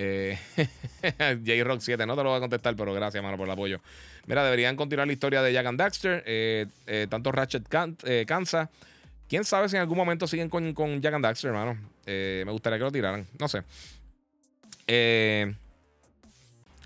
[0.00, 0.38] Eh,
[1.44, 3.80] J-Rock 7, no te lo voy a contestar, pero gracias, mano, por el apoyo.
[4.26, 6.68] Mira, deberían continuar la historia de Jack and Daxter.
[7.08, 7.66] tanto Ratchet
[8.26, 8.70] cansa
[9.28, 11.78] Quién sabe si en algún momento siguen con, con Jack and Daxter, hermano.
[12.06, 13.26] Eh, me gustaría que lo tiraran.
[13.38, 13.62] No sé.
[14.86, 15.54] Eh,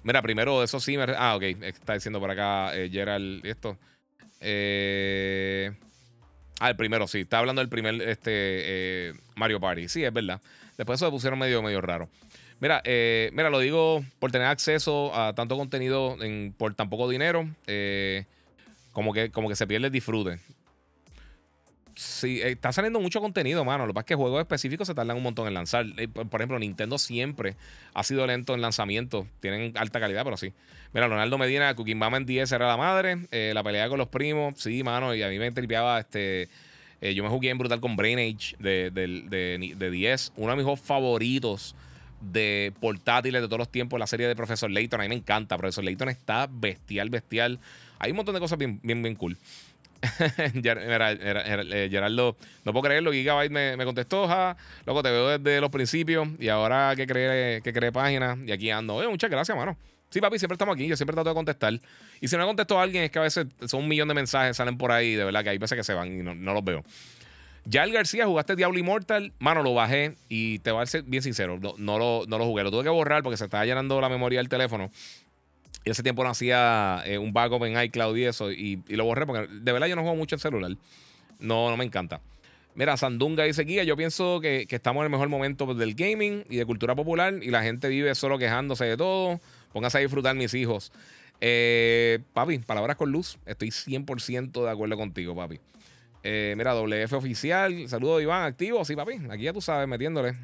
[0.03, 1.05] mira, primero, eso sí me.
[1.17, 1.43] Ah, ok.
[1.43, 3.79] Está diciendo por acá eh, Gerald esto.
[6.61, 7.21] ah, el primero, sí.
[7.21, 9.89] Está hablando del primer este, Mario Party.
[9.89, 10.41] Sí, es verdad.
[10.77, 12.09] Después eso se pusieron medio, medio raro.
[12.63, 12.81] Mira,
[13.33, 16.17] mira, lo digo por tener acceso a tanto contenido
[16.57, 17.47] por tan poco dinero.
[18.93, 20.39] como, que, como que se pierde el disfrute.
[21.95, 23.87] Sí, eh, está saliendo mucho contenido, mano.
[23.87, 25.87] Lo que pasa es que juegos específicos se tardan un montón en lanzar.
[25.99, 27.57] Eh, por ejemplo, Nintendo siempre
[27.95, 29.27] ha sido lento en lanzamiento.
[29.41, 30.53] Tienen alta calidad, pero sí.
[30.93, 33.27] Mira, Ronaldo Medina, Cooking Mama en 10 era la madre.
[33.31, 35.15] Eh, la pelea con los primos, sí, mano.
[35.15, 36.49] Y a mí me tripeaba este.
[37.01, 40.33] Eh, yo me jugué en brutal con Brain Age de, de, de 10.
[40.37, 41.75] Uno de mis juegos favoritos
[42.23, 45.01] de portátiles de todos los tiempos, la serie de Profesor Layton.
[45.01, 45.57] A mí me encanta.
[45.57, 47.59] Profesor Layton está bestial, bestial.
[47.99, 49.37] Hay un montón de cosas bien, bien, bien cool.
[50.35, 53.13] Eh, Gerardo, no puedo creerlo.
[53.13, 57.63] Gigabyte me, me contestó, ja, loco, te veo desde los principios y ahora que cree,
[57.63, 59.01] que cree página y aquí ando.
[59.09, 59.77] muchas gracias, mano.
[60.11, 60.87] Sí, papi, siempre estamos aquí.
[60.87, 61.73] Yo siempre trato de contestar.
[62.21, 64.57] Y si no contestó a alguien, es que a veces son un millón de mensajes,
[64.57, 65.15] salen por ahí.
[65.15, 66.85] De verdad que hay veces que se van y no, no los veo.
[67.65, 69.33] Ya el García, jugaste Diablo Immortal.
[69.39, 71.61] Mano, lo bajé y te voy a ser bien sincero.
[71.79, 72.65] No, lo, no lo jugué.
[72.65, 74.91] Lo tuve que borrar porque se estaba llenando la memoria del teléfono.
[75.85, 78.51] Y ese tiempo no hacía eh, un backup en iCloud y eso.
[78.51, 80.77] Y, lo borré porque de verdad yo no juego mucho en celular.
[81.39, 82.21] No, no me encanta.
[82.75, 86.57] Mira, Sandunga dice Guía, yo pienso que, estamos en el mejor momento del gaming y
[86.57, 89.41] de cultura popular y la gente vive solo quejándose de todo.
[89.73, 90.93] Póngase a disfrutar mis hijos.
[91.41, 93.39] Eh, papi, palabras con luz.
[93.47, 95.59] Estoy 100% de acuerdo contigo, papi.
[96.23, 97.89] Eh, mira, WF oficial.
[97.89, 98.85] Saludos, Iván, activo.
[98.85, 99.15] Sí, papi.
[99.31, 100.35] Aquí ya tú sabes, metiéndole.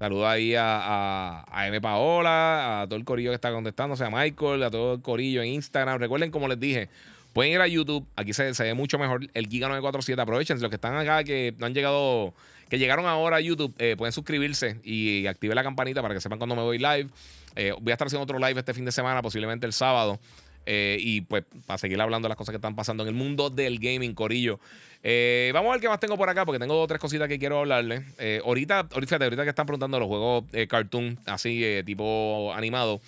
[0.00, 1.78] Saludos ahí a, a, M.
[1.80, 5.48] Paola, a todo el corillo que está contestando, a Michael, a todo el corillo en
[5.48, 5.98] Instagram.
[5.98, 6.88] Recuerden, como les dije,
[7.34, 8.06] pueden ir a YouTube.
[8.16, 10.22] Aquí se, ve mucho mejor el Giga 947.
[10.22, 12.32] Aprovechen, los que están acá, que no han llegado,
[12.70, 16.38] que llegaron ahora a YouTube, eh, pueden suscribirse y activen la campanita para que sepan
[16.38, 17.08] cuando me voy live.
[17.56, 20.18] Eh, voy a estar haciendo otro live este fin de semana, posiblemente el sábado.
[20.66, 23.50] Eh, y pues para seguir hablando de las cosas que están pasando en el mundo
[23.50, 24.60] del gaming, Corillo.
[25.02, 27.58] Eh, vamos a ver qué más tengo por acá, porque tengo tres cositas que quiero
[27.60, 28.04] hablarle.
[28.18, 33.00] Eh, ahorita, ahorita, ahorita que están preguntando los juegos cartoon, así tipo animado.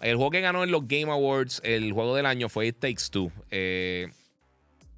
[0.00, 3.04] El juego que ganó en los Game Awards, el juego del año, fue It Takes
[3.10, 3.30] Two.
[3.50, 4.10] el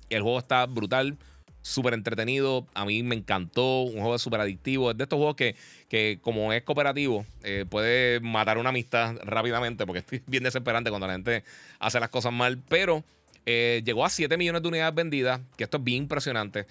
[0.09, 1.19] juego está brutal
[1.67, 2.67] súper entretenido.
[2.75, 3.83] A mí me encantó.
[3.83, 4.91] Un juego súper adictivo.
[4.91, 5.57] Es de estos juegos que,
[5.89, 11.07] que como es cooperativo, eh, puede matar una amistad rápidamente porque es bien desesperante cuando
[11.07, 11.45] la gente
[11.81, 12.59] hace las cosas mal.
[12.69, 13.05] Pero
[13.45, 16.67] eh, llegó a 7 millones de unidades vendidas, que esto es bien impresionante.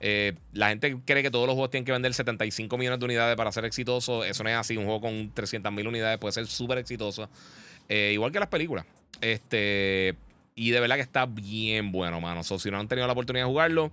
[0.00, 3.36] Eh, la gente cree que todos los juegos tienen que vender 75 millones de unidades
[3.36, 4.26] para ser exitosos.
[4.26, 4.76] Eso no es así.
[4.76, 7.28] Un juego con 300 mil unidades puede ser súper exitoso.
[7.88, 8.84] igual que las películas.
[9.20, 10.16] Este,
[10.54, 12.42] y de verdad que está bien bueno, mano.
[12.42, 13.90] si no han tenido la oportunidad de jugarlo,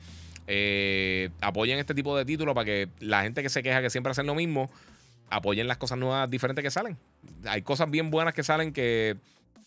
[0.50, 4.12] eh, apoyen este tipo de títulos para que la gente que se queja que siempre
[4.12, 4.72] hacen lo mismo,
[5.30, 6.98] apoyen las cosas nuevas diferentes que salen.
[7.46, 9.18] Hay cosas bien buenas que salen que,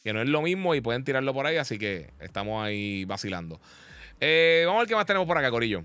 [0.04, 3.60] no es lo mismo y pueden tirarlo por ahí, así que estamos ahí vacilando.
[4.20, 5.84] Eh, vamos a ver qué más tenemos por acá, Corillo.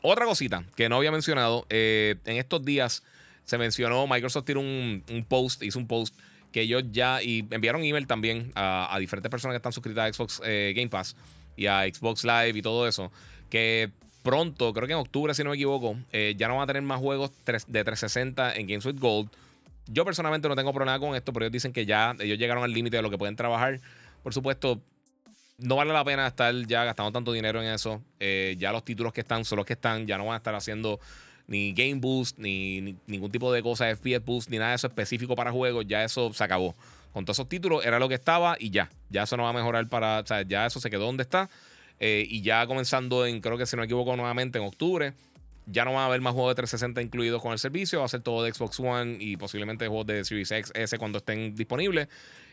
[0.00, 3.02] Otra cosita que no había mencionado, eh, en estos días
[3.44, 6.18] se mencionó, Microsoft tiró un, post, hizo un post
[6.50, 10.12] que ellos ya, y enviaron email también a, a diferentes personas que están suscritas a
[10.12, 11.14] Xbox Game Pass
[11.56, 13.10] y a Xbox Live y todo eso,
[13.50, 13.90] que
[14.22, 16.82] pronto, creo que en octubre, si no me equivoco, eh, ya no van a tener
[16.82, 19.30] más juegos de 360 en Games with Gold.
[19.86, 22.72] Yo personalmente no tengo problema con esto, pero ellos dicen que ya ellos llegaron al
[22.72, 23.80] límite de lo que pueden trabajar.
[24.22, 24.82] Por supuesto,
[25.58, 28.02] no vale la pena estar ya gastando tanto dinero en eso.
[28.20, 30.06] Eh, ya los títulos que están son los que están.
[30.06, 31.00] Ya no van a estar haciendo
[31.46, 35.34] ni Game Boost, ni, ningún tipo de cosa, FPS Boost, ni nada de eso específico
[35.34, 35.86] para juegos.
[35.88, 36.76] Ya eso se acabó.
[37.12, 38.90] Con todos esos títulos era lo que estaba y ya.
[39.08, 40.22] Ya eso no va a mejorar para.
[40.46, 41.50] Ya eso se quedó donde está.
[42.00, 45.14] Eh, y ya comenzando en, creo que si no me equivoco, nuevamente en octubre.
[45.70, 47.98] Ya no va a haber más juegos de 360 incluidos con el servicio.
[47.98, 51.18] Va a ser todo de Xbox One y posiblemente juegos de Series X, S cuando
[51.18, 52.08] estén disponibles.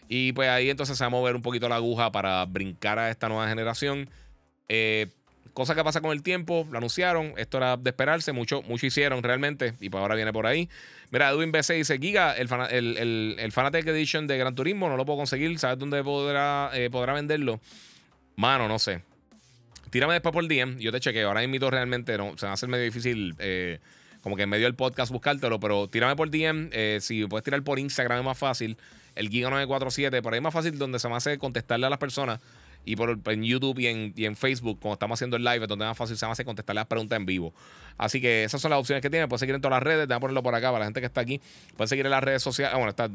[0.10, 3.10] Y pues ahí entonces se va a mover un poquito la aguja para brincar a
[3.10, 4.10] esta nueva generación.
[4.68, 5.08] Eh,
[5.54, 9.24] cosa que pasa con el tiempo, lo anunciaron, esto era de esperarse, mucho, mucho hicieron
[9.24, 10.70] realmente, y pues ahora viene por ahí.
[11.12, 15.06] Mira, Edwin BC dice, Giga, el, el, el, Fanatec Edition de Gran Turismo no lo
[15.06, 17.62] puedo conseguir, ¿sabes dónde podrá, eh, podrá venderlo?
[18.36, 19.02] Mano, no sé
[19.96, 20.78] tírame después por DM.
[20.78, 21.30] Yo te chequeo.
[21.30, 23.34] Ahora invito realmente, no, se va a hacer medio difícil.
[23.40, 23.80] Eh,
[24.20, 26.68] como que en medio del podcast buscártelo, pero tírame por DM.
[26.74, 28.76] Eh, si puedes tirar por Instagram es más fácil.
[29.16, 32.42] El Giga947, por ahí es más fácil donde se me hace contestarle a las personas.
[32.84, 35.68] Y por en YouTube y en, y en Facebook, como estamos haciendo el live, es
[35.70, 37.54] donde es más fácil se me hace contestarle las preguntas en vivo.
[37.98, 39.30] Así que esas son las opciones que tiene.
[39.30, 40.08] Puedes seguir en todas las redes.
[40.08, 41.40] Voy a ponerlo por acá para la gente que está aquí.
[41.78, 42.74] Puedes seguir en las redes sociales.
[42.74, 43.10] Ah, bueno, está,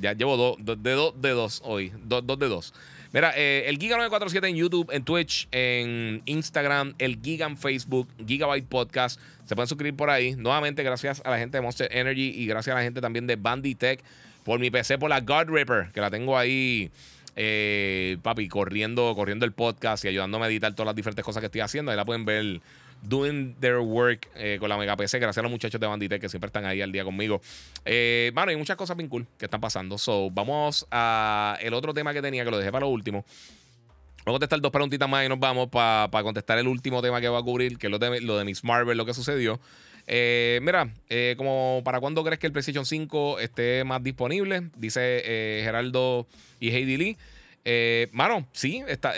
[0.00, 1.92] ya, llevo dos de dos de dos hoy.
[2.02, 2.74] Dos de dos.
[3.14, 8.66] Mira, eh, el Giga947 en YouTube, en Twitch, en Instagram, el Giga en Facebook, Gigabyte
[8.66, 9.20] Podcast.
[9.44, 10.34] Se pueden suscribir por ahí.
[10.34, 13.36] Nuevamente, gracias a la gente de Monster Energy y gracias a la gente también de
[13.36, 14.00] Banditech
[14.42, 16.90] por mi PC, por la God Ripper, que la tengo ahí.
[17.36, 21.46] Eh, papi, corriendo, corriendo el podcast y ayudándome a editar todas las diferentes cosas que
[21.46, 21.92] estoy haciendo.
[21.92, 22.60] Ahí la pueden ver
[23.02, 25.18] doing their work eh, con la Mega PC.
[25.18, 27.40] Gracias a los muchachos de Bandite que siempre están ahí al día conmigo.
[27.84, 29.98] Eh, bueno, hay muchas cosas bien cool que están pasando.
[29.98, 33.24] So, vamos a el otro tema que tenía, que lo dejé para lo último.
[34.24, 37.28] Vamos a contestar dos preguntitas más y nos vamos para contestar el último tema que
[37.28, 39.60] va a cubrir, que es lo de, lo de Miss Marvel, lo que sucedió.
[40.06, 40.90] Eh, mira,
[41.36, 46.26] como para cuándo crees que el PlayStation 5 esté más disponible, dice Geraldo
[46.58, 48.08] y Heidi Lee.
[48.12, 49.12] mano, sí, está,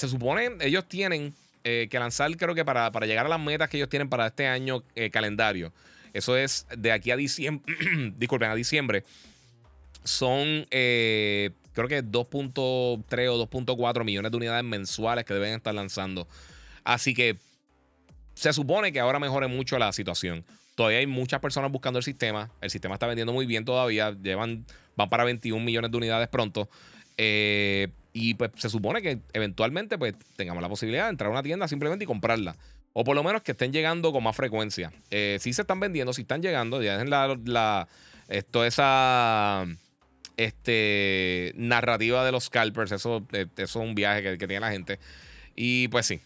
[0.00, 3.76] se supone ellos tienen que lanzar, creo que para, para, llegar a las metas que
[3.76, 4.82] ellos tienen para este año
[5.12, 5.72] calendario.
[6.12, 7.74] Eso es de aquí a diciembre.
[8.16, 9.04] disculpen, a diciembre.
[10.04, 10.66] Son
[11.72, 12.58] creo que 2.3
[13.30, 16.26] o 2.4 millones de unidades mensuales que deben estar lanzando.
[16.84, 17.36] Así que
[18.34, 20.44] se supone que ahora mejore mucho la situación.
[20.74, 22.50] Todavía hay muchas personas buscando el sistema.
[22.60, 24.12] El sistema está vendiendo muy bien todavía.
[24.12, 24.64] Llevan,
[24.96, 26.68] van para 21 millones de unidades pronto.
[27.18, 31.42] Eh, y pues se supone que eventualmente pues tengamos la posibilidad de entrar a una
[31.42, 32.56] tienda simplemente y comprarla.
[32.92, 34.92] O por lo menos que estén llegando con más frecuencia.
[35.10, 37.88] Eh, si se están vendiendo, si están llegando, ya es la, la
[38.28, 39.66] esa
[40.36, 42.92] este, narrativa de los scalpers.
[42.92, 44.98] Eso, eh, eso es un viaje que, tiene la gente.
[45.54, 46.20] Y pues sí.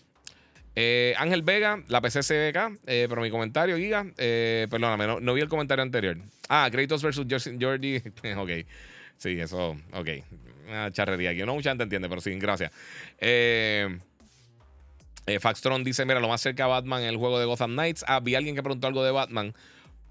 [0.76, 5.48] Eh, Ángel Vega, la PC CBK, eh, pero mi comentario, Giga, perdóname, no, vi el
[5.48, 6.16] comentario anterior.
[6.48, 7.26] Ah, Kratos versus
[7.60, 7.96] Jordi.
[8.36, 8.50] ok.
[9.16, 10.08] Sí, eso, ok.
[10.74, 12.72] Una charrería que no mucha gente entiende, pero sí, gracias.
[15.40, 18.04] Faxtron dice: Mira, lo más cerca a Batman en el juego de Gotham Knights.
[18.06, 19.54] Ah, vi a alguien que preguntó algo de Batman.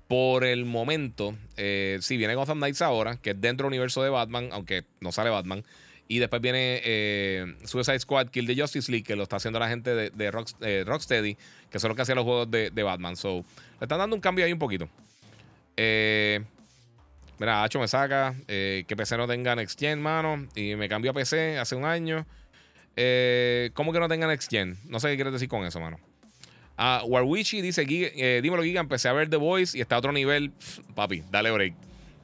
[0.08, 4.10] Por el momento, eh, sí, viene Gotham Knights ahora, que es dentro del universo de
[4.10, 5.64] Batman, aunque no sale Batman.
[6.08, 9.70] Y después viene eh, Suicide Squad, Kill the Justice League, que lo está haciendo la
[9.70, 11.38] gente de, de eh, Rocksteady,
[11.72, 13.16] que son los que hacían los juegos de, Batman.
[13.16, 13.46] So,
[13.80, 14.90] le están dando un cambio ahí un poquito.
[17.40, 20.48] Mira, Hacho me saca que PC no tenga Next Gen, mano.
[20.56, 22.26] Y me cambió a PC hace un año.
[23.74, 24.78] ¿Cómo que no tenga Next Gen?
[24.86, 25.98] No sé qué quieres decir con eso, mano.
[26.78, 28.82] Uh, Warwichi dice: eh, Dímelo, Giga.
[28.82, 30.52] Empecé a ver The Voice y está a otro nivel.
[30.96, 31.74] papi, dale break.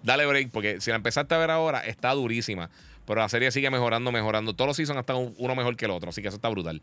[0.01, 2.69] Dale break, porque si la empezaste a ver ahora, está durísima.
[3.05, 4.53] Pero la serie sigue mejorando, mejorando.
[4.53, 6.09] Todos los seasons están uno mejor que el otro.
[6.09, 6.81] Así que eso está brutal.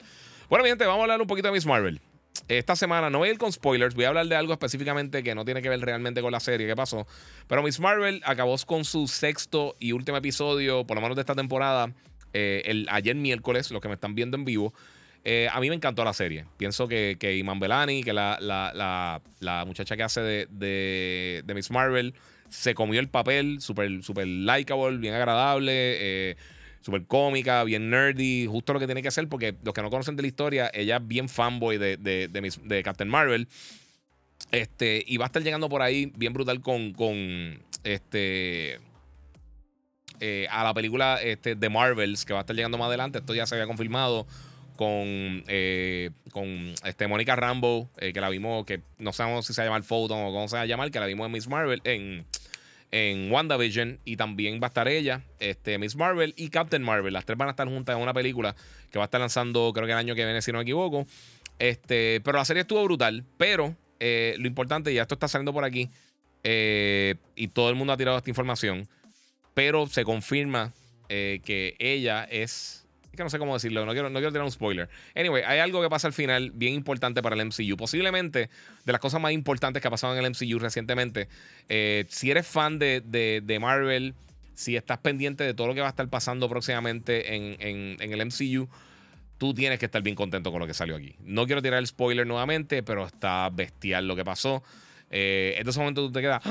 [0.49, 2.01] Bueno, mi gente, vamos a hablar un poquito de Miss Marvel.
[2.49, 5.35] Esta semana no voy a ir con spoilers, voy a hablar de algo específicamente que
[5.35, 7.07] no tiene que ver realmente con la serie, qué pasó.
[7.47, 11.35] Pero Miss Marvel acabó con su sexto y último episodio, por lo menos de esta
[11.35, 11.93] temporada,
[12.33, 14.75] eh, el, ayer miércoles, los que me están viendo en vivo.
[15.25, 16.45] Eh, a mí me encantó la serie.
[16.57, 20.47] Pienso que, que Iman Belani, que la, la, muchacha que hace de,
[21.45, 22.15] de, Miss Marvel,
[22.49, 26.37] se comió el papel, súper super likable, bien agradable, eh,
[26.87, 30.15] súper cómica, bien nerdy, justo lo que tiene que hacer, porque los que no conocen
[30.15, 33.49] de la historia, ella es bien fanboy de, de, de Captain Marvel.
[34.53, 38.79] Este, y va a estar llegando por ahí bien brutal con, con este.
[40.21, 43.19] Eh, a la película este, The Marvels, que va a estar llegando más adelante.
[43.19, 44.25] Esto ya se había confirmado
[44.77, 49.65] con, eh, con este, Mónica Rambo, eh, que la vimos, que no sabemos si se
[49.65, 51.81] llama el Photon o cómo se va a llamar, que la vimos en Miss Marvel,
[51.83, 52.25] en,
[52.97, 57.13] en WandaVision, y también va a estar ella, este, Miss Marvel y Captain Marvel.
[57.13, 58.57] Las tres van a estar juntas en una película
[58.91, 61.07] que va a estar lanzando, creo que el año que viene, si no me equivoco.
[61.59, 65.65] Este, pero la serie estuvo brutal, pero eh, lo importante, ya esto está saliendo por
[65.65, 65.91] aquí,
[66.45, 68.89] y todo el mundo ha tirado esta información,
[69.53, 70.73] pero se confirma
[71.09, 72.86] que ella es
[73.17, 74.89] que no sé cómo decirlo, no quiero, no quiero tirar un spoiler.
[75.15, 77.77] Anyway, hay algo que pasa al final bien importante para el MCU.
[77.77, 78.51] Posiblemente
[78.85, 81.29] de las cosas más importantes que ha pasado en el MCU recientemente.
[81.69, 84.15] Eh, si eres fan de, Marvel,
[84.55, 88.69] si estás pendiente de todo lo que va a estar pasando próximamente en, el MCU,
[89.39, 91.15] tú tienes que estar bien contento con lo que salió aquí.
[91.21, 94.63] No quiero tirar el spoiler nuevamente, pero está bestial lo que pasó.
[95.11, 96.43] Eh, en ese momento tú te quedas.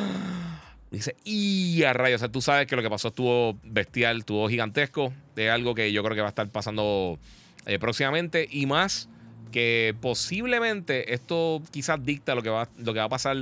[0.91, 4.47] Dice, y a rayos, o sea, tú sabes que lo que pasó estuvo bestial, estuvo
[4.47, 5.13] gigantesco.
[5.35, 7.19] Es algo que yo creo que va a estar pasando
[7.65, 8.47] eh, próximamente.
[8.49, 9.09] Y más
[9.51, 13.37] que posiblemente esto quizás dicta lo que va, lo que va a pasar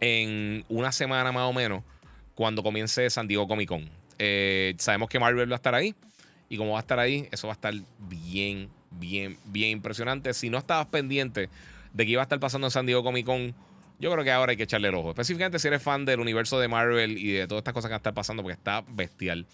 [0.00, 1.82] en una semana más o menos
[2.34, 3.88] cuando comience San Diego Comic Con.
[4.18, 5.94] Eh, sabemos que Marvel va a estar ahí.
[6.48, 10.32] Y como va a estar ahí, eso va a estar bien, bien, bien impresionante.
[10.32, 11.48] Si no estabas pendiente
[11.92, 13.54] de que iba a estar pasando en San Diego Comic Con
[13.98, 15.10] yo creo que ahora hay que echarle el ojo.
[15.10, 18.14] Específicamente si eres fan del universo de Marvel y de todas estas cosas que están
[18.14, 19.46] pasando, porque está bestial.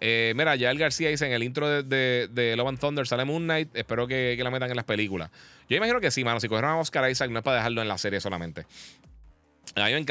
[0.00, 3.44] Eh, mira, ya el García dice en el intro de, Love and Thunder sale Moon
[3.44, 3.74] Knight.
[3.74, 5.30] Espero que, la metan en las películas.
[5.68, 6.40] Yo imagino que sí, mano.
[6.40, 8.64] Si cogieron a Oscar Isaac, no es para dejarlo en la serie solamente.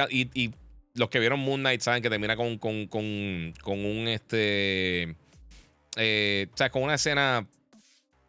[0.09, 0.51] y,
[0.93, 5.15] los que vieron Moon Knight saben que termina con, con, un este.
[5.95, 7.45] Eh, o sea, con una escena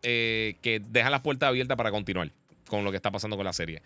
[0.03, 2.31] eh, que deja las puertas abiertas para continuar
[2.69, 3.83] con lo que está pasando con la serie.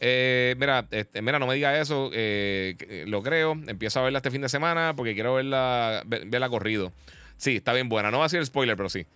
[0.00, 2.10] Eh, mira, este, mira, no me diga eso.
[2.12, 3.52] Eh, lo creo.
[3.52, 6.92] Empiezo a verla este fin de semana porque quiero verla, verla corrido.
[7.36, 8.10] Sí, está bien buena.
[8.10, 9.06] No va a ser el spoiler, pero sí.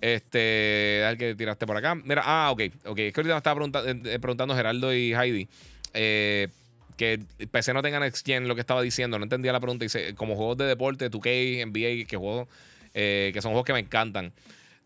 [0.00, 1.94] Este, al que tiraste por acá.
[1.94, 2.98] Mira, ah, ok, ok.
[2.98, 5.48] Es que ahorita me estaba eh, preguntando Geraldo y Heidi.
[5.92, 9.18] que PC no tenga Next Gen, lo que estaba diciendo.
[9.18, 9.84] No entendía la pregunta.
[9.84, 12.48] Dice, como juegos de deporte, 2K, NBA, que juegos,
[12.92, 14.32] que son juegos que me encantan.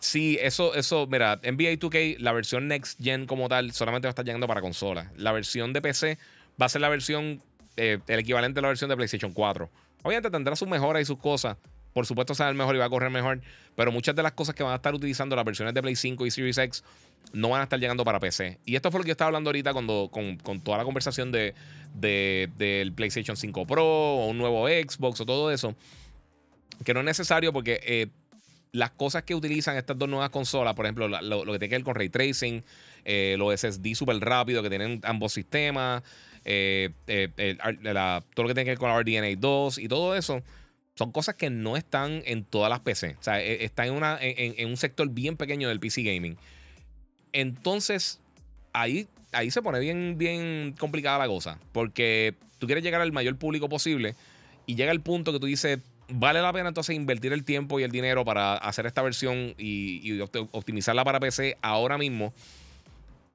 [0.00, 4.12] Sí, eso, eso, mira, NBA 2K, la versión Next Gen como tal, solamente va a
[4.12, 5.08] estar llegando para consolas.
[5.16, 6.18] La versión de PC
[6.60, 7.42] va a ser la versión,
[7.76, 9.68] eh, el equivalente a la versión de PlayStation 4.
[10.02, 11.58] Obviamente tendrá sus mejoras y sus cosas,
[11.92, 13.42] por supuesto, saber mejor y va a correr mejor.
[13.76, 16.24] Pero muchas de las cosas que van a estar utilizando las versiones de Play 5
[16.24, 16.82] y Series X
[17.34, 18.58] no van a estar llegando para PC.
[18.64, 21.54] Y esto fue lo que yo estaba hablando ahorita cuando, con, toda la conversación de,
[21.94, 25.74] del PlayStation 5 Pro o un nuevo Xbox o todo eso.
[26.84, 28.06] Que no es necesario porque eh,
[28.72, 31.84] las cosas que utilizan estas dos nuevas consolas, por ejemplo, lo, que tiene que ver
[31.84, 32.64] con ray tracing,
[33.04, 36.02] eh, los SSD súper rápido que tienen ambos sistemas,
[36.44, 36.90] eh,
[38.34, 40.42] todo lo que tiene que ver con RDNA 2 y todo eso
[41.00, 43.16] son cosas que no están en todas las PC.
[43.18, 46.36] O sea, e, está en, una, en, un sector bien pequeño del PC gaming.
[47.32, 48.20] Entonces,
[48.74, 51.58] ahí, ahí se pone bien, bien complicada la cosa.
[51.72, 54.14] Porque tú quieres llegar al mayor público posible
[54.66, 55.78] y llega el punto que tú dices,
[56.12, 60.20] vale la pena entonces invertir el tiempo y el dinero para hacer esta versión y,
[60.20, 62.32] optimizarla para PC ahora mismo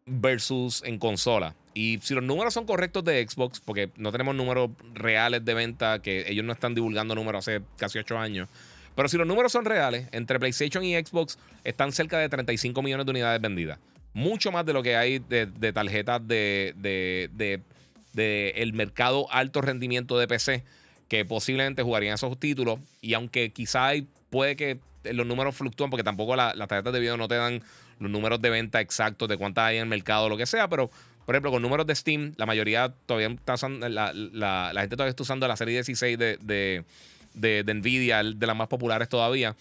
[0.05, 1.55] versus en consola.
[1.73, 5.99] Y si los números son correctos de Xbox, porque no tenemos números reales de venta,
[6.01, 8.47] que ellos no están divulgando números hace casi 8 años.
[8.95, 13.05] Pero si los números son reales, entre PlayStation y Xbox están cerca de 35 millones
[13.05, 13.79] de unidades vendidas.
[14.13, 16.73] Mucho más de lo que hay de, tarjetas de,
[18.13, 20.63] de, el mercado alto rendimiento de PC,
[21.07, 22.79] que posiblemente jugarían esos títulos.
[23.01, 23.91] Y aunque quizá
[24.29, 27.61] puede que los números fluctúen, porque tampoco las tarjetas de video no te dan
[27.99, 30.89] los números de venta exactos de cuántas hay en el mercado lo que sea, pero
[31.25, 34.11] por ejemplo, con números de Steam, la mayoría todavía está usando, la,
[34.75, 36.83] gente todavía está usando la serie 16 de,
[37.33, 39.55] de, Nvidia, de las más populares todavía.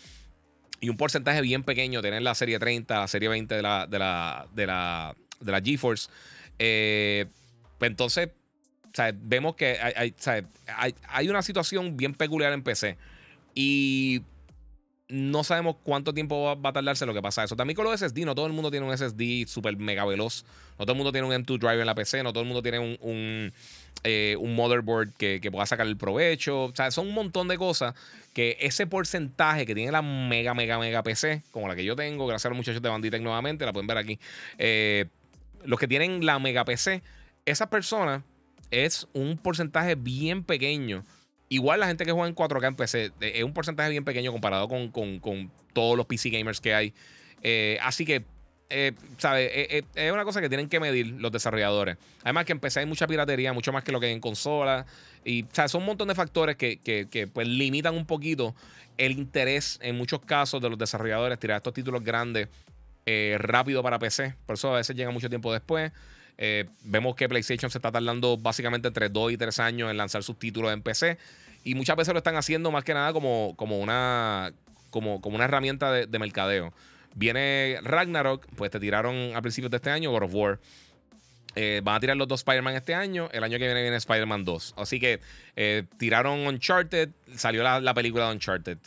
[0.80, 3.98] Y un porcentaje bien pequeño, tener la serie 30, la serie 20 de la, de
[3.98, 6.10] la, de la, de la GeForce.
[6.58, 7.26] Eh,
[7.78, 7.90] pues
[8.94, 10.14] entonces, vemos que hay,
[10.76, 12.96] hay, hay una situación bien peculiar en PC.
[13.52, 14.22] Y
[15.08, 17.56] no sabemos cuánto tiempo va, a tardarse lo que pasa eso.
[17.56, 20.44] También con los SSD, no todo el mundo tiene un SSD súper mega veloz.
[20.78, 22.22] No todo el mundo tiene un M2 Drive en la PC.
[22.22, 23.52] No todo el mundo tiene un, un,
[24.04, 26.66] eh, motherboard que, pueda sacar el provecho.
[26.66, 27.96] O sea, son un montón de cosas
[28.32, 32.28] que ese porcentaje que tiene la mega, mega, mega PC, como la que yo tengo,
[32.28, 34.20] gracias a los muchachos de Banditech nuevamente, la pueden ver aquí.
[34.58, 35.06] Eh,
[35.64, 37.02] los que tienen la mega PC,
[37.44, 38.22] esas personas
[38.74, 41.04] es un porcentaje bien pequeño
[41.48, 44.32] Igual la gente que juega en 4K en PC eh, es un porcentaje bien pequeño
[44.32, 44.90] comparado con,
[45.72, 46.94] todos los PC gamers que hay.
[47.42, 48.24] Eh, así que,
[48.70, 49.50] eh, ¿sabes?
[49.94, 51.96] es una cosa que tienen que medir los desarrolladores.
[52.22, 54.86] Además que en PC hay mucha piratería, mucho más que lo que hay en consola.
[55.24, 55.70] Y, ¿sabes?
[55.70, 58.54] Son un montón de factores que, pues, limitan un poquito
[58.96, 62.48] el interés en muchos casos de los desarrolladores tirar estos títulos grandes
[63.38, 64.34] rápido para PC.
[64.46, 65.92] Por eso a veces llega mucho tiempo después.
[66.36, 70.22] Eh, vemos que PlayStation se está tardando básicamente entre 2 y 3 años en lanzar
[70.22, 71.18] sus títulos en PC.
[71.62, 74.52] Y muchas veces lo están haciendo más que nada como, como, una,
[74.90, 76.72] como, como una herramienta de, mercadeo.
[77.14, 80.60] Viene Ragnarok, pues te tiraron a principios de este año God of War.
[81.56, 83.28] Eh, van a tirar los dos Spider-Man este año.
[83.32, 84.74] El año que viene viene Spider-Man 2.
[84.76, 85.20] Así que
[85.54, 87.10] eh, tiraron Uncharted.
[87.36, 88.78] Salió la, película de Uncharted.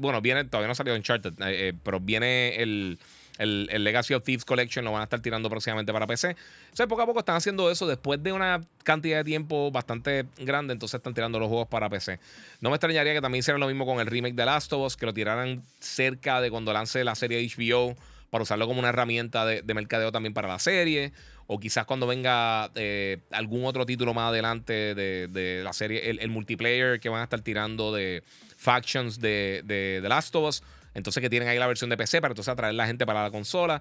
[0.00, 1.34] bueno, viene, todavía no salió Uncharted,
[1.82, 2.98] pero viene el,
[3.40, 6.36] el, Legacy of Thieves Collection lo van a estar tirando próximamente para PC.
[6.72, 10.26] O sea, poco a poco están haciendo eso después de una cantidad de tiempo bastante
[10.38, 12.20] grande, entonces están tirando los juegos para PC.
[12.60, 14.96] No me extrañaría que también hicieran lo mismo con el remake de Last of Us,
[14.96, 17.96] que lo tiraran cerca de cuando lance la serie HBO
[18.28, 21.12] para usarlo como una herramienta de, mercadeo también para la serie.
[21.46, 27.00] O quizás cuando venga eh, algún otro título más adelante de, la serie, el, multiplayer
[27.00, 28.22] que van a estar tirando de
[28.56, 30.62] factions de, de, de Last of Us
[30.94, 33.30] entonces que tienen ahí la versión de PC para entonces atraer la gente para la
[33.30, 33.80] consola.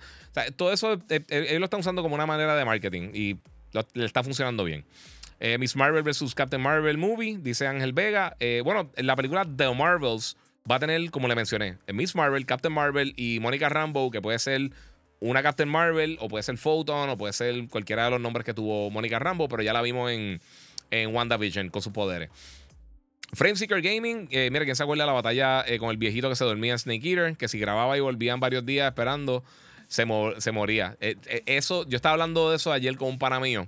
[0.55, 3.37] Todo eso eh, eh, ellos lo están usando como una manera de marketing y
[3.93, 4.85] le está funcionando bien.
[5.39, 6.35] Eh, Miss Marvel vs.
[6.35, 8.35] Captain Marvel Movie, dice Ángel Vega.
[8.63, 10.37] bueno, en la película The Marvels
[10.69, 14.37] va a tener, como le mencioné, Miss Marvel, Captain Marvel y Mónica Rambo, que puede
[14.39, 14.71] ser
[15.21, 18.53] una Captain Marvel, o puede ser Photon, o puede ser cualquiera de los nombres que
[18.53, 20.41] tuvo Mónica Rambo, pero ya la vimos en,
[20.91, 22.29] en WandaVision con sus poderes.
[23.33, 26.43] Frameseeker Gaming, eh, ¿quién se acuerda de la batalla eh, con el viejito que se
[26.43, 27.37] dormía en Snake Eater?
[27.37, 29.43] Que si grababa y volvían varios días esperando,
[29.87, 30.05] se,
[30.37, 30.97] se moría.
[30.99, 31.15] Eh,
[31.45, 33.67] eso, yo estaba hablando de eso ayer con un pana mío.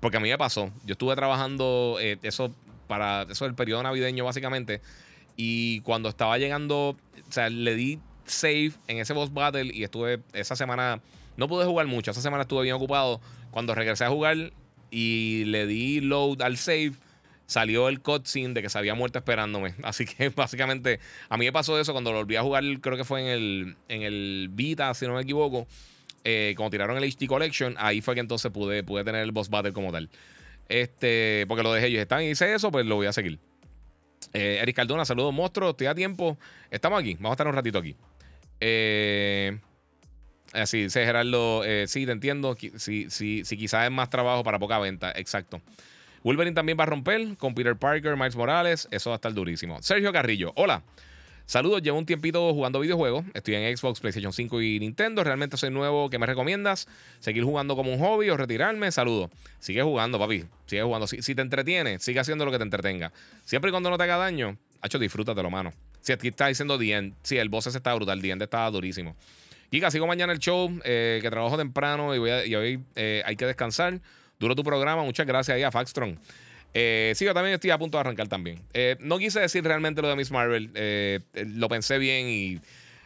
[0.00, 0.70] porque a mí me pasó.
[0.84, 2.54] Yo estuve trabajando eso
[2.86, 4.82] para eso el periodo navideño, básicamente.
[5.36, 6.90] Y cuando estaba llegando,
[7.28, 11.00] o sea, le di save en ese boss battle y estuve esa semana.
[11.36, 12.10] No pude jugar mucho.
[12.10, 13.22] Esa semana estuve bien ocupado.
[13.50, 14.52] Cuando regresé a jugar
[14.90, 16.92] y le di load al save
[17.50, 19.74] salió el cutscene de que se había muerto esperándome.
[19.82, 23.04] Así que básicamente a mí me pasó eso cuando lo volví a jugar, creo que
[23.04, 25.66] fue en el, en el Vita, si no me equivoco.
[26.22, 29.50] Eh, cuando tiraron el HD Collection, ahí fue que entonces pude, pude tener el boss
[29.50, 30.08] battle como tal.
[30.68, 33.40] Este, porque lo dejé ellos están y hice eso, pues lo voy a seguir.
[34.32, 36.38] Eh, Eric Cardona, saludos monstruos, estoy a tiempo.
[36.70, 37.96] Estamos aquí, vamos a estar un ratito aquí.
[38.60, 39.58] Eh,
[40.52, 42.56] así dice Gerardo, eh, sí, te entiendo.
[42.76, 45.60] Si, si, si quizás es más trabajo para poca venta, exacto.
[46.22, 48.88] Wolverine también va a romper con Peter Parker, Miles Morales.
[48.90, 49.80] Eso va a estar durísimo.
[49.82, 50.82] Sergio Carrillo, hola.
[51.50, 53.24] Saludos, llevo un tiempito jugando videojuegos.
[53.34, 55.24] Estoy en Xbox, PlayStation 5 y Nintendo.
[55.24, 56.08] Realmente soy nuevo.
[56.08, 56.86] ¿Qué me recomiendas?
[57.18, 58.92] ¿Seguir jugando como un hobby o retirarme?
[58.92, 59.30] Saludos.
[59.58, 60.44] Sigue jugando, papi.
[60.66, 61.08] Sigue jugando.
[61.08, 63.12] Si, te entretiene, sigue haciendo lo que te entretenga.
[63.44, 65.72] Siempre y cuando no te haga daño, hacho, disfrútatelo, mano.
[66.02, 68.22] Si aquí está diciendo Dien, sí, el boss está brutal.
[68.22, 69.16] Dien está durísimo.
[69.72, 73.34] Giga, sigo mañana el show, eh, que trabajo temprano y, voy y hoy eh, hay
[73.34, 74.00] que descansar.
[74.40, 75.04] Duro tu programa.
[75.04, 76.18] Muchas gracias ahí a Faxtron.
[76.72, 78.62] Eh, sí, yo también estoy a punto de arrancar también.
[78.72, 80.70] Eh, no quise decir realmente lo de Miss Marvel.
[80.74, 82.60] Eh, lo pensé bien y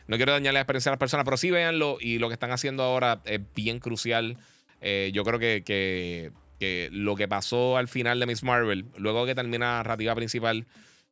[0.06, 2.52] no quiero dañar la experiencia de las personas, pero sí véanlo y lo que están
[2.52, 4.36] haciendo ahora es bien crucial.
[4.81, 9.66] yo creo que, que, lo que pasó al final de Miss Marvel, luego que termina
[9.66, 10.66] la narrativa principal,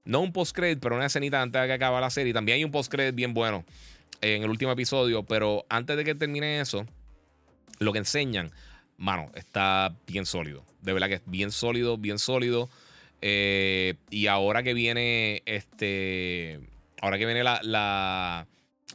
[0.04, 2.32] no un post-credit, pero una escenita antes de que acabe la serie.
[2.32, 3.64] También hay un post-credit bien bueno
[4.20, 6.86] en el último episodio, pero antes de que termine eso,
[7.80, 8.52] lo que enseñan,
[9.02, 12.68] mano, está bien sólido de verdad que es bien sólido, bien sólido.
[13.22, 16.60] Eh, y ahora que viene este.
[17.00, 18.46] Ahora que viene la, la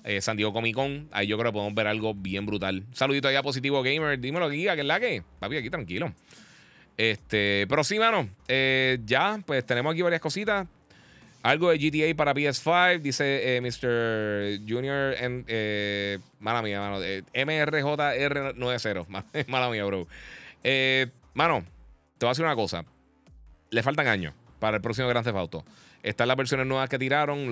[0.04, 2.86] eh, San Diego Comic Con, ahí yo creo que podemos ver algo bien brutal.
[2.94, 4.20] saludito ahí a Positivo Gamer.
[4.20, 5.24] Dímelo, Guía, que es la que.
[5.40, 6.14] Papi, aquí tranquilo.
[6.98, 8.30] Este, pero sí, mano.
[8.48, 10.68] Eh, ya, pues tenemos aquí varias cositas.
[11.44, 14.62] Algo de GTA para PS5, dice Mr.
[14.68, 15.14] Junior.
[15.20, 15.46] En,
[16.40, 17.00] mala mía, mano.
[17.00, 19.08] MRJR90.
[19.48, 20.08] mala mía, bro.
[21.34, 21.66] mano,
[22.18, 22.86] te voy a decir una cosa.
[23.70, 25.64] Le faltan años para el próximo Grand Theft Auto.
[26.04, 27.50] Están las versiones nuevas que tiraron,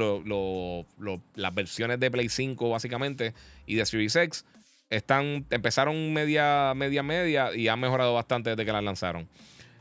[1.36, 3.34] las versiones de Play 5 básicamente
[3.66, 4.46] y de Series X.
[4.90, 9.28] Están, empezaron media, media, media y han mejorado bastante desde que las lanzaron.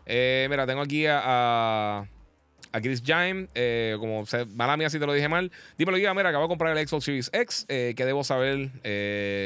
[0.06, 2.06] Eh, mira, tengo aquí a,
[2.80, 3.48] Chris Jaime.
[3.54, 5.50] Eh, como se, mala mía si te lo dije mal.
[5.78, 7.66] Dímelo, diga, mira, acabo de comprar el Xbox Series X.
[7.68, 8.70] Eh, ¿Qué debo saber?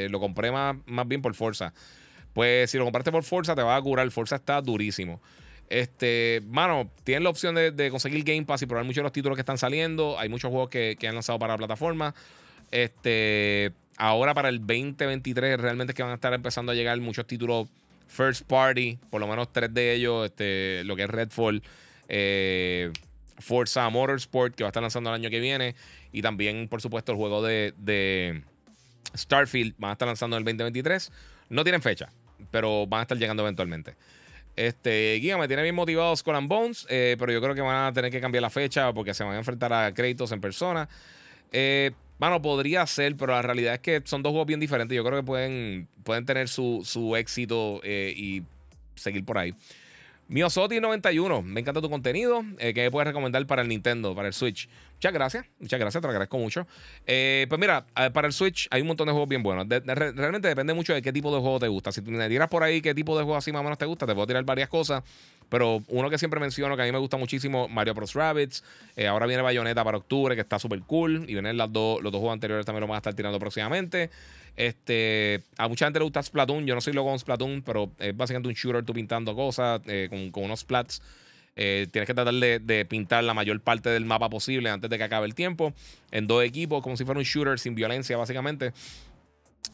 [0.09, 1.73] lo compré más, más bien por fuerza.
[2.33, 4.09] Pues si lo compraste por Forza, te va a curar.
[4.11, 5.19] Forza está durísimo.
[5.69, 9.35] Este, mano, tienes la opción de, conseguir Game Pass y probar muchos de los títulos
[9.35, 10.17] que están saliendo.
[10.17, 12.15] Hay muchos juegos que, han lanzado para la plataforma.
[12.71, 17.25] Este, ahora para el 2023 realmente es que van a estar empezando a llegar muchos
[17.25, 17.67] títulos
[18.07, 21.61] first party, por lo menos tres de ellos, este, lo que es Redfall,
[22.07, 22.91] eh,
[23.39, 25.75] Forza Motorsport, que va a estar lanzando el año que viene,
[26.11, 28.43] y también, por supuesto, el juego de,
[29.15, 31.11] Starfield, van a estar lanzando en el 2023.
[31.49, 32.09] No tienen fecha,
[32.51, 33.95] pero van a estar llegando eventualmente.
[34.55, 37.93] Este, Guía me tiene bien motivados con Bones, eh, pero yo creo que van a
[37.93, 40.89] tener que cambiar la fecha porque se van a enfrentar a créditos en persona.
[41.51, 44.95] Eh, bueno, podría ser, pero la realidad es que son dos juegos bien diferentes.
[44.95, 48.43] Yo creo que pueden, pueden tener su, su éxito eh, y
[48.95, 49.55] seguir por ahí.
[50.29, 52.43] Miosoti91, me encanta tu contenido.
[52.59, 54.69] Eh, ¿Qué puedes recomendar para el Nintendo, para el Switch?
[54.93, 56.67] Muchas gracias, muchas gracias, te lo agradezco mucho.
[57.07, 59.65] Eh, pues mira, para el Switch hay un montón de juegos bien buenos.
[59.67, 61.91] realmente depende mucho de qué tipo de juego te gusta.
[61.91, 64.05] Si me tiras por ahí qué tipo de juego así más o menos te gusta,
[64.05, 65.03] te puedo tirar varias cosas.
[65.49, 68.13] Pero uno que siempre menciono, que a mí me gusta muchísimo, Mario Bros.
[68.13, 68.63] Rabbits.
[68.95, 71.23] Eh, ahora viene Bayonetta para octubre, que está súper cool.
[71.27, 74.11] Y vienen las dos, los dos juegos anteriores también lo van a estar tirando próximamente.
[74.55, 76.65] Este, a mucha gente le gusta Splatoon.
[76.65, 80.07] Yo no soy loco con Splatoon, pero es básicamente un shooter tú pintando cosas eh,
[80.31, 81.01] con, unos splats.
[81.55, 85.03] Eh, tienes que tratar de, pintar la mayor parte del mapa posible antes de que
[85.03, 85.73] acabe el tiempo.
[86.11, 88.71] En dos equipos, como si fuera un shooter sin violencia, básicamente.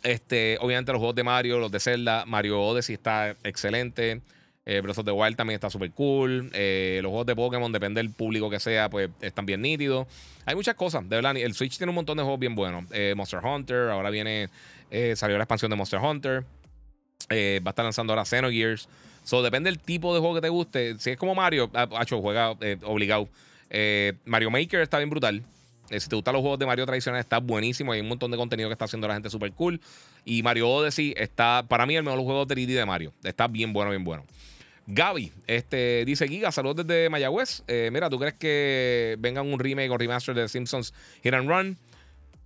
[0.04, 4.22] Este, obviamente los juegos de Mario, los de Zelda, Mario Odyssey está excelente.
[4.68, 6.50] Eh, Breath of the Wild también está súper cool.
[6.54, 10.08] Eh, los juegos de Pokémon, depende del público que sea, pues están bien nítidos.
[10.46, 11.38] Hay muchas cosas, de verdad.
[11.38, 12.86] El Switch tiene un montón de juegos bien buenos.
[12.92, 14.50] Eh, Monster Hunter, ahora viene,
[14.90, 16.44] eh, salió la expansión de Monster Hunter.
[17.32, 17.36] va
[17.66, 18.90] a estar lanzando ahora Xenogears.
[19.24, 20.98] So, depende del tipo de juego que te guste.
[21.00, 22.52] Si es como Mario, ah, juega
[22.84, 23.30] obligado.
[24.26, 25.44] Mario Maker está bien brutal.
[25.90, 27.92] si te gustan los juegos de Mario tradicionales, está buenísimo.
[27.92, 29.80] Hay un montón de contenido que está haciendo la gente súper cool.
[30.26, 33.14] Y Mario Odyssey está, para mí, el mejor juego de 3D de Mario.
[33.24, 34.26] Está bien bueno, bien bueno.
[34.88, 37.64] Gaby, este, dice Giga, saludos desde Mayagüez.
[37.68, 40.94] Eh, mira, ¿tú crees que vengan un remake o remaster de Simpsons
[41.24, 41.78] Hit and Run?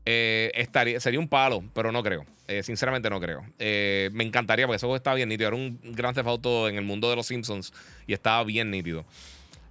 [0.06, 2.26] Eh, estaría, sería un palo, pero no creo.
[2.48, 3.44] Eh, sinceramente no creo.
[3.60, 5.50] me encantaría porque ese juego estaba bien nítido.
[5.50, 7.74] Era un gran cefauto en el mundo de los Simpsons
[8.08, 9.06] y estaba bien nítido.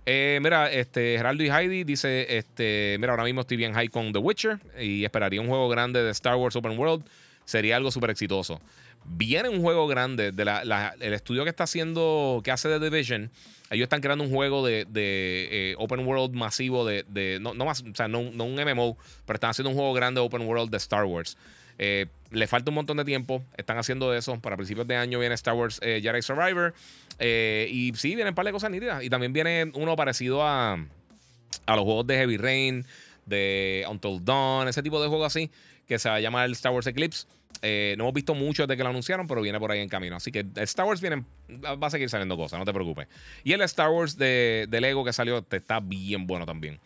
[0.07, 4.19] mira, este, Geraldo y Heidi dice, este, mira, ahora mismo estoy bien high con The
[4.19, 7.03] Witcher y esperaría un juego grande de Star Wars Open World.
[7.47, 8.61] Sería algo súper exitoso
[9.11, 13.31] viene un juego grande de la, el estudio que está haciendo, que hace The Division.
[13.71, 18.09] Ellos están creando un juego de, eh, open world masivo de, no, más, o sea,
[18.09, 21.37] no, un MMO, pero están haciendo un juego grande open world de Star Wars.
[21.79, 23.45] Eh, le falta un montón de tiempo.
[23.57, 24.39] Están haciendo eso.
[24.41, 26.75] Para principios de año viene Star Wars eh, Jedi Survivor.
[27.21, 29.03] y sí, vienen un par de cosas nítidas.
[29.05, 32.85] Y también viene uno parecido a, a los juegos de Heavy Rain,
[33.27, 35.51] de Until Dawn, ese tipo de juegos así,
[35.87, 37.27] que se va a llamar Star Wars Eclipse
[37.63, 40.17] Eh, no hemos visto mucho desde que lo anunciaron, pero viene por ahí en camino.
[40.17, 41.25] Así que Star Wars viene,
[41.65, 43.09] va a seguir saliendo cosas, no te preocupes.
[43.45, 46.79] Y el Star Wars de, Lego que salió te está bien bueno también.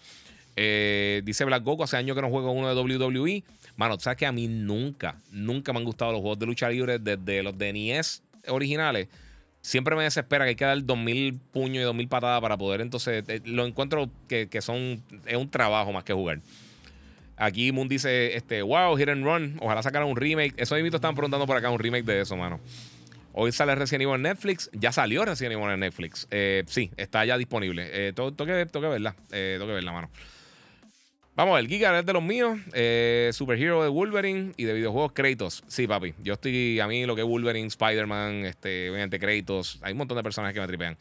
[0.57, 3.45] Eh, dice Black Goku, hace años que no juego uno de WWE.
[3.77, 6.99] Mano, sabes que a mí nunca, nunca me han gustado los juegos de lucha libre
[6.99, 9.09] desde los de NES originales.
[9.61, 12.81] Siempre me desespera que hay que dar 2000 puños y 2000 patadas para poder.
[12.81, 15.03] Entonces, eh, lo encuentro que, que son.
[15.25, 16.41] Es un trabajo más que jugar.
[17.43, 19.57] Aquí Moon dice, este, wow, Hit and Run.
[19.61, 20.55] Ojalá sacaran un remake.
[20.59, 22.61] Eso mismo estaban preguntando por acá un remake de eso, mano.
[23.33, 24.71] Hoy sale Resident Evil en Netflix.
[24.73, 26.29] Ya salió Resident Evil en Netflix.
[26.31, 27.89] Eh, sí, está ya disponible.
[27.91, 29.17] Eh, tengo, que, verla.
[29.33, 30.09] Eh, tengo que verla, mano.
[31.35, 32.61] Vamos ver, Giga es de los míos.
[32.75, 35.65] Eh, superhero de Wolverine y de videojuegos Kratos.
[35.67, 36.15] Sí, papi.
[36.23, 36.79] Yo estoy.
[36.79, 39.81] A mí lo que es Wolverine, Spider-Man, este, obviamente Kratos.
[39.83, 40.97] Hay un montón de personajes que me tripean.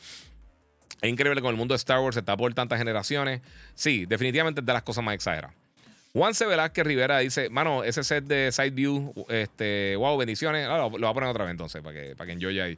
[1.04, 2.18] Es increíble con el mundo de Star Wars.
[2.18, 3.42] Está por tantas generaciones.
[3.76, 5.61] Sí, definitivamente es de las cosas más exageradas.
[6.14, 6.46] Juan C.
[6.46, 10.68] Velázquez Rivera dice, mano, ese set de Side View, este, wow, bendiciones.
[10.68, 12.78] lo, voy a poner otra vez entonces, para que, para que enjoy ahí.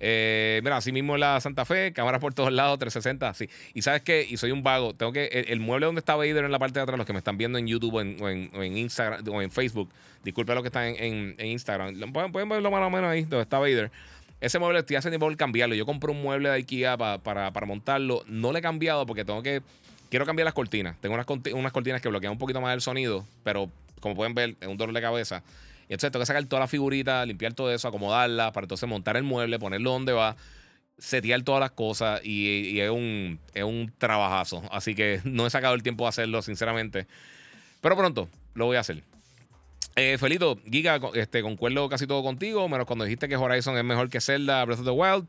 [0.00, 3.48] Eh, mira, así mismo en la Santa Fe, cámaras por todos lados, 360, sí.
[3.72, 6.52] Y sabes qué, y soy un vago, tengo que, el, mueble donde está Vader en
[6.52, 9.40] la parte de atrás, los que me están viendo en YouTube o en, Instagram o
[9.40, 9.88] en Facebook,
[10.22, 13.58] disculpe lo que está en, Instagram, pueden, pueden, verlo más o menos ahí, donde está
[13.58, 13.90] Vader.
[14.42, 15.74] Ese mueble estoy haciendo por cambiarlo.
[15.74, 17.18] Yo compré un mueble de IKEA para,
[17.50, 18.24] para montarlo.
[18.26, 19.62] No lo he cambiado porque tengo que
[20.10, 20.96] Quiero cambiar las cortinas.
[21.00, 23.70] Tengo unas, unas cortinas que bloquean un poquito más el sonido, pero
[24.00, 25.42] como pueden ver, es un dolor de cabeza.
[25.88, 29.16] Y entonces tengo que sacar toda la figurita, limpiar todo eso, acomodarla, para entonces montar
[29.16, 30.36] el mueble, ponerlo donde va,
[30.98, 34.62] setear todas las cosas y, es, un, es un trabajazo.
[34.70, 37.06] Así que no he sacado el tiempo de hacerlo, sinceramente.
[37.80, 39.02] Pero pronto lo voy a hacer.
[39.96, 44.10] Eh, Felito, Giga, este, concuerdo casi todo contigo, menos cuando dijiste que Horizon es mejor
[44.10, 45.26] que Zelda Breath of the Wild.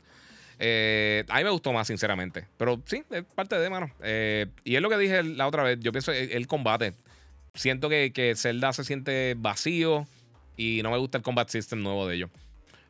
[0.58, 2.46] Eh, a mí me gustó más, sinceramente.
[2.56, 3.90] Pero sí, es parte de, mano.
[4.02, 5.78] Eh, y es lo que dije la otra vez.
[5.80, 6.94] Yo pienso el, combate.
[7.54, 10.06] Siento que, que, Zelda se siente vacío
[10.56, 12.30] y no me gusta el combat system nuevo de ellos.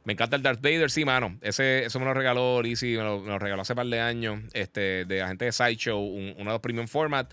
[0.05, 1.37] Me encanta el Darth Vader, sí, mano.
[1.43, 4.41] Ese, eso me lo regaló Lizzie, me lo, regaló hace par de años.
[4.53, 7.29] Este, de la gente de Sideshow, uno de los premium format.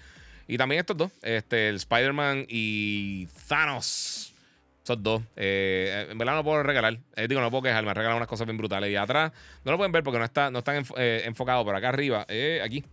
[0.47, 4.32] Y también estos dos, este, el Spider-Man y Thanos.
[4.83, 5.21] Esos dos.
[5.37, 6.99] Eh, en verdad no puedo regalar.
[7.15, 7.85] Eh, digo, no puedo quejar.
[7.85, 8.91] Me regalan unas cosas bien brutales.
[8.91, 9.31] Y atrás,
[9.63, 11.65] no lo pueden ver porque no, está, no están eh, enfocados.
[11.65, 12.25] Pero acá arriba,
[12.61, 12.83] aquí.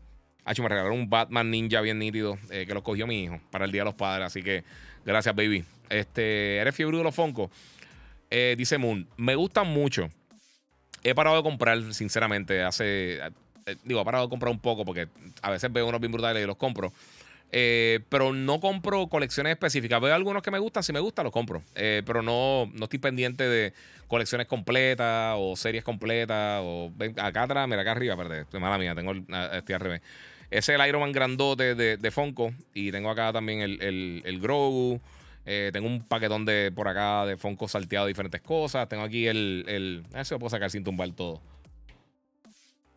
[0.45, 3.73] Hacho, me regalaron un Batman Ninja bien nítido que lo cogió mi hijo para el
[3.73, 4.27] Día de los Padres.
[4.27, 4.65] Así que
[5.05, 5.65] gracias, baby.
[5.89, 7.51] Este, ¿Eres fiebre de los Fonco?
[8.57, 9.07] dice Moon.
[9.17, 10.09] Me gustan mucho.
[11.03, 12.63] He parado de comprar, sinceramente.
[12.63, 13.21] Hace.
[13.85, 15.09] digo, he parado de comprar un poco porque
[15.43, 16.93] a veces veo unos bien brutales y los compro.
[17.53, 20.01] Eh, pero no compro colecciones específicas.
[20.01, 21.63] Veo algunos que me gustan, si me gustan, los compro.
[21.75, 23.73] Eh, pero no, no estoy pendiente de
[24.07, 26.61] colecciones completas o series completas.
[26.63, 30.03] O, acá atrás, mira, acá arriba, perdón, mala mía, tengo el, estoy al revés.
[30.51, 32.53] Ese es el Iron Man grandote de, de Funko.
[32.75, 35.01] Y tengo acá también el, el, el Grogu.
[35.47, 38.89] Eh, tengo un paquetón de por acá de Funko salteado de diferentes cosas.
[38.89, 39.65] Tengo aquí el.
[39.67, 41.41] el ese lo puedo sacar sin tumbar todo.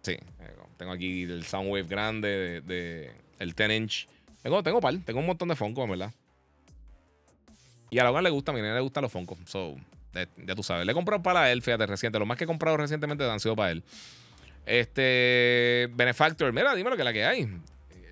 [0.02, 0.18] Sí,
[0.78, 4.08] tengo aquí el Soundwave grande, de, de el 10 inch.
[4.44, 6.12] Tengo, tengo par, tengo un montón de Funko, en verdad.
[7.90, 9.38] Y a la le gusta, a mi le gustan los Funko.
[9.46, 9.76] So,
[10.46, 10.86] ya tú sabes.
[10.86, 12.20] Le he comprado para él, fíjate, reciente.
[12.20, 13.84] Lo más que he comprado recientemente han sido para él.
[14.66, 15.90] Este.
[15.94, 17.48] Benefactor, mira, dime lo que la que hay.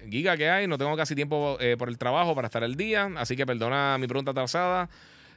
[0.09, 3.09] Giga que hay, no tengo casi tiempo eh, por el trabajo para estar al día,
[3.17, 4.89] así que perdona mi pregunta atrasada.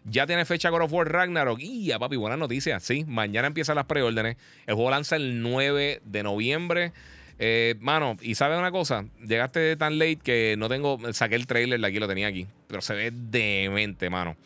[0.04, 1.58] Ya tiene fecha God of War Ragnarok.
[1.60, 2.82] Ya, papi, buenas noticias.
[2.82, 4.36] Sí, mañana empiezan las preórdenes.
[4.66, 6.92] El juego lanza el 9 de noviembre.
[7.38, 11.84] Eh, mano, y sabes una cosa, llegaste tan late que no tengo, saqué el trailer,
[11.84, 14.36] aquí lo tenía aquí, pero se ve demente, mano.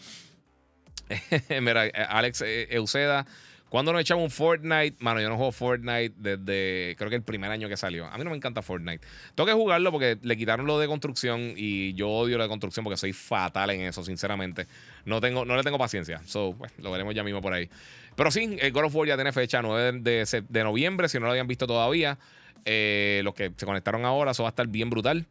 [1.60, 3.26] Mira, eh, Alex eh, Euseda,
[3.68, 7.50] cuando nos echamos un Fortnite, mano, yo no juego Fortnite desde creo que el primer
[7.50, 8.06] año que salió.
[8.06, 9.06] A mí no me encanta Fortnite.
[9.34, 12.82] Tengo que jugarlo porque le quitaron lo de construcción y yo odio la de construcción
[12.84, 14.66] porque soy fatal en eso, sinceramente.
[15.04, 16.22] No, tengo, no le tengo paciencia.
[16.24, 17.68] So, pues, lo veremos ya mismo por ahí.
[18.16, 21.26] Pero sí, el God of War ya tiene fecha 9 de, de noviembre, si no
[21.26, 22.18] lo habían visto todavía.
[22.64, 25.26] Eh, los que se conectaron ahora, eso va a estar bien brutal.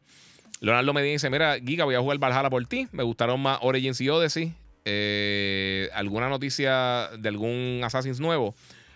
[0.59, 2.87] Leonardo me dice: Mira, Giga, voy a jugar Valhalla por ti.
[2.91, 4.53] Me gustaron más Origins y Odyssey.
[4.85, 8.55] Eh, ¿Alguna noticia de algún Assassin's nuevo?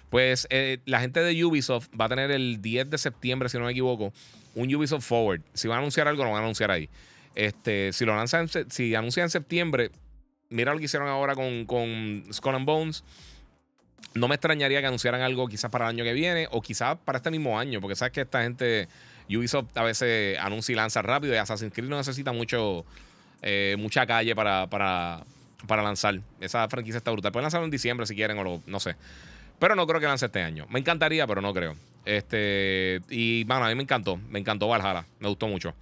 [0.09, 3.65] Pues eh, la gente de Ubisoft va a tener el 10 de septiembre, si no
[3.65, 4.11] me equivoco,
[4.55, 5.41] un Ubisoft Forward.
[5.53, 6.89] Si van a anunciar algo, lo van a anunciar ahí.
[7.35, 9.91] Este, si lo lanzan, si anuncian en septiembre,
[10.49, 13.03] mira lo que hicieron ahora con, con Skull and Bones.
[14.13, 17.17] No me extrañaría que anunciaran algo quizás para el año que viene o quizás para
[17.17, 18.87] este mismo año, porque sabes que esta gente,
[19.29, 22.85] Ubisoft a veces anuncia y lanza rápido y Assassin's Creed no necesita mucho,
[23.41, 25.23] eh, mucha calle para, para,
[25.67, 26.19] para lanzar.
[26.41, 27.31] Esa franquicia está brutal.
[27.31, 28.95] Pueden lanzarlo en diciembre si quieren o no sé.
[29.59, 30.65] Pero no creo que lance este año.
[30.69, 31.75] Me encantaría, pero no creo.
[32.03, 34.17] Este, y bueno, a mí me encantó.
[34.29, 35.05] Me encantó Valhalla.
[35.19, 35.75] Me gustó mucho.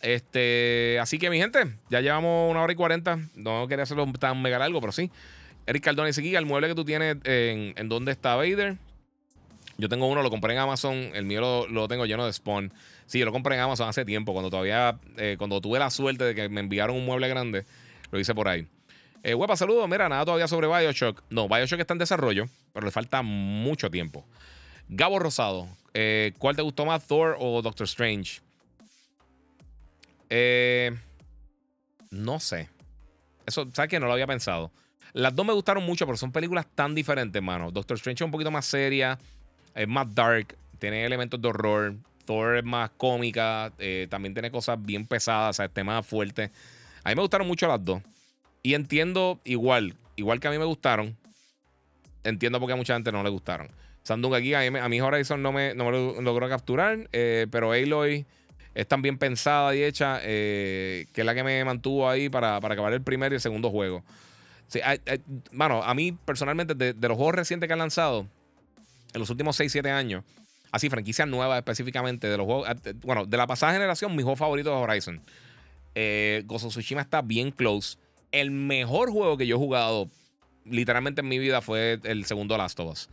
[0.00, 3.18] Este, así que mi gente, ya llevamos una hora y cuarenta.
[3.34, 5.10] No quería hacerlo tan mega largo, pero sí.
[5.66, 8.76] Eric Cardona dice aquí, el mueble que tú tienes en, en dónde está Vader.
[9.76, 10.94] Yo tengo uno, lo compré en Amazon.
[11.14, 12.72] El mío lo, lo, tengo lleno de spawn.
[13.06, 16.24] Sí, yo lo compré en Amazon hace tiempo, cuando todavía, eh, cuando tuve la suerte
[16.24, 17.64] de que me enviaron un mueble grande,
[18.10, 18.66] lo hice por ahí.
[19.22, 19.88] Eh, huepa, saludos.
[19.88, 21.22] Mira, nada todavía sobre Bioshock.
[21.30, 24.24] No, Bioshock está en desarrollo, pero le falta mucho tiempo.
[24.88, 28.40] Gabo Rosado, eh, ¿cuál te gustó más, Thor o Doctor Strange?
[30.28, 30.94] Eh,
[32.10, 32.68] no sé.
[33.46, 33.98] Eso, ¿sabes qué?
[33.98, 34.70] No lo había pensado.
[35.14, 37.70] Las dos me gustaron mucho, pero son películas tan diferentes, mano.
[37.70, 39.16] Doctor Strange es un poquito más seria,
[39.74, 41.94] es más dark, tiene elementos de horror.
[42.24, 46.50] Thor es más cómica, eh, también tiene cosas bien pesadas, o sea, temas fuertes.
[47.04, 48.02] A mí me gustaron mucho las dos.
[48.62, 51.16] Y entiendo igual, igual que a mí me gustaron,
[52.24, 53.68] entiendo por qué a mucha gente no le gustaron.
[54.02, 58.26] Sandung aquí, a mí, a mí Horizon no me, no logró capturar, eh, pero Aloy
[58.74, 62.60] es tan bien pensada y hecha eh, que es la que me mantuvo ahí para,
[62.60, 64.02] para, acabar el primer y el segundo juego.
[64.68, 64.80] Sí,
[65.52, 68.26] bueno, a mí personalmente, de, los juegos recientes que han lanzado
[69.12, 70.24] en los últimos 6-7 años,
[70.72, 72.68] así franquicias nuevas específicamente, de los juegos,
[73.02, 75.22] bueno, de la pasada generación, mi juego favorito es Horizon.
[75.94, 77.98] Eh, Gozo Tsushima está bien close.
[78.32, 80.10] El mejor juego que yo he jugado
[80.64, 83.08] literalmente en mi vida fue el segundo Last of Us.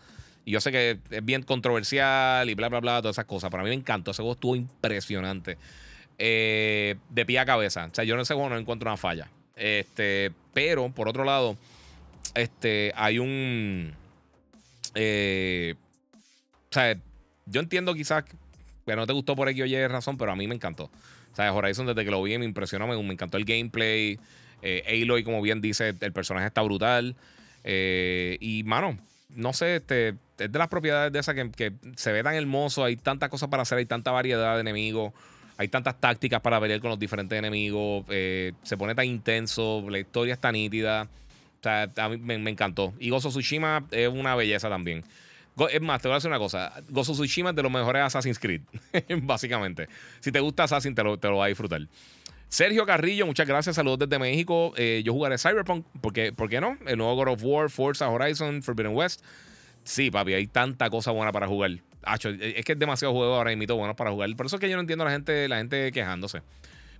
[0.45, 3.51] Y yo sé que es bien controversial y bla, bla, bla, todas esas cosas.
[3.51, 4.11] Pero a mí me encantó.
[4.11, 5.57] Ese juego estuvo impresionante.
[6.17, 7.85] Eh, de pie a cabeza.
[7.91, 9.29] O sea, yo en ese juego no encuentro una falla.
[9.61, 11.55] Este, pero, por otro lado,
[12.33, 13.93] este, hay un.
[14.95, 15.75] Eh,
[16.69, 16.97] o sea,
[17.45, 20.55] yo entiendo quizás que no te gustó por X o razón, pero a mí me
[20.55, 20.85] encantó.
[21.31, 24.19] O sea, Horizon desde que lo vi me impresionó, me, me encantó el gameplay.
[24.63, 27.15] Eh, Aloy, como bien dice, el personaje está brutal.
[27.63, 28.97] Eh, y, mano,
[29.29, 32.83] no sé, este, es de las propiedades de esas que, que, se ve tan hermoso.
[32.83, 35.13] Hay tantas cosas para hacer, hay tanta variedad de enemigos.
[35.61, 38.03] Hay tantas tácticas para pelear con los diferentes enemigos.
[38.09, 39.85] Eh, se pone tan intenso.
[39.91, 41.03] La historia está nítida.
[41.03, 42.95] O sea, a mí me, encantó.
[42.97, 45.03] Y Gozo Tsushima es una belleza también.
[45.69, 46.73] Es más, te voy a decir una cosa.
[46.89, 48.61] Gozo Tsushima es de los mejores Assassin's Creed,
[49.21, 49.87] básicamente.
[50.19, 51.81] Si te gusta Assassin, te lo, te lo vas a disfrutar.
[52.49, 53.75] Sergio Carrillo, muchas gracias.
[53.75, 54.73] Saludos desde México.
[54.77, 55.85] Eh, yo jugaré Cyberpunk.
[56.01, 56.75] porque ¿Por qué no?
[56.87, 59.23] El nuevo God of War, Forza Horizon, Forbidden West.
[59.83, 61.69] Sí, papi, hay tanta cosa buena para jugar.
[62.03, 64.35] Acho, es que es demasiado juego ahora mismo bueno para jugar.
[64.35, 66.41] Por eso es que yo no entiendo a la gente, la gente quejándose.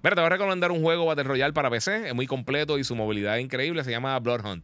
[0.04, 2.08] Mira, te voy a recomendar un juego Battle Royale para PC.
[2.08, 3.84] Es muy completo y su movilidad es increíble.
[3.84, 4.64] Se llama Blood Hunt.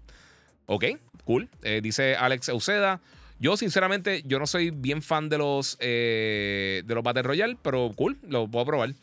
[0.66, 0.86] Ok,
[1.24, 1.50] cool.
[1.64, 3.02] Eh, dice Alex Euseda.
[3.40, 7.92] Yo, sinceramente, yo no soy bien fan de los, eh, de los Battle Royale, pero
[7.96, 8.94] cool, lo puedo probar.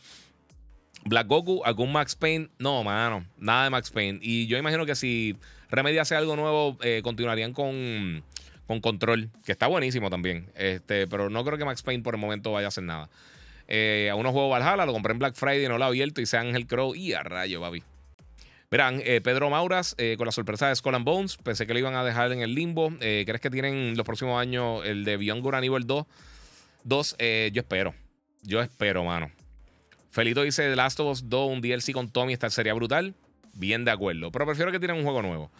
[1.05, 2.48] Black Goku, algún Max Payne.
[2.59, 4.19] No, mano, nada de Max Payne.
[4.20, 5.36] Y yo imagino que si
[5.70, 8.24] Remedy hace algo nuevo, eh, continuarían con,
[8.66, 10.51] con Control, que está buenísimo también.
[10.55, 13.09] Este, pero no creo que Max Payne por el momento vaya a hacer nada.
[13.66, 16.27] Eh, a unos juegos Valhalla, lo compré en Black Friday, no lo he abierto y
[16.27, 16.95] sea Ángel Crow.
[16.95, 17.82] Y a rayo, baby.
[18.74, 21.78] Verán, eh, Pedro Mauras, eh, con la sorpresa de Skull and Bones, pensé que lo
[21.78, 22.93] iban a dejar en el limbo.
[23.01, 26.05] Eh, ¿Crees que tienen los próximos años el de Beyond Good Nivel 2?
[26.82, 27.16] 2,
[27.53, 27.95] yo espero.
[28.43, 29.31] Yo espero, mano.
[30.11, 33.15] Felito dice The Last of Us 2, un DLC con Tommy, esta sería brutal.
[33.53, 34.32] Bien de acuerdo.
[34.32, 35.53] Pero prefiero que tienen un juego nuevo.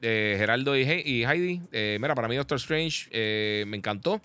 [0.00, 1.60] Geraldo y, Heidi,
[1.98, 4.20] mira, para mí Doctor Strange me encantó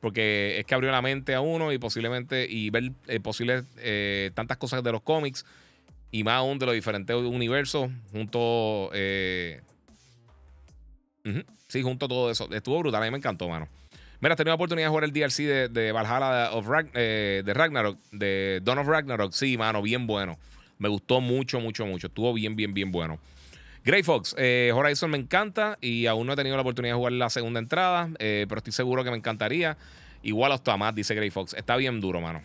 [0.00, 3.64] porque es que abrió la mente a uno y posiblemente y ver posibles
[4.34, 5.44] tantas cosas de los cómics
[6.14, 8.88] y más aún de los diferentes universos, junto.
[8.94, 9.60] Eh,
[11.66, 12.48] sí, junto a todo eso.
[12.52, 13.66] Estuvo brutal, a mí me encantó, mano.
[14.20, 18.60] Mira, tenía la oportunidad de jugar el DLC de, Valhalla of eh, de Ragnarok, de
[18.62, 19.32] Dawn of Ragnarok.
[19.32, 20.38] Sí, mano, bien bueno.
[20.78, 22.06] Me gustó mucho, mucho, mucho.
[22.06, 23.18] Estuvo bien, bien, bien bueno.
[23.84, 27.12] Grey Fox, eh, Horizon me encanta y aún no he tenido la oportunidad de jugar
[27.12, 29.76] la segunda entrada, pero estoy seguro que me encantaría.
[30.22, 31.52] Igual hasta más, dice Grey Fox.
[31.52, 32.40] Está bien duro, mano.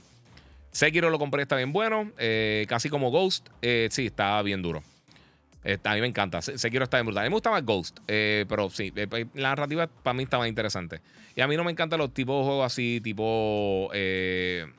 [0.71, 2.11] Sekiro lo compré, está bien bueno.
[2.17, 3.47] Eh, casi como Ghost.
[3.61, 4.83] Eh, sí, está bien duro.
[5.63, 6.41] A mí me encanta.
[6.41, 7.23] Sekiro está bien brutal.
[7.23, 7.99] A mí me gusta más Ghost.
[8.07, 8.93] Eh, pero sí,
[9.33, 11.01] la narrativa para mí está más interesante.
[11.35, 13.89] Y a mí no me encantan los tipos de juegos así, tipo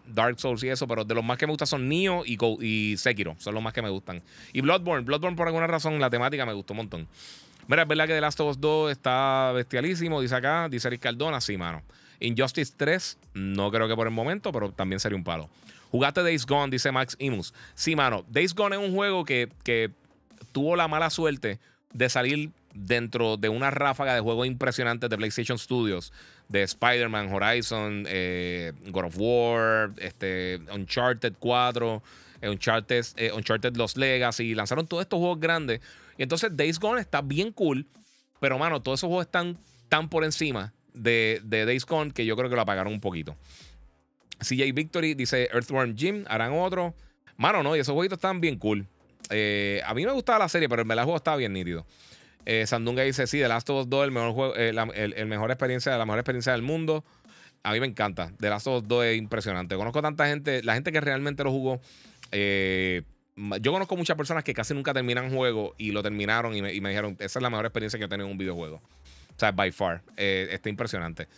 [0.07, 0.87] Dark Souls y eso.
[0.89, 3.37] Pero de los más que me gustan son Nioh y, Sekiro.
[3.39, 4.23] Son los más que me gustan.
[4.53, 5.05] Y Bloodborne.
[5.05, 7.09] Bloodborne, por alguna razón, la temática me gustó un montón.
[7.67, 10.21] Mira, es verdad que The Last of Us 2 está bestialísimo.
[10.21, 11.41] Dice acá, dice Eric Cardona.
[11.41, 11.83] Sí, mano.
[12.19, 15.49] Injustice 3, no creo que por el momento, pero también sería un palo.
[15.91, 17.55] Jugaste Days Gone, dice Max Imus.
[17.75, 18.25] Sí, mano.
[18.29, 19.49] Days Gone es un juego que
[20.53, 21.59] tuvo la mala suerte
[21.93, 26.13] de salir dentro de una ráfaga de juegos impresionantes de PlayStation Studios,
[26.49, 32.03] de Spider-Man, Horizon, eh, God of War, este, Uncharted 4,
[32.43, 35.81] eh, Uncharted, eh, Uncharted Los Legacy, lanzaron todos estos juegos grandes.
[36.17, 37.87] Y entonces Days Gone está bien cool,
[38.41, 39.59] pero mano, todos esos juegos están
[39.89, 43.37] tan por encima de, Days Gone que yo creo que lo apagaron un poquito.
[44.41, 46.95] CJ Victory dice Earthworm Jim, harán otro.
[47.37, 48.87] Mano, no, y esos jueguitos están bien cool.
[49.31, 51.87] Eh, a mí me gustaba la serie, pero el juego estaba bien nítido.
[52.47, 55.27] Eh, Sandunga dice: Sí, The Last of Us 2 el mejor juego, eh, la, el,
[55.27, 57.05] mejor experiencia, la mejor experiencia del mundo.
[57.63, 58.33] A mí me encanta.
[58.39, 59.77] The Last of Us 2 es impresionante.
[59.77, 61.81] Conozco tanta gente, la gente que realmente lo jugó.
[62.33, 66.81] yo conozco muchas personas que casi nunca terminan juego y lo terminaron y me, y
[66.81, 68.77] me, dijeron: Esa es la mejor experiencia que he tenido en un videojuego.
[68.77, 70.03] O sea, by far.
[70.17, 71.29] está impresionante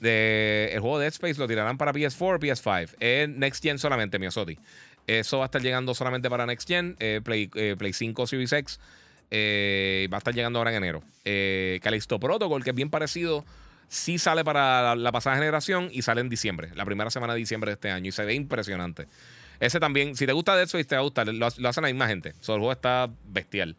[0.00, 2.94] el juego Dead Space lo tirarán para PS4 PS5.
[3.00, 4.58] Es Next Gen solamente, Miosotti.
[5.08, 8.52] Eso va a estar llegando solamente para Next Gen, eh, Play, eh, Play 5 Series
[8.52, 8.78] X.
[9.30, 11.02] Eh, va a estar llegando ahora en enero.
[11.82, 13.44] Callisto Protocol, que es bien parecido,
[13.88, 17.70] sí sale para la, pasada generación y sale en diciembre, la primera semana de diciembre
[17.70, 18.10] de este año.
[18.10, 19.06] Y se ve impresionante.
[19.60, 21.26] Ese también, si te gusta Dead Space, te va a gustar.
[21.26, 22.28] Lo, hacen la misma gente.
[22.28, 23.76] el juego está bestial.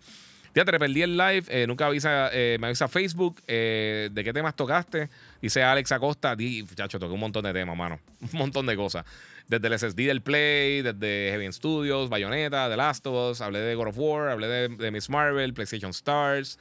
[0.56, 1.44] Ya te perdí el live.
[1.48, 3.42] Eh, nunca avisa, eh, me avisa Facebook.
[3.48, 5.10] Eh, ¿De qué temas tocaste?
[5.42, 6.36] Dice Alex Acosta.
[6.36, 8.00] Di, chacho, toqué un montón de temas, mano.
[8.34, 9.06] Un montón de cosas.
[9.50, 13.42] Desde el SSD del Play, desde Heavy Studios, Bayonetta, The Last of Us.
[13.42, 16.58] Hablé de God of War, hablé de, Miss Marvel, PlayStation Stars,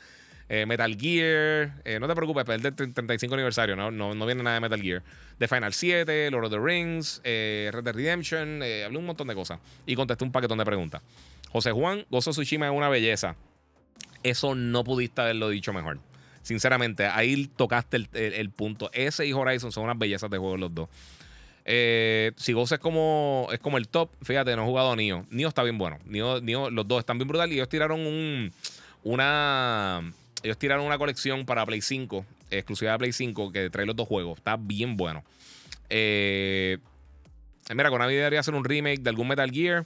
[0.48, 1.74] Metal Gear.
[2.00, 3.90] no te preocupes, es del 35 aniversario, ¿no?
[3.90, 5.02] No, viene nada de Metal Gear.
[5.38, 8.62] The Final 7, Lord of the Rings, Red Dead Redemption.
[8.62, 9.60] hablé un montón de cosas.
[9.86, 11.02] Y contesté un paquetón de preguntas.
[11.50, 13.36] José Juan, Gozo Tsushima es una belleza
[14.22, 15.98] eso no pudiste haberlo dicho mejor.
[16.42, 18.90] Sinceramente, ahí tocaste el, punto.
[18.92, 20.88] Ese y Horizon son unas bellezas de juego los dos.
[21.70, 25.26] Eh, si Ghost es como, es como el top, fíjate, no he jugado a Nio.
[25.28, 25.98] Nio está bien bueno.
[26.06, 26.40] Nio,
[26.70, 27.52] los dos están bien brutales.
[27.52, 28.50] Y ellos tiraron un,
[29.04, 30.00] una.
[30.42, 34.08] Ellos tiraron una colección para Play 5, exclusiva de Play 5, que trae los dos
[34.08, 34.38] juegos.
[34.38, 35.22] Está bien bueno.
[35.90, 36.78] Eh,
[37.74, 39.84] mira, con Navi debería hacer un remake de algún Metal Gear.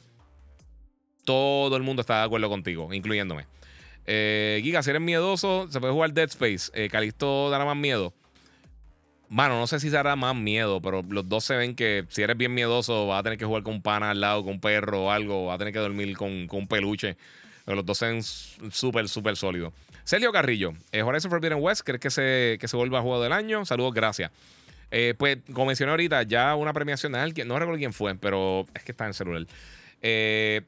[1.24, 3.46] Todo el mundo está de acuerdo contigo, incluyéndome.
[4.06, 6.70] Eh, Giga, si eres miedoso, se puede jugar Dead Space.
[6.74, 8.14] Eh, Calisto dará más miedo.
[9.32, 12.20] Mano, no sé si se hará más miedo, pero los dos se ven que si
[12.20, 14.60] eres bien miedoso, vas a tener que jugar con un pana al lado, con un
[14.60, 17.16] perro o algo, vas a tener que dormir con, un peluche.
[17.64, 19.72] Pero los dos se ven súper, súper sólidos.
[20.04, 23.32] Celio Carrillo, eh, Horizon Forbidden West, ¿crees que se, que se vuelva a juego del
[23.32, 23.64] año?
[23.64, 24.30] Saludos, gracias.
[24.90, 28.82] Eh, pues, como mencioné ahorita, ya una premiación alguien, no recuerdo quién fue, pero es
[28.82, 29.46] que está en el celular.
[30.02, 30.60] Eh,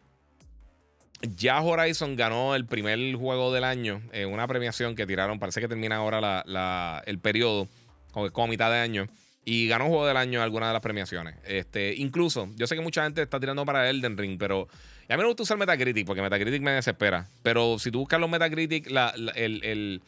[1.36, 5.38] ya Horizon ganó el primer juego del año en una premiación que tiraron.
[5.38, 7.68] Parece que termina ahora el periodo,
[8.14, 9.08] como, mitad de año.
[9.44, 11.34] Y ganó juego del año en alguna de las premiaciones.
[11.44, 14.68] Este, incluso, yo sé que mucha gente está tirando para Elden Ring, pero
[15.08, 17.28] a mí me gusta usar Metacritic porque Metacritic me desespera.
[17.42, 18.90] Pero si tú buscas los Metacritic,
[19.34, 20.00] el,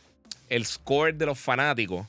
[0.64, 2.06] score de los fanáticos,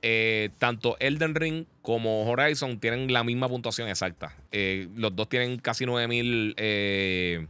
[0.00, 4.36] eh, tanto Elden Ring como Horizon tienen la misma puntuación exacta.
[4.52, 7.46] Eh, los dos tienen casi 9000 eh,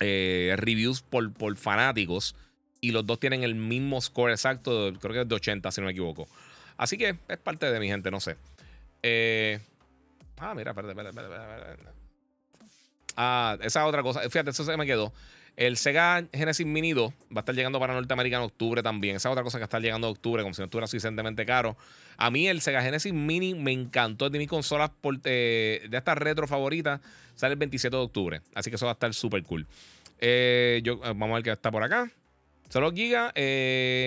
[0.00, 2.34] eh, reviews por, por fanáticos
[2.82, 5.86] y los dos tienen el mismo score exacto, creo que es de 80 si no
[5.86, 6.28] me equivoco.
[6.76, 8.36] Así que es parte de mi gente, no sé.
[9.04, 9.60] Eh,
[10.38, 11.92] ah, mira, espérate, espérate, espérate,
[13.16, 14.20] Ah, esa otra cosa.
[14.22, 15.12] Fíjate, eso se me quedó.
[15.54, 19.16] El Sega Genesis Mini 2 va a estar llegando para Norteamérica en octubre también.
[19.16, 21.76] Esa otra cosa que está llegando en octubre, como si no estuviera suficientemente caro.
[22.16, 24.26] A mí el Sega Genesis Mini me encantó.
[24.26, 24.90] Es de mis consolas
[25.24, 27.00] eh, de estas retro favoritas.
[27.36, 28.40] Sale el 27 de octubre.
[28.54, 29.68] Así que eso va a estar súper cool.
[30.18, 32.10] Eh, yo, vamos a ver qué está por acá.
[32.72, 33.32] Solo Giga,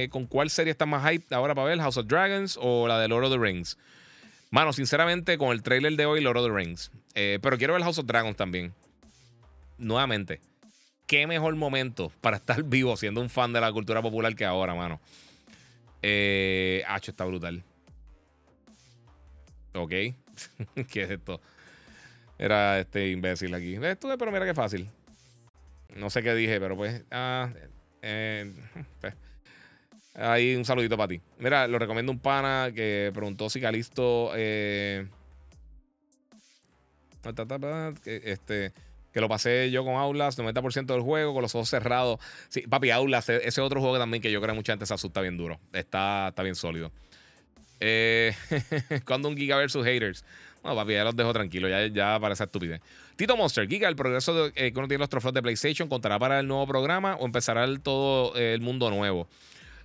[0.10, 1.80] ¿con cuál serie está más hype ahora para ver?
[1.80, 3.78] ¿House of Dragons o la de Lord of the Rings?
[4.50, 6.90] Mano, sinceramente, con el trailer de hoy, Lord of the Rings.
[7.14, 8.74] pero quiero ver House of Dragons también.
[9.78, 10.42] Nuevamente
[11.06, 14.76] qué mejor momento para estar vivo siendo un fan de la cultura popular que ahora,
[14.76, 15.00] mano.
[16.02, 17.64] Eh, Hacho está brutal.
[19.74, 19.90] Ok.
[20.90, 21.42] ¿Qué es esto?
[22.38, 23.76] Era este imbécil aquí.
[23.76, 24.90] Estuve, pero mira qué fácil.
[25.96, 27.04] No sé qué dije, pero pues.
[27.12, 27.50] Ah,
[28.08, 28.54] eh,
[29.02, 29.14] pues,
[30.14, 31.22] ahí un saludito para ti.
[31.40, 34.32] Mira, lo recomiendo un pana que preguntó si Calisto.
[34.36, 35.08] Eh,
[38.06, 38.72] este
[39.12, 42.20] que lo pasé yo con Aulas, 90% del juego, con los ojos cerrados.
[42.50, 44.94] Sí, papi, Aulas, e-, ese otro juego también que yo creo que mucha gente se
[44.94, 45.58] asusta bien duro.
[45.72, 46.92] Está, está bien sólido.
[47.80, 48.36] Eh,
[49.08, 50.26] cuando un Giga versus haters.
[50.66, 52.82] No, papi, ya los dejo tranquilos, ya, ya parece estupidez.
[53.16, 56.40] Tito Monster, Giga, el progreso eh, que uno tiene los trofeos de PlayStation, ¿contará para
[56.40, 59.28] el nuevo programa o empezará todo el mundo nuevo?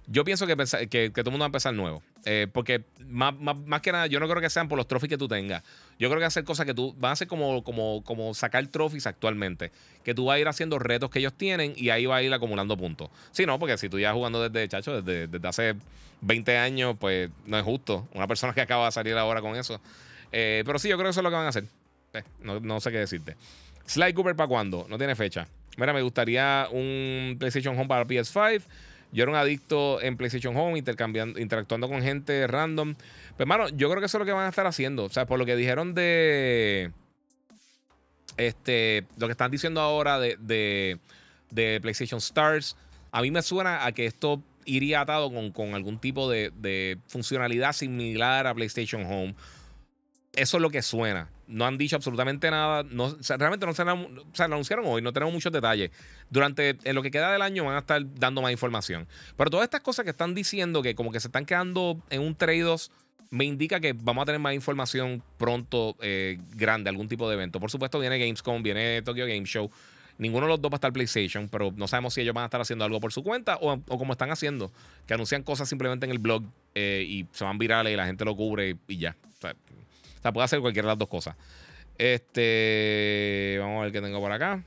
[0.07, 2.03] Yo pienso que, todo el mundo va a empezar nuevo.
[2.25, 3.35] Eh, porque más,
[3.81, 5.63] que nada, yo no creo que sean por los trophies que tú tengas.
[6.01, 6.95] Yo creo que hacer cosas que tú.
[6.99, 9.71] Van a ser como, sacar trophies actualmente.
[10.03, 12.33] Que tú vas a ir haciendo retos que ellos tienen y ahí va a ir
[12.33, 13.09] acumulando puntos.
[13.31, 15.77] Sí, no, porque si tú ya jugando desde, chacho, desde hace
[16.23, 18.09] 20 años, pues no es justo.
[18.13, 19.81] Una persona que acaba de salir ahora con eso.
[20.33, 21.65] Eh, pero sí, yo creo que eso es lo que van a hacer.
[22.13, 23.37] Eh, no, no, sé qué decirte.
[23.87, 24.87] Sly Cooper para cuándo?
[24.89, 25.47] No tiene fecha.
[25.77, 28.63] Mira, me gustaría un PlayStation Home para PS5.
[29.13, 32.95] Yo era un adicto en PlayStation Home, intercambiando, interactuando con gente random.
[33.37, 35.05] Pues, mano, yo creo que eso es lo que van a estar haciendo.
[35.05, 36.93] O sea, por lo que dijeron de.
[38.37, 40.37] Este, lo que están diciendo ahora de,
[41.51, 42.77] de, PlayStation Stars,
[43.11, 48.47] a mí me suena a que esto iría atado con, algún tipo de, funcionalidad similar
[48.47, 49.35] a PlayStation Home.
[50.35, 51.29] Eso es lo que suena.
[51.47, 52.85] No han dicho absolutamente nada.
[52.85, 53.83] No, realmente no se,
[54.33, 55.91] se, anunciaron hoy, no tenemos muchos detalles.
[56.31, 59.09] Durante en lo que queda del año van a estar dando más información.
[59.37, 62.37] Pero todas estas cosas que están diciendo que como que se están quedando en un
[62.37, 62.77] trade
[63.31, 67.61] me indica que vamos a tener más información pronto eh, grande, algún tipo de evento.
[67.61, 69.71] Por supuesto, viene Gamescom, viene Tokyo Game Show.
[70.19, 72.47] Ninguno de los dos va a estar PlayStation, pero no sabemos si ellos van a
[72.47, 74.71] estar haciendo algo por su cuenta o, como están haciendo,
[75.07, 76.43] que anuncian cosas simplemente en el blog
[76.75, 79.17] eh, y se van virales y la gente lo cubre y, ya.
[79.39, 79.55] O sea,
[80.23, 81.37] puede hacer cualquiera de las dos cosas.
[81.99, 84.63] Este, vamos a ver qué tengo por acá.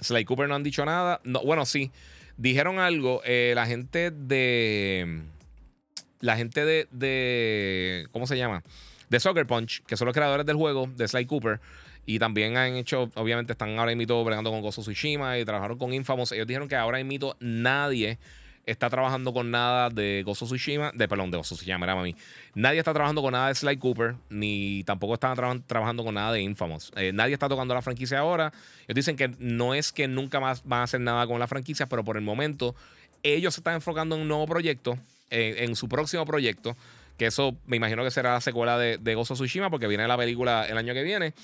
[0.00, 1.20] Sly Cooper no han dicho nada.
[1.24, 1.90] No, bueno, sí.
[2.36, 3.22] Dijeron algo.
[3.24, 5.22] Eh, la gente de
[6.22, 8.62] la gente de, ¿cómo se llama?
[9.10, 11.60] De Soccer Punch, que son los creadores del juego, de Sly Cooper.
[12.06, 15.92] Y también han hecho, obviamente están ahora mismo bregando con Gozo Tsushima y trabajaron con
[15.92, 16.32] Infamous.
[16.32, 18.18] Ellos dijeron que ahora mismo nadie
[18.66, 22.14] está trabajando con nada de Gozo Tsushima, de perdón, de Gozo Tsushima, era mí.
[22.54, 26.40] Nadie está trabajando con nada de Sly Cooper, ni tampoco están trabajando con nada de
[26.42, 26.92] Infamous.
[26.96, 28.52] Eh, nadie está tocando la franquicia ahora.
[28.86, 31.86] Ellos dicen que no es que nunca más van a hacer nada con la franquicia,
[31.86, 32.74] pero por el momento
[33.22, 34.98] ellos se están enfocando en un nuevo proyecto
[35.30, 36.76] en, su próximo proyecto.
[37.18, 40.16] Que eso me imagino que será la secuela de, de Gozo Tsushima, porque viene la
[40.16, 41.34] película el año que viene.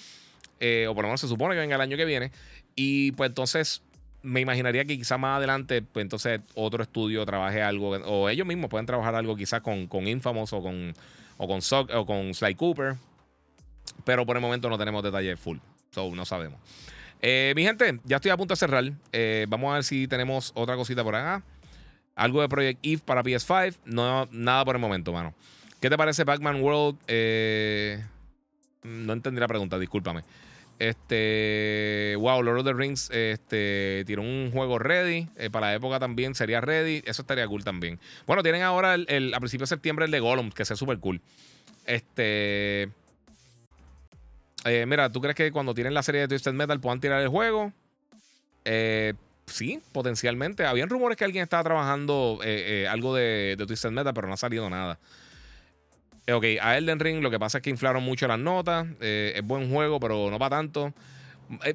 [0.60, 2.32] Eh, o por lo menos se supone que venga el año que viene.
[2.74, 3.82] Y pues entonces
[4.22, 8.70] me imaginaría que quizás más adelante, pues entonces otro estudio trabaje algo, o ellos mismos
[8.70, 10.94] pueden trabajar algo quizás con, con Infamous o con,
[11.36, 11.60] o con,
[11.94, 12.96] o con Sly Cooper.
[14.04, 15.58] Pero por el momento no tenemos detalles full.
[15.90, 16.60] So, no sabemos.
[17.20, 18.84] Eh, mi gente, ya estoy a punto de cerrar.
[19.12, 21.42] Eh, vamos a ver si tenemos otra cosita por acá.
[22.14, 23.76] Algo de Project Eve para PS5.
[23.84, 25.34] No, nada por el momento, mano.
[25.80, 26.98] ¿Qué te parece Pac-Man World?
[27.06, 28.04] Eh,
[28.82, 30.22] no entendí la pregunta, discúlpame.
[30.78, 35.28] Este, wow, Lord of the Rings este, tiró un juego ready.
[35.36, 37.02] Eh, para la época también sería ready.
[37.04, 37.98] Eso estaría cool también.
[38.26, 41.20] Bueno, tienen ahora el, a principios de septiembre el de Gollum, que sea súper cool.
[41.84, 42.90] Este.
[44.64, 47.28] Eh, mira, ¿tú crees que cuando tienen la serie de Twisted Metal puedan tirar el
[47.28, 47.72] juego?
[48.64, 49.14] Eh,
[49.46, 50.64] sí, potencialmente.
[50.64, 52.38] Habían rumores que alguien estaba trabajando
[52.88, 54.98] algo de, de Twisted Metal, pero no ha salido nada.
[56.28, 58.86] Eh, ok, a Elden Ring lo que pasa es que inflaron mucho las notas.
[59.00, 60.92] es buen juego, pero no para tanto.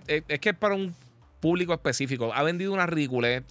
[0.07, 0.95] es que es para un
[1.39, 2.31] público específico.
[2.31, 3.43] Ha vendido una ridícula.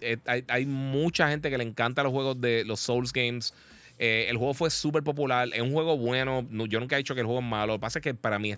[0.46, 3.52] Hay, mucha gente que le encanta los juegos de los Souls Games.
[3.98, 5.48] el juego fue súper popular.
[5.52, 6.46] Es un juego bueno.
[6.68, 7.72] yo nunca he dicho que el juego es malo.
[7.72, 8.54] Lo que pasa es que para mí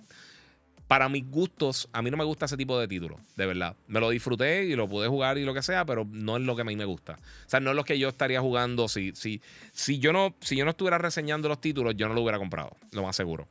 [0.89, 3.75] para mis gustos, a mí no me gusta ese tipo de títulos, de verdad.
[3.87, 6.55] Me lo disfruté y lo pude jugar y lo que sea, pero no es lo
[6.55, 7.15] que a mí me gusta.
[7.15, 8.87] O sea, no es lo que yo estaría jugando.
[8.89, 9.41] Si, si,
[9.73, 12.77] si, yo, no, si yo no estuviera reseñando los títulos, yo no lo hubiera comprado,
[12.93, 13.49] lo más seguro.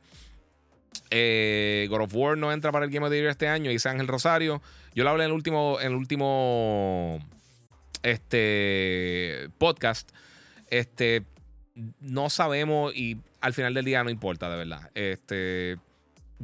[1.10, 3.88] Eh, God of War no entra para el Game of the Year este año, dice
[3.88, 4.62] Ángel Rosario.
[4.94, 7.18] Yo lo hablé en el último, en el último
[8.04, 10.10] este, podcast.
[10.70, 11.24] Este,
[12.00, 14.90] no sabemos y al final del día no importa, de verdad.
[14.94, 15.78] Este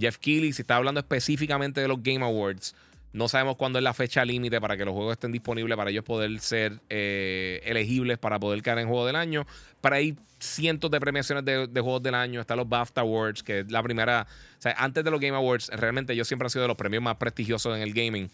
[0.01, 2.75] Jeff Keighley, si está hablando específicamente de los Game Awards,
[3.13, 6.05] no sabemos cuándo es la fecha límite para que los juegos estén disponibles para ellos
[6.05, 9.47] poder ser eh, elegibles para poder caer en Juego del Año.
[9.81, 12.41] Para ahí cientos de premiaciones de, Juegos del Año.
[12.41, 14.27] Están los BAFTA Awards, que es la primera.
[14.59, 17.03] O sea, antes de los Game Awards, realmente yo siempre he sido de los premios
[17.03, 18.31] más prestigiosos en el gaming.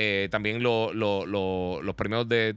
[0.00, 2.54] Eh, también los premios de,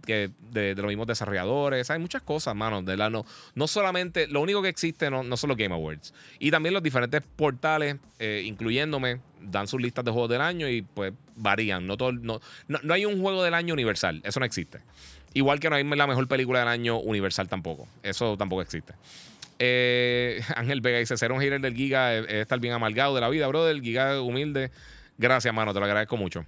[0.52, 1.90] de, los mismos desarrolladores.
[1.90, 2.84] Hay muchas cosas, mano.
[2.84, 3.26] De la, no,
[3.56, 6.14] no solamente, lo único que existe no, no son los Game Awards.
[6.38, 10.84] Y también los diferentes portales, eh, incluyéndome, dan sus listas de juegos del año y
[10.84, 11.88] pues varían.
[11.88, 14.22] No, todo, no, no, hay un juego del año universal.
[14.24, 14.80] Eso no existe.
[15.34, 17.88] Igual que no hay la mejor película del año universal tampoco.
[18.03, 18.94] Eso tampoco existe.
[19.58, 23.30] Eh, Ángel Vega dice: ser un hater del Giga es, estar bien amargado de la
[23.30, 23.82] vida, brother.
[23.82, 24.70] Giga humilde.
[25.18, 25.74] Gracias, mano.
[25.74, 26.45] Te lo agradezco mucho.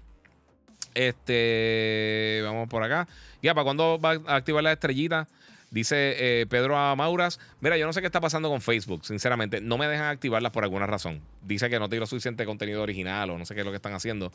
[0.93, 3.07] Este, vamos por acá.
[3.41, 5.27] Ya, ¿para cuándo va a activar la estrellita?
[5.71, 7.39] Dice eh, Pedro Amauras.
[7.59, 9.59] Mira, yo no sé qué está pasando con Facebook, sinceramente.
[9.59, 11.21] No me dejan activarlas por alguna razón.
[11.41, 13.93] Dice que no tengo suficiente contenido original o no sé qué es lo que están
[13.93, 14.31] haciendo.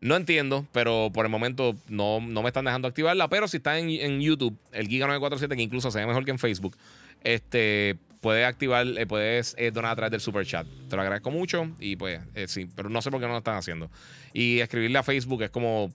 [0.00, 3.28] No entiendo, pero por el momento no, no me están dejando activarla.
[3.28, 6.32] Pero si está en, en YouTube, el Giga 947, que incluso se ve mejor que
[6.32, 6.76] en Facebook,
[7.22, 7.96] este,
[8.26, 10.66] puedes activar, eh, puedes eh, donar a través del super chat.
[10.90, 13.38] Te lo agradezco mucho y pues eh, sí, pero no sé por qué no lo
[13.38, 13.88] están haciendo.
[14.32, 15.92] Y escribirle a Facebook es como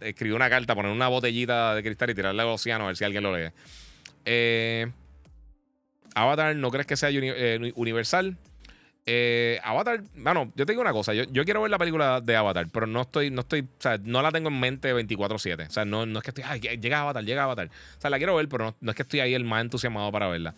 [0.00, 3.04] escribir una carta, poner una botellita de cristal y tirarle al océano a ver si
[3.04, 3.50] alguien lo lee.
[6.14, 7.10] Avatar, ¿no crees que sea
[7.74, 8.38] universal?
[9.62, 12.86] Avatar, bueno, yo te digo una cosa, yo, quiero ver la película de Avatar, pero
[12.86, 15.68] no estoy, no estoy, o sea, no la tengo en mente 24-7.
[15.68, 17.66] O sea, no, no es que estoy, ay, llega Avatar, llega Avatar.
[17.66, 20.10] O sea, la quiero ver, pero no, no es que estoy ahí el más entusiasmado
[20.10, 20.54] para verla.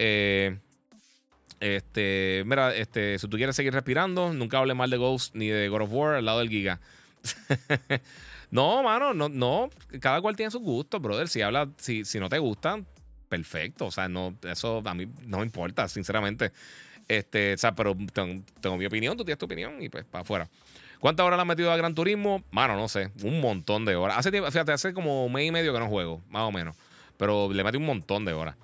[0.00, 0.56] Eh,
[1.60, 5.68] Este, mira, este, si tú quieres seguir respirando, nunca hable mal de Ghost ni de
[5.68, 6.78] God of War al lado del Giga.
[8.52, 9.68] no, mano, no, no.
[10.00, 11.26] Cada cual tiene su gusto, brother.
[11.26, 12.80] Si habla, si, si no te gusta,
[13.28, 13.86] perfecto.
[13.86, 16.52] O sea, no, eso a mí no me importa, sinceramente.
[17.08, 20.48] Este, o sea, pero tengo, mi opinión, tú tienes tu opinión y pues para afuera.
[21.00, 22.44] ¿Cuántas horas le has metido a Gran Turismo?
[22.52, 24.18] Mano, no sé, un montón de horas.
[24.18, 26.76] Hace tiempo, fíjate, hace como un mes y medio que no juego, más o menos.
[27.16, 28.54] Pero le metí un montón de horas.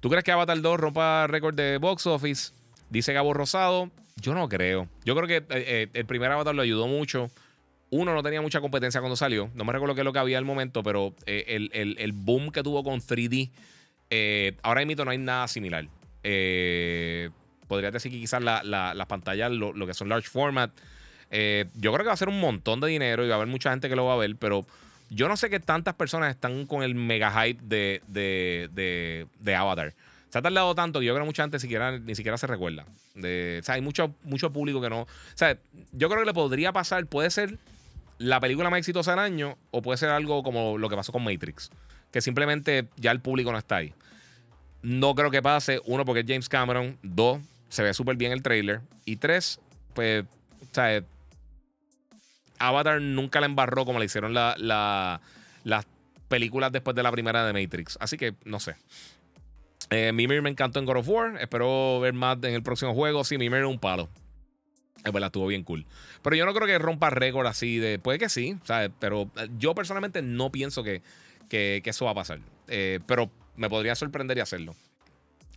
[0.00, 2.52] ¿Tú crees que Avatar 2 rompa récord de box office?
[2.88, 3.90] Dice Gabo Rosado.
[4.16, 4.88] Yo no creo.
[5.04, 7.30] Yo creo que eh, eh, el primer Avatar lo ayudó mucho.
[7.90, 9.50] Uno no tenía mucha competencia cuando salió.
[9.54, 12.62] No me recuerdo qué es lo que había al momento, pero eh, el, boom que
[12.62, 13.50] tuvo con 3D,
[14.62, 15.86] ahora mismo no hay nada similar.
[16.22, 20.70] podría decir que quizás las pantallas, lo, que son large format,
[21.30, 23.70] yo creo que va a ser un montón de dinero y va a haber mucha
[23.70, 24.64] gente que lo va a ver, pero
[25.10, 29.92] yo no sé qué tantas personas están con el mega hype de, de, de, Avatar.
[30.30, 32.86] Se ha tardado tanto que yo creo que mucha gente siquiera, ni siquiera se recuerda.
[33.16, 35.02] De, o sea, hay mucho, mucho público que no.
[35.02, 35.58] O sea,
[35.92, 37.58] yo creo que le podría pasar, puede ser
[38.18, 41.24] la película más exitosa del año o puede ser algo como lo que pasó con
[41.24, 41.70] Matrix,
[42.12, 43.92] que simplemente ya el público no está ahí.
[44.82, 48.42] No creo que pase, uno, porque es James Cameron, dos, se ve súper bien el
[48.42, 49.58] trailer, y tres,
[49.94, 51.02] pues, o sea,
[52.60, 55.20] Avatar nunca la embarró como le hicieron las
[56.28, 57.96] películas después de la primera de Matrix.
[58.00, 58.76] Así que no sé.
[59.88, 61.38] Eh, Mimir me encantó en God of War.
[61.40, 63.24] Espero ver más en el próximo juego.
[63.24, 64.08] Sí, Mimir es un palo.
[65.04, 65.86] Es verdad, estuvo bien cool.
[66.22, 67.98] Pero yo no creo que rompa récord así de.
[67.98, 68.90] Puede que sí, ¿sabes?
[69.00, 71.02] Pero eh, yo personalmente no pienso que,
[71.48, 72.40] que, eso va a pasar.
[72.68, 74.76] Eh, pero me podría sorprender y hacerlo.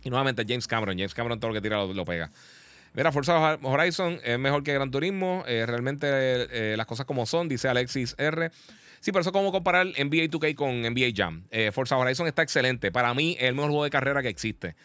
[0.02, 0.96] Y nuevamente James Cameron.
[0.96, 2.30] James Cameron todo lo que tira lo pega.
[2.94, 5.42] Mira, Forza Horizon es mejor que Gran Turismo.
[5.48, 8.50] Eh, realmente eh, las cosas como son, dice Alexis R.
[9.00, 11.42] Sí, pero eso es como comparar NBA 2K con NBA Jam.
[11.50, 12.92] Eh, Forza Horizon está excelente.
[12.92, 14.76] Para mí es el mejor juego de carrera que existe.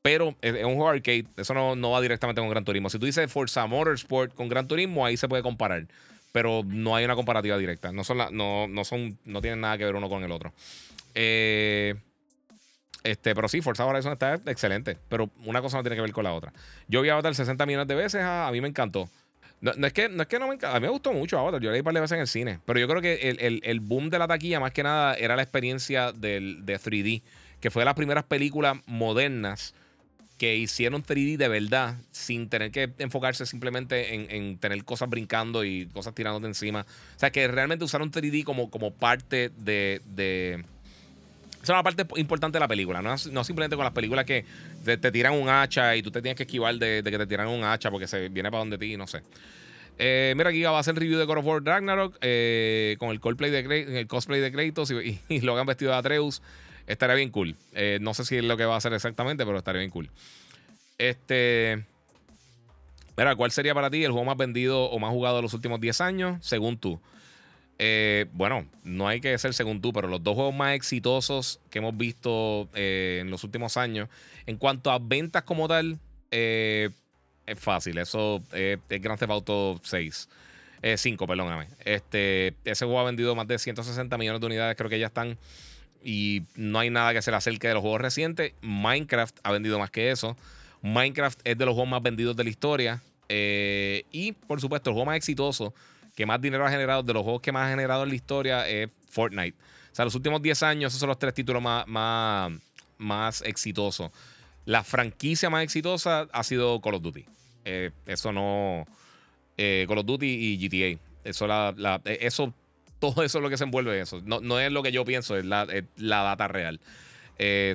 [0.00, 1.26] Pero es, un juego arcade.
[1.36, 2.88] Eso no, va directamente con Gran Turismo.
[2.88, 5.88] Si tú dices Forza Motorsport con Gran Turismo, ahí se puede comparar.
[6.32, 7.90] Pero no hay una comparativa directa.
[7.90, 10.54] No, son no, no, son, no tienen nada que ver uno con el otro.
[11.14, 11.96] Eh.
[13.02, 14.98] Este, pero sí, Forza Horizon está excelente.
[15.08, 16.52] Pero una cosa no tiene que ver con la otra.
[16.88, 18.22] Yo vi Avatar 60 millones de veces.
[18.22, 19.08] A, mí me encantó.
[19.60, 20.76] No, es que, no es que no me encanta.
[20.76, 21.60] A mí me gustó mucho Avatar.
[21.60, 22.60] Yo leí un par de veces en el cine.
[22.64, 26.12] Pero yo creo que el, boom de la taquilla, más que nada, era la experiencia
[26.12, 27.22] del, de 3D.
[27.60, 29.74] Que fue de las primeras películas modernas
[30.38, 35.84] que hicieron 3D de verdad, sin tener que enfocarse simplemente en, tener cosas brincando y
[35.92, 36.86] cosas tirándote encima.
[37.16, 40.64] O sea, que realmente usaron 3D como, como parte de
[41.62, 44.46] esa es una parte importante de la película, no, simplemente con las películas que
[44.82, 47.64] te, tiran un hacha y tú te tienes que esquivar de, que te tiran un
[47.64, 49.22] hacha porque se viene para donde ti, no sé.
[49.98, 53.20] Eh, mira, aquí va a hacer review de God of War Ragnarok eh, con el
[53.20, 56.40] cosplay de, el cosplay de Kratos y, y, lo han vestido de Atreus.
[56.86, 57.54] Estaría bien cool.
[57.74, 60.08] Eh, no sé si es lo que va a hacer exactamente, pero estaría bien cool.
[60.96, 61.84] Este.
[63.18, 65.78] Mira, ¿cuál sería para ti el juego más vendido o más jugado de los últimos
[65.78, 66.98] 10 años, según tú?
[67.82, 71.78] Eh, bueno, no hay que ser según tú, pero los dos juegos más exitosos que
[71.78, 74.10] hemos visto eh, en los últimos años,
[74.44, 75.98] en cuanto a ventas como tal,
[76.30, 76.90] eh,
[77.46, 77.96] es fácil.
[77.96, 80.28] Eso es Grand Theft Auto 6.
[80.94, 81.68] 5, perdóname.
[81.84, 85.38] Este, ese juego ha vendido más de 160 millones de unidades, creo que ya están.
[86.04, 88.52] Y no hay nada que se le de los juegos recientes.
[88.60, 90.36] Minecraft ha vendido más que eso.
[90.82, 93.02] Minecraft es de los juegos más vendidos de la historia.
[93.30, 95.72] y por supuesto, el juego más exitoso
[96.20, 98.68] que más dinero ha generado, de los juegos que más ha generado en la historia,
[98.68, 99.56] es Fortnite.
[99.90, 101.86] O sea, los últimos 10 años, esos son los tres títulos más,
[102.98, 104.10] más, exitosos.
[104.66, 107.24] La franquicia más exitosa ha sido Call of Duty.
[107.64, 108.86] Eh, eso no.
[109.56, 111.00] Eh, Call of Duty y GTA.
[111.24, 112.52] Eso, la, eh, eso,
[112.98, 114.20] todo eso es lo que se envuelve en eso.
[114.22, 115.64] No, no es lo que yo pienso, es la,
[115.96, 116.80] data real.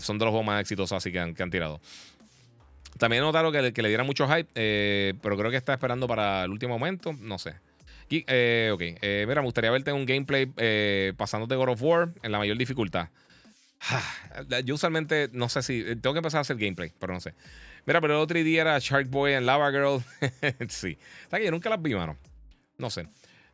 [0.01, 1.81] son de los juegos más exitosos así que han, que han tirado.
[2.99, 6.51] También notaron que, que le diera mucho hype, pero creo que está esperando para el
[6.51, 7.11] último momento.
[7.11, 7.55] No sé.
[8.09, 12.09] Eh, ok, eh, mira, me gustaría verte en un gameplay eh, pasándote God of War
[12.21, 13.09] en la mayor dificultad.
[14.63, 15.83] Yo usualmente no sé si.
[15.83, 17.33] Tengo que empezar a hacer gameplay, pero no sé.
[17.85, 20.01] Mira, pero el otro día era Shark Boy en Lava Girl.
[20.69, 20.97] sí.
[21.29, 22.17] ¿Sabes que yo nunca las vi, mano?
[22.77, 23.07] No sé.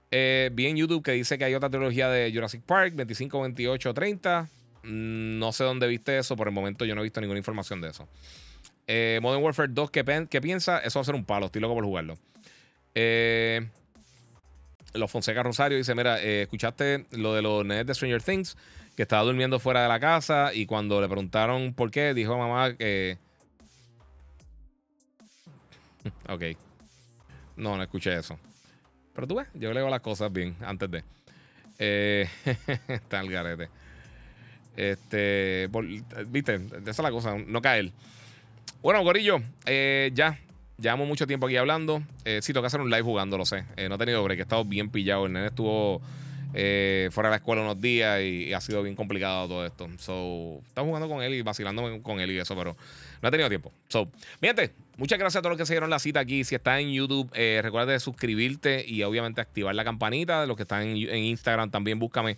[0.10, 3.94] Eh, vi en YouTube que dice que hay otra trilogía de Jurassic Park, 25, 28,
[3.94, 4.49] 30.
[4.84, 6.36] no sé dónde viste eso.
[6.36, 8.07] Por el momento yo no he visto ninguna información de eso.
[8.88, 10.80] Eh, Modern Warfare 2, ¿qué, ¿qué, piensa?
[10.80, 11.48] Eso va a ser un palo.
[11.48, 12.18] Estoy loco por jugarlo.
[12.95, 13.68] Eh
[14.93, 18.57] los Fonseca Rosario dice: Mira, eh, escuchaste lo de los nenes de Stranger Things,
[18.95, 22.76] que estaba durmiendo fuera de la casa y cuando le preguntaron por qué, dijo mamá
[22.76, 23.18] que.
[26.30, 26.43] ok.
[27.57, 28.39] No, no escuché eso.
[29.13, 31.03] Pero tú ves, yo leo las cosas bien antes de.
[31.80, 32.27] Eh,
[32.88, 33.69] está el garete.
[34.76, 35.69] Este,
[36.27, 37.91] viste, esa es la cosa, no caer.
[38.81, 40.39] Bueno, Gorillo, eh, ya.
[40.82, 42.02] Llevamos mucho tiempo aquí hablando.
[42.26, 43.66] Eh, sí, tengo que hacer un live jugando, lo sé.
[43.78, 45.28] Eh, no he tenido break, he estado bien pillado.
[45.28, 46.02] El nene estuvo
[46.53, 49.88] eh, fuera de la escuela unos días y, ha sido bien complicado todo esto.
[49.99, 52.76] So, estaba jugando con él y vacilando con él y eso, pero
[53.22, 53.72] no he tenido tiempo.
[53.88, 54.10] So,
[54.41, 56.44] miente, muchas gracias a todos los que se dieron la cita aquí.
[56.44, 60.45] Si estás en YouTube, eh, recuerda de suscribirte y obviamente activar la campanita.
[60.45, 62.38] Los que están en, en Instagram, también búscame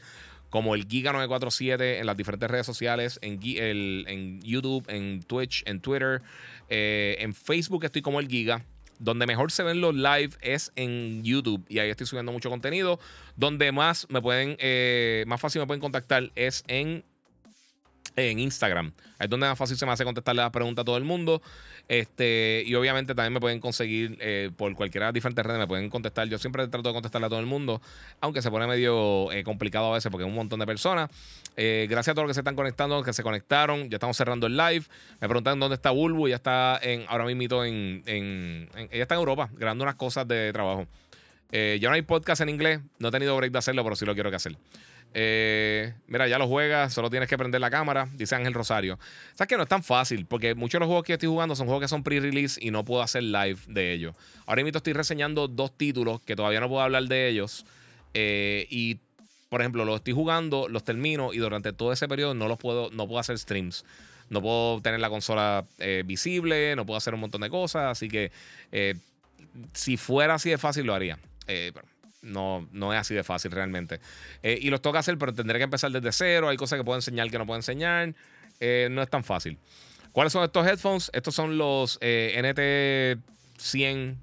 [0.54, 5.80] como el Giga947 en las diferentes redes sociales, en, el, en YouTube, en Twitch, en
[5.80, 6.22] Twitter,
[6.70, 8.66] eh, en Facebook estoy como el Giga.
[9.00, 13.00] Donde mejor se ven los live es en YouTube y ahí estoy subiendo mucho contenido.
[13.36, 17.04] Donde más me pueden, eh, más fácil me pueden contactar es en
[18.16, 18.94] en Instagram.
[19.20, 21.42] Es donde más fácil se me hace contestarle las preguntas a todo el mundo.
[21.90, 25.68] Este, y obviamente también me pueden conseguir eh, por cualquiera de las diferentes redes, me
[25.68, 26.28] pueden contestar.
[26.28, 27.82] Yo siempre trato de contestarle a todo el mundo,
[28.22, 31.10] aunque se pone medio eh, complicado a veces porque hay un montón de personas.
[31.58, 33.90] Eh, gracias a todos los que se están conectando, que se conectaron.
[33.90, 34.86] Ya estamos cerrando el live.
[35.20, 36.30] Me preguntan dónde está Bulbu.
[36.30, 40.52] Ya está en, ahora mismo en, en, ella está en Europa, grabando unas cosas de
[40.54, 40.88] trabajo.
[41.52, 42.80] ya no hay podcast en inglés.
[43.00, 44.56] No he tenido break de hacerlo, pero sí lo quiero hacer.
[45.16, 48.98] Eh, mira, ya lo juegas, solo tienes que prender la cámara, dice Ángel Rosario.
[49.36, 51.68] Sabes que no es tan fácil, porque muchos de los juegos que estoy jugando son
[51.68, 54.16] juegos que son pre-release y no puedo hacer live de ellos.
[54.46, 57.66] Ahora mismo estoy reseñando dos títulos que todavía no puedo hablar de ellos.
[58.16, 59.00] Eh, y,
[59.50, 62.90] por ejemplo, los estoy jugando, los termino y durante todo ese periodo no los puedo,
[62.92, 63.86] no puedo hacer streams.
[64.30, 67.92] No puedo tener la consola eh, visible, no puedo hacer un montón de cosas.
[67.92, 68.32] Así que
[69.74, 71.20] si fuera así de fácil, lo haría.
[72.24, 74.00] No, no es así de fácil realmente.
[74.42, 76.50] Eh, y los toca hacer, pero tendré que empezar desde cero.
[76.50, 78.16] Hay cosas que puedo enseñar que no puedo enseñar.
[78.60, 79.58] Eh, no es tan fácil.
[80.12, 81.12] ¿Cuáles son estos headphones?
[81.14, 83.20] Estos son los eh,
[83.60, 84.16] NT100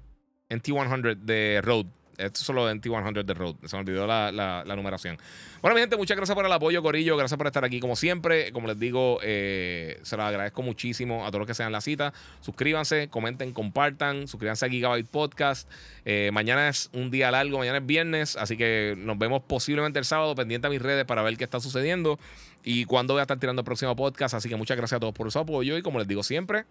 [0.49, 1.89] NT100 de Rode.
[2.25, 3.55] Esto es solo de NT100 de Road.
[3.65, 5.17] Se me olvidó la, la, numeración.
[5.61, 7.17] Bueno, mi gente, muchas gracias por el apoyo, Corillo.
[7.17, 8.51] Gracias por estar aquí como siempre.
[8.51, 12.13] Como les digo, eh, se los agradezco muchísimo a todos los que sean la cita.
[12.41, 14.27] Suscríbanse, comenten, compartan.
[14.27, 15.69] Suscríbanse a Gigabyte Podcast.
[16.05, 18.35] Eh, mañana es un día largo, mañana es viernes.
[18.35, 21.59] Así que nos vemos posiblemente el sábado, pendiente a mis redes para ver qué está
[21.59, 22.19] sucediendo
[22.63, 24.35] y cuándo voy a estar tirando el próximo podcast.
[24.35, 25.77] Así que muchas gracias a todos por su apoyo.
[25.77, 26.65] Y como les digo siempre,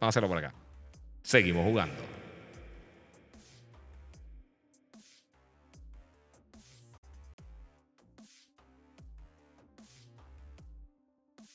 [0.00, 0.54] vamos a hacerlo por acá.
[1.22, 2.15] Seguimos jugando.